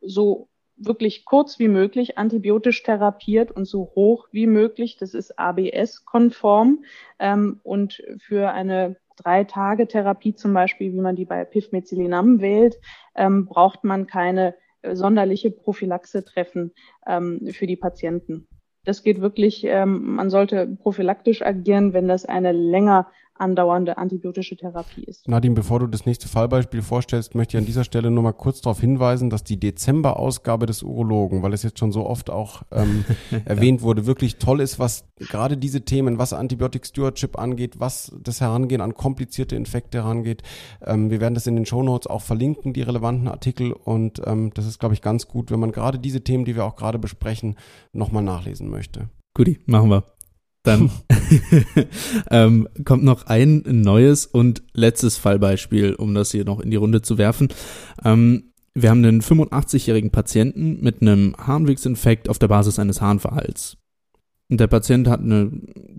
so 0.00 0.48
wirklich 0.78 1.24
kurz 1.24 1.58
wie 1.58 1.68
möglich 1.68 2.18
antibiotisch 2.18 2.82
therapiert 2.82 3.50
und 3.50 3.64
so 3.64 3.92
hoch 3.94 4.28
wie 4.32 4.46
möglich. 4.46 4.96
Das 4.96 5.14
ist 5.14 5.38
ABS-konform. 5.38 6.84
Ähm, 7.18 7.60
und 7.62 8.02
für 8.18 8.50
eine 8.50 8.96
Drei-Tage-Therapie 9.16 10.34
zum 10.34 10.54
Beispiel, 10.54 10.92
wie 10.92 11.00
man 11.00 11.16
die 11.16 11.24
bei 11.24 11.44
Pivmezilinam 11.44 12.40
wählt, 12.40 12.78
ähm, 13.16 13.46
braucht 13.46 13.82
man 13.82 14.06
keine 14.06 14.54
äh, 14.82 14.94
sonderliche 14.94 15.50
Prophylaxe 15.50 16.24
treffen 16.24 16.72
ähm, 17.06 17.48
für 17.52 17.66
die 17.66 17.76
Patienten. 17.76 18.46
Das 18.84 19.02
geht 19.02 19.20
wirklich, 19.20 19.64
ähm, 19.64 20.14
man 20.14 20.30
sollte 20.30 20.66
prophylaktisch 20.66 21.42
agieren, 21.42 21.92
wenn 21.92 22.08
das 22.08 22.24
eine 22.24 22.52
länger 22.52 23.10
andauernde 23.40 23.98
antibiotische 23.98 24.56
Therapie 24.56 25.04
ist. 25.04 25.26
Nadine, 25.28 25.54
bevor 25.54 25.80
du 25.80 25.86
das 25.86 26.06
nächste 26.06 26.28
Fallbeispiel 26.28 26.82
vorstellst, 26.82 27.34
möchte 27.34 27.56
ich 27.56 27.60
an 27.60 27.66
dieser 27.66 27.84
Stelle 27.84 28.10
nur 28.10 28.22
mal 28.22 28.32
kurz 28.32 28.60
darauf 28.60 28.80
hinweisen, 28.80 29.30
dass 29.30 29.44
die 29.44 29.58
Dezember-Ausgabe 29.58 30.66
des 30.66 30.82
Urologen, 30.82 31.42
weil 31.42 31.52
es 31.52 31.62
jetzt 31.62 31.78
schon 31.78 31.92
so 31.92 32.06
oft 32.06 32.30
auch 32.30 32.62
ähm, 32.72 33.04
erwähnt 33.44 33.82
wurde, 33.82 34.06
wirklich 34.06 34.36
toll 34.36 34.60
ist, 34.60 34.78
was 34.78 35.04
gerade 35.16 35.56
diese 35.56 35.82
Themen, 35.82 36.18
was 36.18 36.32
Antibiotic 36.32 36.86
Stewardship 36.86 37.38
angeht, 37.38 37.80
was 37.80 38.12
das 38.22 38.40
Herangehen 38.40 38.80
an 38.80 38.94
komplizierte 38.94 39.56
Infekte 39.56 39.98
herangeht. 39.98 40.42
Ähm, 40.84 41.10
wir 41.10 41.20
werden 41.20 41.34
das 41.34 41.46
in 41.46 41.56
den 41.56 41.66
Show 41.66 41.82
Notes 41.82 42.06
auch 42.06 42.22
verlinken, 42.22 42.72
die 42.72 42.82
relevanten 42.82 43.28
Artikel 43.28 43.72
und 43.72 44.20
ähm, 44.26 44.50
das 44.54 44.66
ist, 44.66 44.78
glaube 44.78 44.94
ich, 44.94 45.02
ganz 45.02 45.28
gut, 45.28 45.50
wenn 45.50 45.60
man 45.60 45.72
gerade 45.72 45.98
diese 45.98 46.22
Themen, 46.22 46.44
die 46.44 46.56
wir 46.56 46.64
auch 46.64 46.76
gerade 46.76 46.98
besprechen, 46.98 47.56
nochmal 47.92 48.22
nachlesen 48.22 48.68
möchte. 48.68 49.08
Guti, 49.34 49.58
machen 49.66 49.90
wir. 49.90 50.17
Dann 50.64 50.90
ähm, 52.30 52.68
kommt 52.84 53.04
noch 53.04 53.26
ein 53.26 53.62
neues 53.66 54.26
und 54.26 54.62
letztes 54.72 55.16
Fallbeispiel, 55.16 55.94
um 55.94 56.14
das 56.14 56.32
hier 56.32 56.44
noch 56.44 56.60
in 56.60 56.70
die 56.70 56.76
Runde 56.76 57.02
zu 57.02 57.16
werfen. 57.16 57.48
Ähm, 58.04 58.52
wir 58.74 58.90
haben 58.90 59.04
einen 59.04 59.22
85-jährigen 59.22 60.10
Patienten 60.10 60.80
mit 60.82 61.02
einem 61.02 61.34
Harnwegsinfekt 61.36 62.28
auf 62.28 62.38
der 62.38 62.48
Basis 62.48 62.78
eines 62.78 63.00
Harnverhalts. 63.00 63.76
Der 64.50 64.66
Patient 64.66 65.08
hat 65.08 65.20
eine 65.20 65.50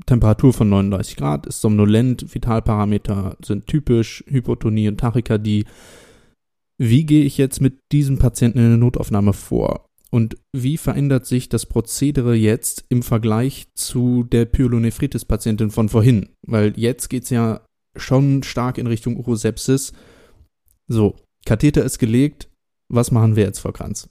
Temperatur 0.06 0.54
von 0.54 0.70
39 0.70 1.18
Grad, 1.18 1.46
ist 1.46 1.62
somnolent, 1.62 2.34
Vitalparameter 2.34 3.38
sind 3.44 3.68
typisch, 3.68 4.24
Hypotonie 4.28 4.88
und 4.88 5.00
Tachykardie. 5.00 5.66
Wie 6.80 7.06
gehe 7.06 7.26
ich 7.26 7.38
jetzt 7.38 7.62
mit 7.62 7.80
diesem 7.92 8.18
Patienten 8.18 8.60
in 8.60 8.70
der 8.70 8.78
Notaufnahme 8.78 9.34
vor? 9.34 9.89
Und 10.10 10.38
wie 10.54 10.78
verändert 10.78 11.26
sich 11.26 11.50
das 11.50 11.66
Prozedere 11.66 12.36
jetzt 12.36 12.86
im 12.90 13.04
Vergleich 13.04 13.68
zu 13.76 14.24
der 14.24 14.46
Pyelonephritis-Patientin 14.46 15.70
von 15.70 15.90
vorhin? 15.90 16.30
Weil 16.42 16.74
jetzt 16.78 17.10
geht 17.10 17.24
es 17.24 17.30
ja 17.30 17.62
schon 17.96 18.44
stark 18.44 18.78
in 18.78 18.88
Richtung 18.88 19.18
Urosepsis. 19.18 19.94
So, 20.88 21.16
Katheter 21.46 21.84
ist 21.84 22.00
gelegt. 22.00 22.50
Was 22.88 23.12
machen 23.12 23.36
wir 23.36 23.44
jetzt, 23.44 23.60
Frau 23.60 23.72
Kranz? 23.72 24.10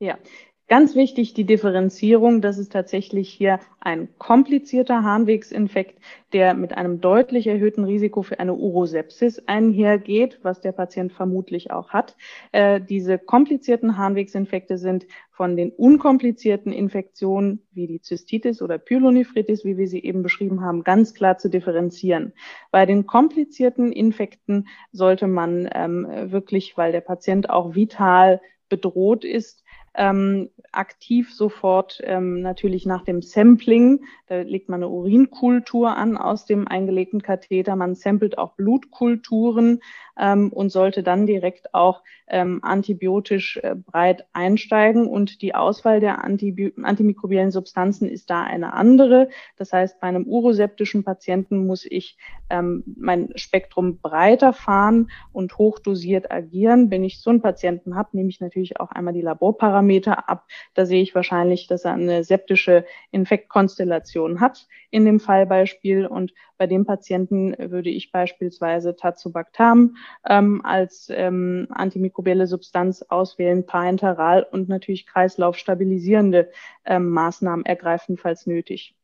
Ja, 0.00 0.18
Ganz 0.66 0.94
wichtig 0.94 1.34
die 1.34 1.44
Differenzierung, 1.44 2.40
das 2.40 2.56
ist 2.56 2.72
tatsächlich 2.72 3.28
hier 3.28 3.60
ein 3.80 4.08
komplizierter 4.16 5.02
Harnwegsinfekt, 5.02 6.00
der 6.32 6.54
mit 6.54 6.74
einem 6.74 7.02
deutlich 7.02 7.46
erhöhten 7.46 7.84
Risiko 7.84 8.22
für 8.22 8.40
eine 8.40 8.54
Urosepsis 8.54 9.40
einhergeht, 9.46 10.38
was 10.42 10.62
der 10.62 10.72
Patient 10.72 11.12
vermutlich 11.12 11.70
auch 11.70 11.90
hat. 11.90 12.16
Äh, 12.52 12.80
diese 12.80 13.18
komplizierten 13.18 13.98
Harnwegsinfekte 13.98 14.78
sind 14.78 15.06
von 15.30 15.54
den 15.54 15.70
unkomplizierten 15.70 16.72
Infektionen 16.72 17.60
wie 17.72 17.86
die 17.86 18.00
Zystitis 18.00 18.62
oder 18.62 18.78
Pyelonephritis, 18.78 19.66
wie 19.66 19.76
wir 19.76 19.86
sie 19.86 20.02
eben 20.02 20.22
beschrieben 20.22 20.62
haben, 20.62 20.82
ganz 20.82 21.12
klar 21.12 21.36
zu 21.36 21.50
differenzieren. 21.50 22.32
Bei 22.70 22.86
den 22.86 23.06
komplizierten 23.06 23.92
Infekten 23.92 24.66
sollte 24.92 25.26
man 25.26 25.68
ähm, 25.74 26.06
wirklich, 26.32 26.78
weil 26.78 26.92
der 26.92 27.02
Patient 27.02 27.50
auch 27.50 27.74
vital 27.74 28.40
bedroht 28.70 29.24
ist, 29.24 29.63
ähm, 29.94 30.50
aktiv 30.74 31.32
sofort 31.32 32.00
ähm, 32.04 32.40
natürlich 32.40 32.86
nach 32.86 33.04
dem 33.04 33.22
Sampling. 33.22 34.04
Da 34.26 34.42
legt 34.42 34.68
man 34.68 34.82
eine 34.82 34.88
Urinkultur 34.88 35.96
an 35.96 36.16
aus 36.16 36.46
dem 36.46 36.66
eingelegten 36.66 37.22
Katheter. 37.22 37.76
Man 37.76 37.94
samplet 37.94 38.38
auch 38.38 38.52
Blutkulturen 38.54 39.80
ähm, 40.18 40.52
und 40.52 40.70
sollte 40.70 41.02
dann 41.02 41.26
direkt 41.26 41.74
auch 41.74 42.02
ähm, 42.26 42.60
antibiotisch 42.62 43.58
äh, 43.62 43.74
breit 43.76 44.26
einsteigen. 44.32 45.06
Und 45.06 45.42
die 45.42 45.54
Auswahl 45.54 46.00
der 46.00 46.24
Antibi 46.24 46.72
antimikrobiellen 46.82 47.50
Substanzen 47.50 48.08
ist 48.08 48.30
da 48.30 48.42
eine 48.42 48.72
andere. 48.72 49.28
Das 49.56 49.72
heißt, 49.72 50.00
bei 50.00 50.08
einem 50.08 50.24
uroseptischen 50.24 51.04
Patienten 51.04 51.66
muss 51.66 51.84
ich 51.88 52.16
ähm, 52.50 52.82
mein 52.96 53.30
Spektrum 53.36 53.98
breiter 53.98 54.52
fahren 54.52 55.10
und 55.32 55.58
hochdosiert 55.58 56.32
agieren. 56.32 56.90
Wenn 56.90 57.04
ich 57.04 57.20
so 57.20 57.30
einen 57.30 57.42
Patienten 57.42 57.94
habe, 57.94 58.10
nehme 58.12 58.30
ich 58.30 58.40
natürlich 58.40 58.80
auch 58.80 58.90
einmal 58.90 59.14
die 59.14 59.20
Laborparameter 59.20 59.83
ab. 60.28 60.46
Da 60.74 60.86
sehe 60.86 61.02
ich 61.02 61.14
wahrscheinlich, 61.14 61.66
dass 61.66 61.84
er 61.84 61.92
eine 61.92 62.24
septische 62.24 62.84
Infektkonstellation 63.10 64.40
hat 64.40 64.66
in 64.90 65.04
dem 65.04 65.20
Fallbeispiel. 65.20 66.06
Und 66.06 66.32
bei 66.58 66.66
dem 66.66 66.84
Patienten 66.84 67.54
würde 67.58 67.90
ich 67.90 68.12
beispielsweise 68.12 68.96
Tazobactam 68.96 69.96
ähm, 70.28 70.60
als 70.64 71.08
ähm, 71.10 71.66
antimikrobielle 71.70 72.46
Substanz 72.46 73.02
auswählen, 73.02 73.66
parenteral 73.66 74.46
und 74.50 74.68
natürlich 74.68 75.06
kreislaufstabilisierende 75.06 76.50
ähm, 76.84 77.10
Maßnahmen 77.10 77.66
ergreifen, 77.66 78.16
falls 78.16 78.46
nötig. 78.46 78.94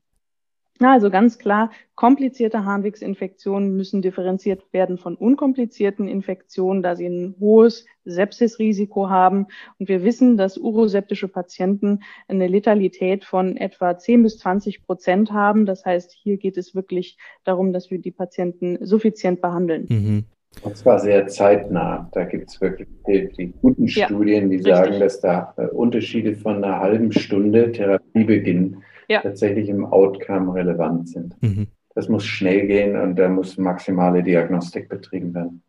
Also 0.88 1.10
ganz 1.10 1.38
klar, 1.38 1.70
komplizierte 1.94 2.64
Harnwegsinfektionen 2.64 3.76
müssen 3.76 4.00
differenziert 4.00 4.72
werden 4.72 4.96
von 4.96 5.14
unkomplizierten 5.14 6.08
Infektionen, 6.08 6.82
da 6.82 6.96
sie 6.96 7.06
ein 7.06 7.34
hohes 7.38 7.84
Sepsisrisiko 8.04 9.10
haben. 9.10 9.46
Und 9.78 9.88
wir 9.88 10.02
wissen, 10.02 10.38
dass 10.38 10.56
uroseptische 10.56 11.28
Patienten 11.28 12.00
eine 12.28 12.46
Letalität 12.46 13.24
von 13.24 13.56
etwa 13.56 13.98
10 13.98 14.22
bis 14.22 14.38
20 14.38 14.86
Prozent 14.86 15.32
haben. 15.32 15.66
Das 15.66 15.84
heißt, 15.84 16.12
hier 16.12 16.38
geht 16.38 16.56
es 16.56 16.74
wirklich 16.74 17.18
darum, 17.44 17.72
dass 17.72 17.90
wir 17.90 17.98
die 17.98 18.10
Patienten 18.10 18.78
suffizient 18.80 19.42
behandeln. 19.42 19.86
Mhm. 19.88 20.24
Und 20.62 20.76
zwar 20.76 20.98
sehr 20.98 21.26
zeitnah. 21.28 22.08
Da 22.12 22.24
gibt 22.24 22.50
es 22.50 22.60
wirklich 22.60 22.88
die, 23.06 23.28
die 23.38 23.52
guten 23.60 23.86
ja, 23.86 24.06
Studien, 24.06 24.50
die 24.50 24.56
richtig. 24.56 24.74
sagen, 24.74 25.00
dass 25.00 25.20
da 25.20 25.54
äh, 25.56 25.66
Unterschiede 25.66 26.34
von 26.34 26.64
einer 26.64 26.80
halben 26.80 27.12
Stunde 27.12 27.70
Therapiebeginn 27.70 28.82
ja. 29.10 29.20
tatsächlich 29.20 29.68
im 29.68 29.84
Outcome 29.84 30.54
relevant 30.54 31.08
sind. 31.08 31.34
Mhm. 31.42 31.66
Das 31.94 32.08
muss 32.08 32.24
schnell 32.24 32.68
gehen 32.68 32.96
und 32.96 33.16
da 33.16 33.28
muss 33.28 33.58
maximale 33.58 34.22
Diagnostik 34.22 34.88
betrieben 34.88 35.34
werden. 35.34 35.62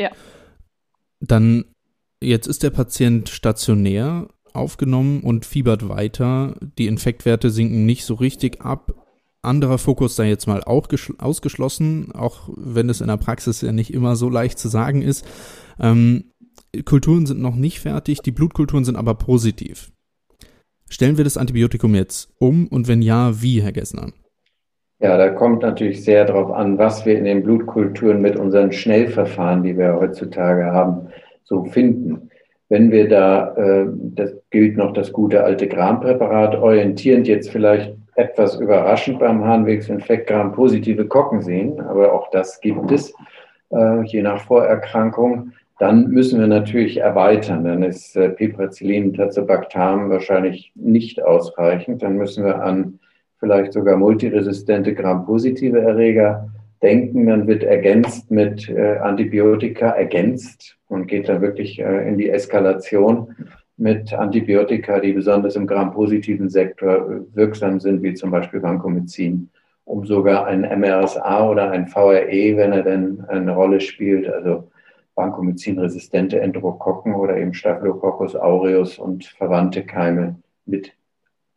Ja. 0.00 0.10
Dann, 1.20 1.64
jetzt 2.22 2.46
ist 2.46 2.62
der 2.62 2.70
Patient 2.70 3.28
stationär 3.28 4.28
aufgenommen 4.52 5.20
und 5.20 5.44
fiebert 5.44 5.88
weiter. 5.88 6.54
Die 6.78 6.86
Infektwerte 6.86 7.50
sinken 7.50 7.84
nicht 7.84 8.04
so 8.04 8.14
richtig 8.14 8.60
ab. 8.60 8.94
Anderer 9.42 9.78
Fokus 9.78 10.16
sei 10.16 10.28
jetzt 10.28 10.46
mal 10.46 10.62
auch 10.62 10.88
ausgeschlossen, 11.18 12.12
auch 12.12 12.48
wenn 12.56 12.88
es 12.88 13.00
in 13.00 13.08
der 13.08 13.16
Praxis 13.16 13.60
ja 13.60 13.72
nicht 13.72 13.92
immer 13.92 14.14
so 14.14 14.28
leicht 14.28 14.58
zu 14.58 14.68
sagen 14.68 15.02
ist. 15.02 15.26
Ähm, 15.80 16.32
Kulturen 16.84 17.26
sind 17.26 17.40
noch 17.40 17.56
nicht 17.56 17.80
fertig, 17.80 18.20
die 18.20 18.32
Blutkulturen 18.32 18.84
sind 18.84 18.96
aber 18.96 19.14
positiv. 19.14 19.92
Stellen 20.88 21.16
wir 21.16 21.24
das 21.24 21.36
Antibiotikum 21.36 21.94
jetzt 21.94 22.30
um 22.38 22.68
und 22.68 22.88
wenn 22.88 23.02
ja, 23.02 23.42
wie, 23.42 23.62
Herr 23.62 23.72
Gessner? 23.72 24.12
Ja, 24.98 25.18
da 25.18 25.28
kommt 25.28 25.62
natürlich 25.62 26.04
sehr 26.04 26.24
darauf 26.24 26.50
an, 26.50 26.78
was 26.78 27.04
wir 27.04 27.18
in 27.18 27.24
den 27.24 27.42
Blutkulturen 27.42 28.22
mit 28.22 28.36
unseren 28.36 28.72
Schnellverfahren, 28.72 29.62
die 29.62 29.76
wir 29.76 29.94
heutzutage 29.94 30.64
haben, 30.66 31.08
so 31.44 31.64
finden. 31.64 32.30
Wenn 32.68 32.90
wir 32.90 33.08
da, 33.08 33.54
äh, 33.56 33.86
das 34.14 34.32
gilt 34.50 34.76
noch 34.76 34.92
das 34.92 35.12
gute 35.12 35.44
alte 35.44 35.68
Grampräparat, 35.68 36.56
orientierend 36.56 37.28
jetzt 37.28 37.50
vielleicht 37.50 37.94
etwas 38.14 38.56
überraschend 38.56 39.18
beim 39.18 39.44
Harnwegsinfekt 39.44 40.28
Gram-positive 40.28 41.06
Kocken 41.06 41.42
sehen, 41.42 41.78
aber 41.80 42.12
auch 42.12 42.30
das 42.30 42.60
gibt 42.60 42.90
es, 42.90 43.12
äh, 43.70 44.02
je 44.04 44.22
nach 44.22 44.40
Vorerkrankung, 44.40 45.52
dann 45.78 46.08
müssen 46.08 46.40
wir 46.40 46.46
natürlich 46.46 46.98
erweitern. 46.98 47.64
Dann 47.64 47.82
ist 47.82 48.16
äh, 48.16 48.30
Piperacillin, 48.30 49.12
Tazobactam 49.12 50.08
wahrscheinlich 50.08 50.72
nicht 50.74 51.22
ausreichend. 51.22 52.02
Dann 52.02 52.16
müssen 52.16 52.44
wir 52.44 52.62
an 52.62 52.98
vielleicht 53.38 53.74
sogar 53.74 53.96
multiresistente 53.96 54.94
Gram-positive 54.94 55.78
Erreger 55.78 56.50
denken. 56.82 57.26
Dann 57.26 57.46
wird 57.46 57.62
ergänzt 57.62 58.30
mit 58.30 58.68
äh, 58.70 58.96
Antibiotika 58.98 59.90
ergänzt 59.90 60.78
und 60.88 61.08
geht 61.08 61.28
dann 61.28 61.42
wirklich 61.42 61.78
äh, 61.78 62.08
in 62.08 62.16
die 62.16 62.30
Eskalation 62.30 63.34
mit 63.76 64.14
Antibiotika, 64.14 65.00
die 65.00 65.12
besonders 65.12 65.56
im 65.56 65.66
Gram-positiven 65.66 66.48
Sektor 66.48 67.10
äh, 67.10 67.36
wirksam 67.36 67.80
sind, 67.80 68.02
wie 68.02 68.14
zum 68.14 68.30
Beispiel 68.30 68.62
Vancomycin, 68.62 69.50
um 69.84 70.06
sogar 70.06 70.46
ein 70.46 70.62
MRSA 70.62 71.46
oder 71.46 71.70
ein 71.70 71.86
VRE, 71.86 72.56
wenn 72.56 72.72
er 72.72 72.82
denn 72.82 73.22
eine 73.28 73.54
Rolle 73.54 73.80
spielt, 73.80 74.26
also 74.26 74.70
Vancomycin-resistente 75.16 76.40
Enterokokken 76.40 77.14
oder 77.14 77.36
eben 77.36 77.54
Staphylococcus 77.54 78.36
aureus 78.36 78.98
und 78.98 79.24
verwandte 79.24 79.84
Keime 79.84 80.36
mit 80.66 80.92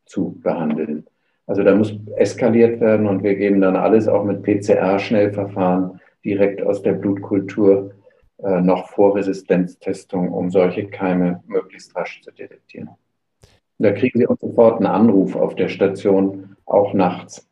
zu 0.05 0.39
behandeln. 0.41 1.05
Also 1.45 1.64
da 1.64 1.76
muss 1.76 1.93
eskaliert 2.16 2.80
werden 2.80 3.07
und 3.07 3.24
wir 3.24 3.36
geben 3.36 3.62
dann 3.62 3.76
alles 3.76 4.07
auch 4.07 4.24
mit 4.24 4.43
PCR-Schnellverfahren 4.43 5.99
direkt 6.24 6.62
aus 6.62 6.82
der 6.82 6.93
Blutkultur 6.93 7.93
äh, 8.38 8.62
noch 8.62 8.89
vor 8.89 9.16
Resistenztestung, 9.16 10.32
um 10.32 10.51
solche 10.51 10.88
Keime 10.88 11.43
möglichst 11.47 11.95
rasch 11.95 12.22
zu 12.22 12.32
detektieren. 12.32 12.89
Und 12.89 13.86
da 13.86 13.91
kriegen 13.91 14.20
Sie 14.20 14.28
auch 14.28 14.38
sofort 14.39 14.78
einen 14.78 14.88
Anruf 14.88 15.36
auf 15.36 15.55
der 15.55 15.70
Station, 15.70 16.55
auch 16.66 16.93
nachts. 16.93 17.47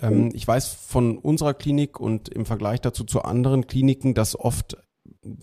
Ähm, 0.00 0.30
ich 0.32 0.46
weiß 0.46 0.68
von 0.68 1.18
unserer 1.18 1.54
Klinik 1.54 2.00
und 2.00 2.28
im 2.28 2.46
Vergleich 2.46 2.80
dazu 2.80 3.04
zu 3.04 3.22
anderen 3.22 3.66
Kliniken, 3.66 4.14
dass 4.14 4.38
oft 4.38 4.76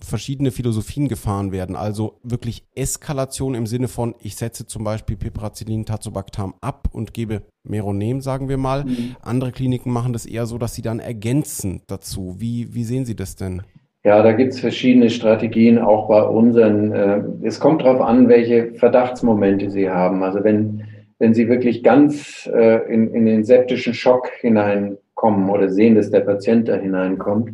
verschiedene 0.04 0.52
Philosophien 0.52 1.08
gefahren 1.08 1.52
werden. 1.52 1.76
Also 1.76 2.20
wirklich 2.24 2.64
Eskalation 2.76 3.56
im 3.56 3.66
Sinne 3.66 3.88
von, 3.88 4.16
ich 4.20 4.36
setze 4.36 4.66
zum 4.66 4.84
Beispiel 4.84 5.18
Piperacillin 5.18 5.86
Tazobactam 5.86 6.54
ab 6.62 6.88
und 6.92 7.14
gebe 7.14 7.44
Meronem, 7.64 8.22
sagen 8.22 8.50
wir 8.50 8.58
mal. 8.58 8.86
Mhm. 8.86 9.16
Andere 9.22 9.52
Kliniken 9.52 9.92
machen 9.92 10.14
das 10.14 10.26
eher 10.26 10.46
so, 10.46 10.58
dass 10.58 10.76
sie 10.76 10.82
dann 10.82 11.00
ergänzen 11.00 11.82
dazu. 11.88 12.36
Wie, 12.40 12.74
wie 12.74 12.84
sehen 12.84 13.06
Sie 13.06 13.16
das 13.16 13.36
denn? 13.36 13.64
Ja, 14.04 14.24
da 14.24 14.32
gibt 14.32 14.54
es 14.54 14.60
verschiedene 14.60 15.12
Strategien, 15.12 15.78
auch 15.78 16.08
bei 16.08 16.24
unseren. 16.24 16.92
Äh, 16.92 17.22
es 17.44 17.60
kommt 17.60 17.84
darauf 17.84 18.02
an, 18.02 18.28
welche 18.30 18.74
Verdachtsmomente 18.74 19.70
Sie 19.70 19.90
haben. 19.90 20.24
Also 20.24 20.44
wenn, 20.44 20.84
wenn 21.20 21.36
Sie 21.36 21.48
wirklich 21.48 21.84
ganz 21.84 22.50
äh, 22.52 22.92
in, 22.92 23.14
in 23.14 23.28
den 23.28 23.44
septischen 23.44 23.94
Schock 23.94 24.28
hinein 24.40 24.98
kommen 25.14 25.52
oder 25.52 25.70
sehen, 25.70 25.94
dass 25.94 26.10
der 26.10 26.22
Patient 26.22 26.68
da 26.68 26.76
hineinkommt, 26.76 27.52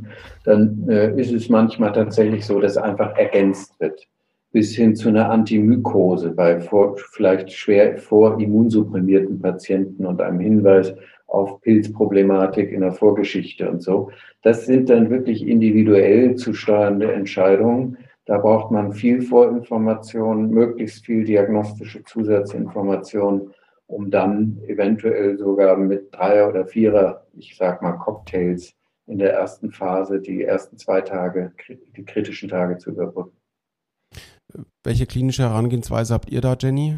dann 0.48 0.88
äh, 0.88 1.20
ist 1.20 1.34
es 1.34 1.50
manchmal 1.50 1.92
tatsächlich 1.92 2.46
so, 2.46 2.62
dass 2.62 2.78
einfach 2.78 3.18
ergänzt 3.18 3.78
wird. 3.80 4.08
Bis 4.54 4.74
hin 4.74 4.96
zu 4.96 5.10
einer 5.10 5.30
Antimykose 5.30 6.32
bei 6.32 6.62
vor, 6.62 6.96
vielleicht 7.12 7.52
schwer 7.52 7.98
vorimmunsupprimierten 7.98 9.42
Patienten 9.42 10.06
und 10.06 10.22
einem 10.22 10.40
Hinweis 10.40 10.96
auf 11.28 11.60
Pilzproblematik 11.60 12.72
in 12.72 12.80
der 12.80 12.94
Vorgeschichte 12.94 13.70
und 13.70 13.84
so. 13.84 14.10
Das 14.42 14.66
sind 14.66 14.90
dann 14.90 15.10
wirklich 15.10 15.46
individuell 15.46 16.36
zu 16.36 16.54
steuernde 16.54 17.12
Entscheidungen. 17.12 17.98
Da 18.26 18.38
braucht 18.38 18.72
man 18.72 18.94
viel 18.94 19.22
Vorinformation, 19.22 20.50
möglichst 20.50 21.06
viel 21.06 21.26
diagnostische 21.26 22.04
Zusatzinformation 22.06 23.52
um 23.88 24.12
dann 24.12 24.60
eventuell 24.68 25.38
sogar 25.38 25.78
mit 25.78 26.14
Dreier 26.14 26.50
oder 26.50 26.66
Vierer, 26.66 27.26
ich 27.34 27.56
sag 27.58 27.82
mal 27.82 27.94
Cocktails, 27.94 28.77
in 29.08 29.18
der 29.18 29.34
ersten 29.34 29.72
Phase 29.72 30.20
die 30.20 30.44
ersten 30.44 30.78
zwei 30.78 31.02
Tage, 31.02 31.54
die 31.96 32.06
kritischen 32.06 32.50
Tage 32.50 32.78
zu 32.78 32.92
überbrücken. 32.92 33.36
Welche 34.84 35.06
klinische 35.06 35.44
Herangehensweise 35.44 36.14
habt 36.14 36.30
ihr 36.30 36.42
da, 36.42 36.56
Jenny? 36.60 36.98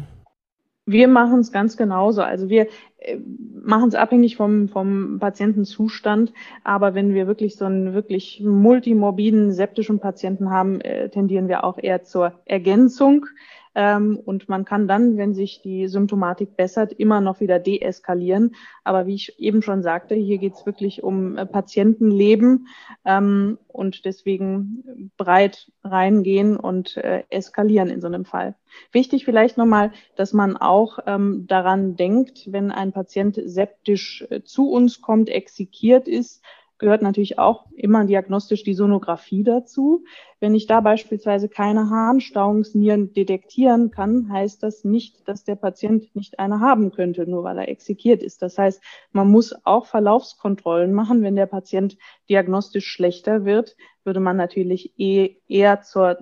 Wir 0.86 1.08
machen 1.08 1.40
es 1.40 1.52
ganz 1.52 1.76
genauso. 1.76 2.22
Also 2.22 2.48
wir 2.48 2.66
äh, 2.98 3.16
machen 3.62 3.88
es 3.88 3.94
abhängig 3.94 4.36
vom, 4.36 4.68
vom 4.68 5.18
Patientenzustand. 5.20 6.32
Aber 6.64 6.94
wenn 6.94 7.14
wir 7.14 7.26
wirklich 7.26 7.56
so 7.56 7.64
einen 7.64 7.94
wirklich 7.94 8.40
multimorbiden 8.40 9.52
septischen 9.52 10.00
Patienten 10.00 10.50
haben, 10.50 10.80
äh, 10.80 11.08
tendieren 11.08 11.48
wir 11.48 11.64
auch 11.64 11.78
eher 11.78 12.02
zur 12.02 12.32
Ergänzung 12.44 13.26
und 13.74 14.48
man 14.48 14.64
kann 14.64 14.88
dann, 14.88 15.16
wenn 15.16 15.32
sich 15.32 15.62
die 15.62 15.86
Symptomatik 15.86 16.56
bessert, 16.56 16.92
immer 16.92 17.20
noch 17.20 17.40
wieder 17.40 17.58
deeskalieren. 17.58 18.56
Aber 18.82 19.06
wie 19.06 19.14
ich 19.14 19.38
eben 19.38 19.62
schon 19.62 19.82
sagte, 19.82 20.14
hier 20.14 20.38
geht 20.38 20.54
es 20.54 20.66
wirklich 20.66 21.02
um 21.02 21.38
äh, 21.38 21.46
Patientenleben 21.46 22.66
ähm, 23.04 23.58
und 23.68 24.04
deswegen 24.04 25.10
breit 25.16 25.70
reingehen 25.84 26.56
und 26.56 26.96
äh, 26.96 27.22
eskalieren 27.30 27.90
in 27.90 28.00
so 28.00 28.08
einem 28.08 28.24
Fall. 28.24 28.56
Wichtig 28.92 29.24
vielleicht 29.24 29.56
nochmal, 29.56 29.92
dass 30.16 30.32
man 30.32 30.56
auch 30.56 30.98
ähm, 31.06 31.46
daran 31.46 31.96
denkt, 31.96 32.52
wenn 32.52 32.70
ein 32.72 32.92
Patient 32.92 33.40
septisch 33.44 34.26
äh, 34.30 34.42
zu 34.42 34.70
uns 34.70 35.00
kommt, 35.00 35.28
exekiert 35.28 36.08
ist, 36.08 36.42
gehört 36.80 37.02
natürlich 37.02 37.38
auch 37.38 37.66
immer 37.76 38.04
diagnostisch 38.04 38.64
die 38.64 38.74
Sonographie 38.74 39.44
dazu. 39.44 40.04
Wenn 40.40 40.54
ich 40.54 40.66
da 40.66 40.80
beispielsweise 40.80 41.48
keine 41.48 41.90
Harnstauungsnieren 41.90 43.12
detektieren 43.12 43.90
kann, 43.90 44.32
heißt 44.32 44.62
das 44.62 44.82
nicht, 44.82 45.28
dass 45.28 45.44
der 45.44 45.56
Patient 45.56 46.16
nicht 46.16 46.38
eine 46.38 46.58
haben 46.58 46.90
könnte, 46.90 47.28
nur 47.30 47.44
weil 47.44 47.58
er 47.58 47.68
exekiert 47.68 48.22
ist. 48.22 48.40
Das 48.40 48.58
heißt, 48.58 48.82
man 49.12 49.30
muss 49.30 49.54
auch 49.64 49.86
Verlaufskontrollen 49.86 50.92
machen. 50.92 51.22
Wenn 51.22 51.36
der 51.36 51.46
Patient 51.46 51.98
diagnostisch 52.30 52.86
schlechter 52.86 53.44
wird, 53.44 53.76
würde 54.02 54.20
man 54.20 54.38
natürlich 54.38 54.98
eh 54.98 55.36
eher 55.46 55.82
zur 55.82 56.18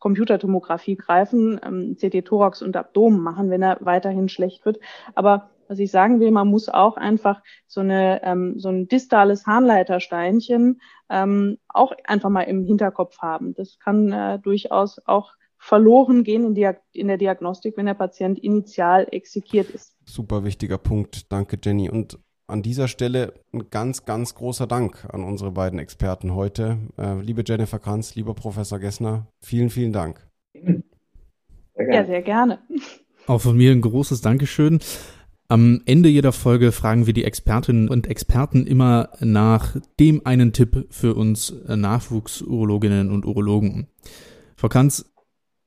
Computertomographie 0.00 0.96
greifen, 0.96 1.60
ähm, 1.64 1.96
CT-Thorax 1.96 2.60
und 2.60 2.76
Abdomen 2.76 3.20
machen, 3.20 3.50
wenn 3.50 3.62
er 3.62 3.78
weiterhin 3.80 4.28
schlecht 4.28 4.66
wird. 4.66 4.80
Aber 5.14 5.51
was 5.68 5.78
ich 5.78 5.90
sagen 5.90 6.20
will, 6.20 6.30
man 6.30 6.48
muss 6.48 6.68
auch 6.68 6.96
einfach 6.96 7.42
so, 7.66 7.80
eine, 7.80 8.22
ähm, 8.24 8.58
so 8.58 8.68
ein 8.68 8.88
distales 8.88 9.46
Harnleitersteinchen 9.46 10.80
ähm, 11.10 11.58
auch 11.68 11.92
einfach 12.04 12.30
mal 12.30 12.42
im 12.42 12.64
Hinterkopf 12.64 13.18
haben. 13.18 13.54
Das 13.54 13.78
kann 13.78 14.12
äh, 14.12 14.38
durchaus 14.38 15.00
auch 15.06 15.32
verloren 15.58 16.24
gehen 16.24 16.44
in, 16.44 16.54
Diag 16.54 16.80
in 16.92 17.06
der 17.06 17.18
Diagnostik, 17.18 17.76
wenn 17.76 17.86
der 17.86 17.94
Patient 17.94 18.38
initial 18.38 19.06
exekiert 19.10 19.70
ist. 19.70 19.94
Super 20.04 20.44
wichtiger 20.44 20.78
Punkt. 20.78 21.30
Danke, 21.32 21.56
Jenny. 21.62 21.88
Und 21.88 22.18
an 22.48 22.62
dieser 22.62 22.88
Stelle 22.88 23.34
ein 23.52 23.70
ganz, 23.70 24.04
ganz 24.04 24.34
großer 24.34 24.66
Dank 24.66 25.06
an 25.12 25.22
unsere 25.22 25.52
beiden 25.52 25.78
Experten 25.78 26.34
heute. 26.34 26.78
Äh, 26.98 27.20
liebe 27.20 27.44
Jennifer 27.46 27.78
Kranz, 27.78 28.14
lieber 28.14 28.34
Professor 28.34 28.78
Gessner, 28.78 29.26
vielen, 29.40 29.70
vielen 29.70 29.92
Dank. 29.92 30.28
Sehr 30.52 31.94
ja, 31.94 32.04
sehr 32.04 32.22
gerne. 32.22 32.58
Auch 33.26 33.40
von 33.40 33.56
mir 33.56 33.72
ein 33.72 33.80
großes 33.80 34.20
Dankeschön. 34.20 34.80
Am 35.52 35.82
Ende 35.84 36.08
jeder 36.08 36.32
Folge 36.32 36.72
fragen 36.72 37.06
wir 37.06 37.12
die 37.12 37.24
Expertinnen 37.24 37.90
und 37.90 38.06
Experten 38.06 38.66
immer 38.66 39.10
nach 39.20 39.76
dem 40.00 40.24
einen 40.24 40.54
Tipp 40.54 40.86
für 40.88 41.14
uns 41.14 41.50
äh, 41.50 41.76
Nachwuchsurologinnen 41.76 43.10
und 43.10 43.26
Urologen. 43.26 43.86
Frau 44.56 44.70
Kanz, 44.70 45.12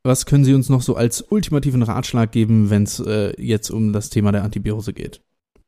was 0.01 0.25
können 0.25 0.43
Sie 0.43 0.55
uns 0.55 0.69
noch 0.69 0.81
so 0.81 0.95
als 0.95 1.21
ultimativen 1.29 1.83
Ratschlag 1.83 2.31
geben, 2.31 2.71
wenn 2.71 2.81
es 2.81 2.99
äh, 2.99 3.39
jetzt 3.39 3.69
um 3.69 3.93
das 3.93 4.09
Thema 4.09 4.31
der 4.31 4.43
Antibiose 4.43 4.91
geht? 4.91 5.21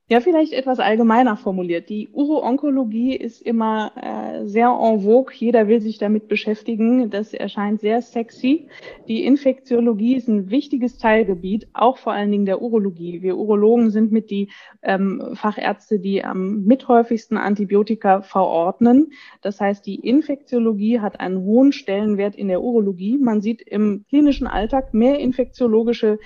Ja, 0.09 0.21
vielleicht 0.21 0.53
etwas 0.53 0.79
allgemeiner 0.79 1.35
formuliert. 1.35 1.89
Die 1.89 2.07
Uro-Onkologie 2.13 3.13
ist 3.13 3.41
immer 3.41 3.91
äh, 3.97 4.45
sehr 4.45 4.67
en 4.69 5.01
vogue. 5.01 5.33
Jeder 5.35 5.67
will 5.67 5.81
sich 5.81 5.97
damit 5.97 6.29
beschäftigen. 6.29 7.09
Das 7.09 7.33
erscheint 7.33 7.81
sehr 7.81 8.01
sexy. 8.01 8.69
Die 9.09 9.25
Infektiologie 9.25 10.15
ist 10.15 10.29
ein 10.29 10.49
wichtiges 10.49 10.97
Teilgebiet, 10.97 11.67
auch 11.73 11.97
vor 11.97 12.13
allen 12.13 12.31
Dingen 12.31 12.45
der 12.45 12.61
Urologie. 12.61 13.21
Wir 13.21 13.35
Urologen 13.35 13.91
sind 13.91 14.13
mit 14.13 14.29
die 14.29 14.47
ähm, 14.81 15.31
Fachärzte, 15.33 15.99
die 15.99 16.23
am 16.23 16.63
mithäufigsten 16.63 17.35
Antibiotika 17.35 18.21
verordnen. 18.21 19.11
Das 19.41 19.59
heißt, 19.59 19.85
die 19.85 19.95
Infektiologie 19.95 21.01
hat 21.01 21.19
einen 21.19 21.39
hohen 21.39 21.73
Stellenwert 21.73 22.37
in 22.37 22.47
der 22.47 22.61
Urologie. 22.61 23.17
Man 23.17 23.41
sieht 23.41 23.61
im 23.61 24.05
klinischen 24.07 24.47
Alltag 24.47 24.93
mehr 24.93 25.19
infektiologische 25.19 26.17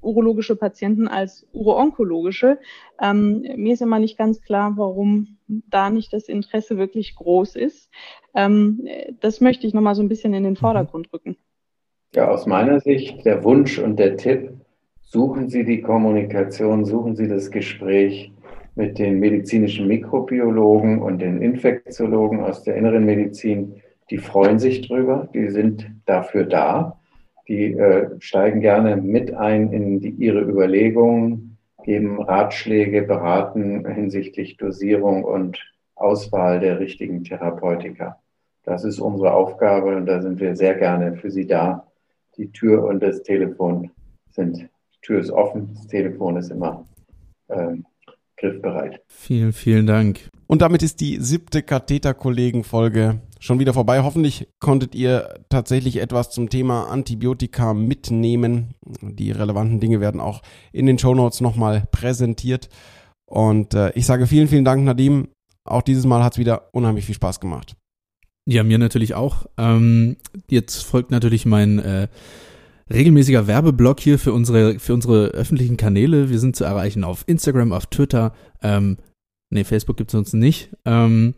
urologische 0.00 0.56
Patienten 0.56 1.08
als 1.08 1.46
uro-onkologische. 1.52 2.58
Ähm, 3.00 3.44
mir 3.56 3.74
ist 3.74 3.82
immer 3.82 3.98
nicht 3.98 4.18
ganz 4.18 4.40
klar, 4.40 4.74
warum 4.76 5.38
da 5.46 5.90
nicht 5.90 6.12
das 6.12 6.28
Interesse 6.28 6.78
wirklich 6.78 7.14
groß 7.16 7.56
ist. 7.56 7.90
Ähm, 8.34 8.86
das 9.20 9.40
möchte 9.40 9.66
ich 9.66 9.74
nochmal 9.74 9.94
so 9.94 10.02
ein 10.02 10.08
bisschen 10.08 10.34
in 10.34 10.44
den 10.44 10.56
Vordergrund 10.56 11.12
rücken. 11.12 11.36
Ja, 12.14 12.28
aus 12.28 12.46
meiner 12.46 12.80
Sicht 12.80 13.24
der 13.24 13.42
Wunsch 13.42 13.78
und 13.78 13.98
der 13.98 14.16
Tipp, 14.16 14.52
suchen 15.02 15.48
Sie 15.48 15.64
die 15.64 15.80
Kommunikation, 15.80 16.84
suchen 16.84 17.16
Sie 17.16 17.28
das 17.28 17.50
Gespräch 17.50 18.32
mit 18.74 18.98
den 18.98 19.20
medizinischen 19.20 19.86
Mikrobiologen 19.86 21.00
und 21.00 21.20
den 21.20 21.40
Infektiologen 21.40 22.40
aus 22.40 22.62
der 22.62 22.76
inneren 22.76 23.04
Medizin. 23.04 23.80
Die 24.10 24.18
freuen 24.18 24.58
sich 24.58 24.86
drüber, 24.86 25.28
die 25.32 25.48
sind 25.48 25.90
dafür 26.06 26.44
da. 26.44 27.00
Die 27.48 27.72
äh, 27.74 28.10
steigen 28.20 28.60
gerne 28.60 28.96
mit 28.96 29.34
ein 29.34 29.72
in 29.72 30.00
die, 30.00 30.10
ihre 30.10 30.40
Überlegungen, 30.40 31.58
geben 31.84 32.22
Ratschläge, 32.22 33.02
beraten 33.02 33.86
hinsichtlich 33.86 34.56
Dosierung 34.56 35.24
und 35.24 35.58
Auswahl 35.94 36.60
der 36.60 36.80
richtigen 36.80 37.24
Therapeutika. 37.24 38.18
Das 38.64 38.84
ist 38.84 38.98
unsere 38.98 39.34
Aufgabe 39.34 39.94
und 39.96 40.06
da 40.06 40.22
sind 40.22 40.40
wir 40.40 40.56
sehr 40.56 40.74
gerne 40.74 41.16
für 41.16 41.30
Sie 41.30 41.46
da. 41.46 41.86
Die 42.36 42.50
Tür 42.50 42.84
und 42.84 43.02
das 43.02 43.22
Telefon 43.22 43.90
sind, 44.30 44.58
die 44.58 45.00
Tür 45.02 45.20
ist 45.20 45.30
offen, 45.30 45.74
das 45.74 45.86
Telefon 45.86 46.36
ist 46.36 46.50
immer 46.50 46.84
ähm, 47.50 47.84
griffbereit. 48.38 49.02
Vielen, 49.06 49.52
vielen 49.52 49.86
Dank. 49.86 50.28
Und 50.46 50.62
damit 50.62 50.82
ist 50.82 51.00
die 51.00 51.18
siebte 51.20 51.62
Katheter-Kollegen-Folge 51.62 53.20
schon 53.44 53.58
wieder 53.58 53.74
vorbei. 53.74 54.02
Hoffentlich 54.02 54.48
konntet 54.58 54.94
ihr 54.94 55.34
tatsächlich 55.50 55.98
etwas 55.98 56.30
zum 56.30 56.48
Thema 56.48 56.88
Antibiotika 56.88 57.74
mitnehmen. 57.74 58.74
Die 59.02 59.32
relevanten 59.32 59.80
Dinge 59.80 60.00
werden 60.00 60.20
auch 60.20 60.40
in 60.72 60.86
den 60.86 60.98
Show 60.98 61.14
Notes 61.14 61.42
nochmal 61.42 61.86
präsentiert. 61.90 62.70
Und 63.26 63.74
äh, 63.74 63.92
ich 63.94 64.06
sage 64.06 64.26
vielen, 64.26 64.48
vielen 64.48 64.64
Dank, 64.64 64.84
Nadim. 64.84 65.28
Auch 65.64 65.82
dieses 65.82 66.06
Mal 66.06 66.24
hat 66.24 66.34
es 66.34 66.38
wieder 66.38 66.70
unheimlich 66.72 67.04
viel 67.04 67.14
Spaß 67.14 67.38
gemacht. 67.40 67.76
Ja, 68.46 68.62
mir 68.64 68.78
natürlich 68.78 69.14
auch. 69.14 69.46
Ähm, 69.58 70.16
jetzt 70.48 70.82
folgt 70.82 71.10
natürlich 71.10 71.44
mein 71.44 71.78
äh, 71.78 72.08
regelmäßiger 72.90 73.46
Werbeblock 73.46 74.00
hier 74.00 74.18
für 74.18 74.32
unsere, 74.32 74.78
für 74.78 74.94
unsere 74.94 75.28
öffentlichen 75.28 75.76
Kanäle. 75.76 76.30
Wir 76.30 76.38
sind 76.38 76.56
zu 76.56 76.64
erreichen 76.64 77.04
auf 77.04 77.24
Instagram, 77.26 77.72
auf 77.72 77.86
Twitter. 77.86 78.32
Ähm, 78.62 78.96
nee, 79.50 79.64
Facebook 79.64 79.98
gibt 79.98 80.12
es 80.12 80.14
uns 80.14 80.32
nicht. 80.32 80.70
Ähm, 80.86 81.34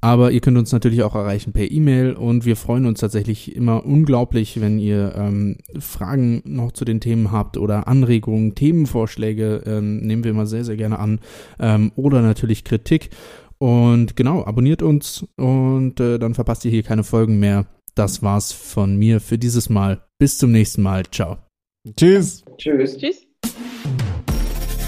aber 0.00 0.30
ihr 0.30 0.40
könnt 0.40 0.56
uns 0.56 0.72
natürlich 0.72 1.02
auch 1.02 1.14
erreichen 1.14 1.52
per 1.52 1.70
E-Mail 1.70 2.14
und 2.14 2.44
wir 2.44 2.56
freuen 2.56 2.86
uns 2.86 3.00
tatsächlich 3.00 3.54
immer 3.54 3.84
unglaublich, 3.84 4.60
wenn 4.60 4.78
ihr 4.78 5.14
ähm, 5.16 5.58
Fragen 5.78 6.42
noch 6.44 6.72
zu 6.72 6.84
den 6.84 7.00
Themen 7.00 7.32
habt 7.32 7.58
oder 7.58 7.86
Anregungen, 7.86 8.54
Themenvorschläge, 8.54 9.62
ähm, 9.66 9.98
nehmen 9.98 10.24
wir 10.24 10.30
immer 10.30 10.46
sehr, 10.46 10.64
sehr 10.64 10.76
gerne 10.76 10.98
an 10.98 11.20
ähm, 11.58 11.92
oder 11.96 12.22
natürlich 12.22 12.64
Kritik. 12.64 13.10
Und 13.58 14.16
genau, 14.16 14.44
abonniert 14.44 14.80
uns 14.80 15.26
und 15.36 16.00
äh, 16.00 16.18
dann 16.18 16.34
verpasst 16.34 16.64
ihr 16.64 16.70
hier 16.70 16.82
keine 16.82 17.04
Folgen 17.04 17.38
mehr. 17.38 17.66
Das 17.94 18.22
war's 18.22 18.52
von 18.52 18.96
mir 18.96 19.20
für 19.20 19.36
dieses 19.36 19.68
Mal. 19.68 20.02
Bis 20.18 20.38
zum 20.38 20.52
nächsten 20.52 20.80
Mal. 20.80 21.02
Ciao. 21.10 21.36
Tschüss. 21.96 22.42
Tschüss. 22.56 22.96
Tschüss. 22.96 23.26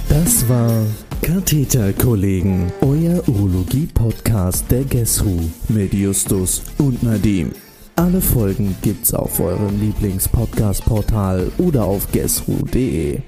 Das 0.08 0.48
war 0.48 0.86
Katheterkollegen, 1.22 2.72
euer 2.80 3.22
Urologie-Podcast 3.28 4.68
der 4.72 4.82
GESRU 4.82 5.38
mit 5.68 5.94
Justus 5.94 6.62
und 6.78 7.00
Nadim. 7.04 7.52
Alle 7.94 8.20
Folgen 8.20 8.74
gibt's 8.82 9.14
auf 9.14 9.38
eurem 9.38 9.80
Lieblings-Podcast-Portal 9.80 11.52
oder 11.58 11.84
auf 11.84 12.10
gesru.de. 12.10 13.20